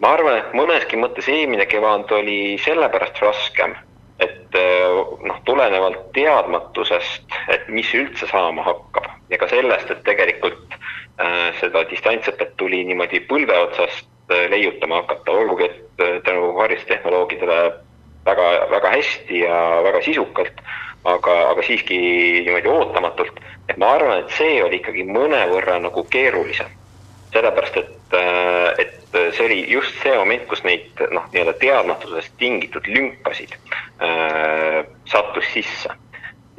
Ma 0.00 0.14
arvan, 0.16 0.40
et 0.40 0.52
mõneski 0.56 0.98
mõttes 1.00 1.28
eelmine 1.28 1.66
kevad 1.70 2.10
oli 2.16 2.58
sellepärast 2.64 3.20
raskem, 3.22 3.76
et 4.20 4.56
eh, 4.56 5.00
noh, 5.28 5.40
tulenevalt 5.44 6.10
teadmatusest, 6.16 7.40
et 7.52 7.68
mis 7.68 7.88
üldse 7.96 8.28
saama 8.30 8.64
hakkab 8.66 9.08
ja 9.30 9.38
ka 9.38 9.48
sellest, 9.50 9.90
et 9.90 10.02
tegelikult 10.06 10.74
äh, 10.74 11.52
seda 11.60 11.84
distantsõpet 11.90 12.56
tuli 12.60 12.82
niimoodi 12.88 13.22
põlve 13.30 13.56
otsast 13.66 14.08
äh, 14.32 14.48
leiutama 14.52 15.02
hakata, 15.02 15.36
olgugi 15.42 15.68
et 15.68 16.04
äh, 16.04 16.18
tänu 16.26 16.52
haridustehnoloogidele 16.58 17.60
väga, 18.26 18.48
väga 18.70 18.92
hästi 18.96 19.44
ja 19.44 19.60
väga 19.86 20.02
sisukalt, 20.04 20.64
aga, 21.04 21.36
aga 21.52 21.64
siiski 21.66 22.00
niimoodi 22.44 22.68
ootamatult. 22.68 23.40
et 23.68 23.78
ma 23.78 23.94
arvan, 23.94 24.24
et 24.24 24.32
see 24.34 24.58
oli 24.64 24.80
ikkagi 24.80 25.06
mõnevõrra 25.06 25.78
nagu 25.78 26.04
keerulisem. 26.10 26.79
Sellepärast, 27.32 27.76
et, 27.76 28.16
äh, 28.16 28.84
et 28.84 29.18
see 29.36 29.46
oli 29.46 29.60
just 29.70 29.96
see 30.02 30.14
moment, 30.18 30.46
kus 30.50 30.62
neid 30.66 31.02
noh, 31.14 31.26
nii-öelda 31.32 31.56
teadmatusest 31.62 32.34
tingitud 32.38 32.86
lünkasid 32.90 33.56
äh, 34.02 34.80
sattus 35.10 35.52
sisse. 35.54 35.96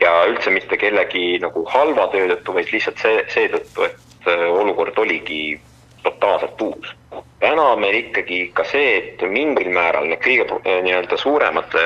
ja 0.02 0.14
üldse 0.26 0.50
mitte 0.50 0.78
kellegi 0.82 1.38
nagu 1.44 1.62
halva 1.70 2.08
töö 2.14 2.26
tõttu, 2.32 2.56
vaid 2.56 2.72
lihtsalt 2.74 3.04
see, 3.04 3.20
seetõttu, 3.36 3.86
et 3.86 4.32
äh, 4.32 4.48
olukord 4.50 4.98
oligi 4.98 5.60
totaalselt 6.02 6.62
uus 6.66 6.96
täna 7.42 7.76
meil 7.76 7.98
ikkagi 7.98 8.52
ka 8.54 8.64
see, 8.70 8.94
et 9.00 9.24
mingil 9.30 9.72
määral 9.74 10.08
need 10.10 10.22
kõige 10.22 10.46
eh, 10.62 10.80
nii-öelda 10.86 11.18
suuremate 11.18 11.84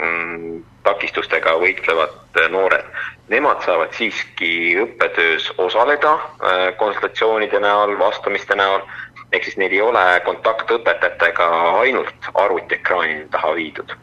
mm, 0.00 0.62
takistustega 0.86 1.58
võitlevad 1.60 2.40
noored, 2.52 2.88
nemad 3.28 3.62
saavad 3.64 3.92
siiski 3.96 4.76
õppetöös 4.82 5.50
osaleda 5.58 6.14
äh, 6.14 6.76
konsultatsioonide 6.76 7.60
näol, 7.60 7.98
vastamiste 7.98 8.56
näol, 8.56 8.82
ehk 9.32 9.44
siis 9.44 9.58
neil 9.60 9.72
ei 9.72 9.82
ole 9.84 10.04
kontakt 10.24 10.70
õpetajatega 10.70 11.48
ainult 11.82 12.30
arvutiekraani 12.34 13.26
taha 13.30 13.54
viidud 13.54 13.94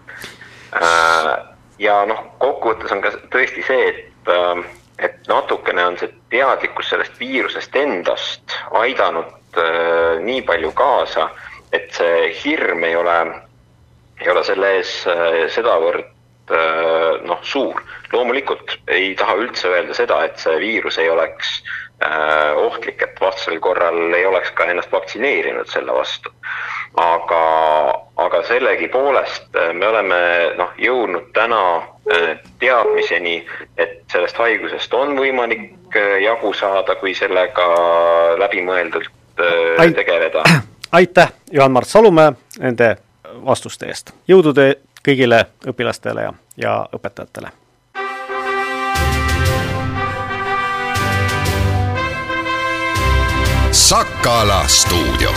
äh,. 0.75 1.31
ja 1.79 2.01
noh, 2.05 2.21
kokkuvõttes 2.39 2.91
on 2.95 3.01
ka 3.03 3.13
tõesti 3.33 3.65
see, 3.67 3.87
et 3.93 4.33
äh, 4.33 4.65
et 4.99 5.27
natukene 5.27 5.83
on 5.85 5.97
see 5.99 6.07
teadlikkus 6.31 6.87
sellest 6.89 7.17
viirusest 7.19 7.75
endast 7.75 8.53
aidanud 8.79 9.57
nii 10.23 10.41
palju 10.47 10.71
kaasa, 10.75 11.29
et 11.75 11.91
see 11.95 12.29
hirm 12.43 12.83
ei 12.87 12.95
ole, 12.95 13.15
ei 14.21 14.29
ole 14.31 14.43
selle 14.47 14.69
ees 14.77 14.93
sedavõrd 15.55 16.14
noh, 17.25 17.39
suur. 17.41 17.81
loomulikult 18.13 18.75
ei 18.87 19.15
taha 19.17 19.33
üldse 19.41 19.67
öelda 19.71 19.93
seda, 19.97 20.19
et 20.25 20.37
see 20.39 20.59
viirus 20.61 20.97
ei 21.01 21.09
oleks 21.09 21.55
äh, 22.03 22.57
ohtlik, 22.57 23.01
et 23.01 23.21
vastasel 23.21 23.59
korral 23.59 24.13
ei 24.13 24.25
oleks 24.25 24.51
ka 24.51 24.65
ennast 24.65 24.91
vaktsineerinud 24.91 25.67
selle 25.67 25.93
vastu. 25.93 26.29
aga, 26.95 27.41
aga 28.15 28.43
sellegipoolest 28.47 29.55
äh, 29.55 29.73
me 29.73 29.87
oleme 29.87 30.19
noh, 30.57 30.71
jõudnud 30.77 31.31
täna 31.33 31.61
äh, 31.77 32.37
teadmiseni, 32.59 33.45
et 33.77 34.03
sellest 34.11 34.37
haigusest 34.39 34.93
on 34.93 35.15
võimalik 35.19 35.95
äh, 35.95 36.21
jagu 36.23 36.53
saada, 36.53 36.95
kui 36.95 37.13
sellega 37.15 37.67
läbimõeldult 38.39 39.11
tegeleda. 39.95 40.43
aitäh, 40.99 41.31
Juhan-Mart 41.51 41.87
Salumäe 41.87 42.31
nende 42.59 42.95
vastuste 43.45 43.91
eest. 43.91 44.13
jõudu 44.27 44.53
te 44.55 44.69
kõigile 45.05 45.45
õpilastele 45.69 46.25
ja, 46.25 46.33
ja 46.57 46.73
õpetajatele! 46.95 47.53
Sakala 53.75 54.63
stuudio 54.67 55.31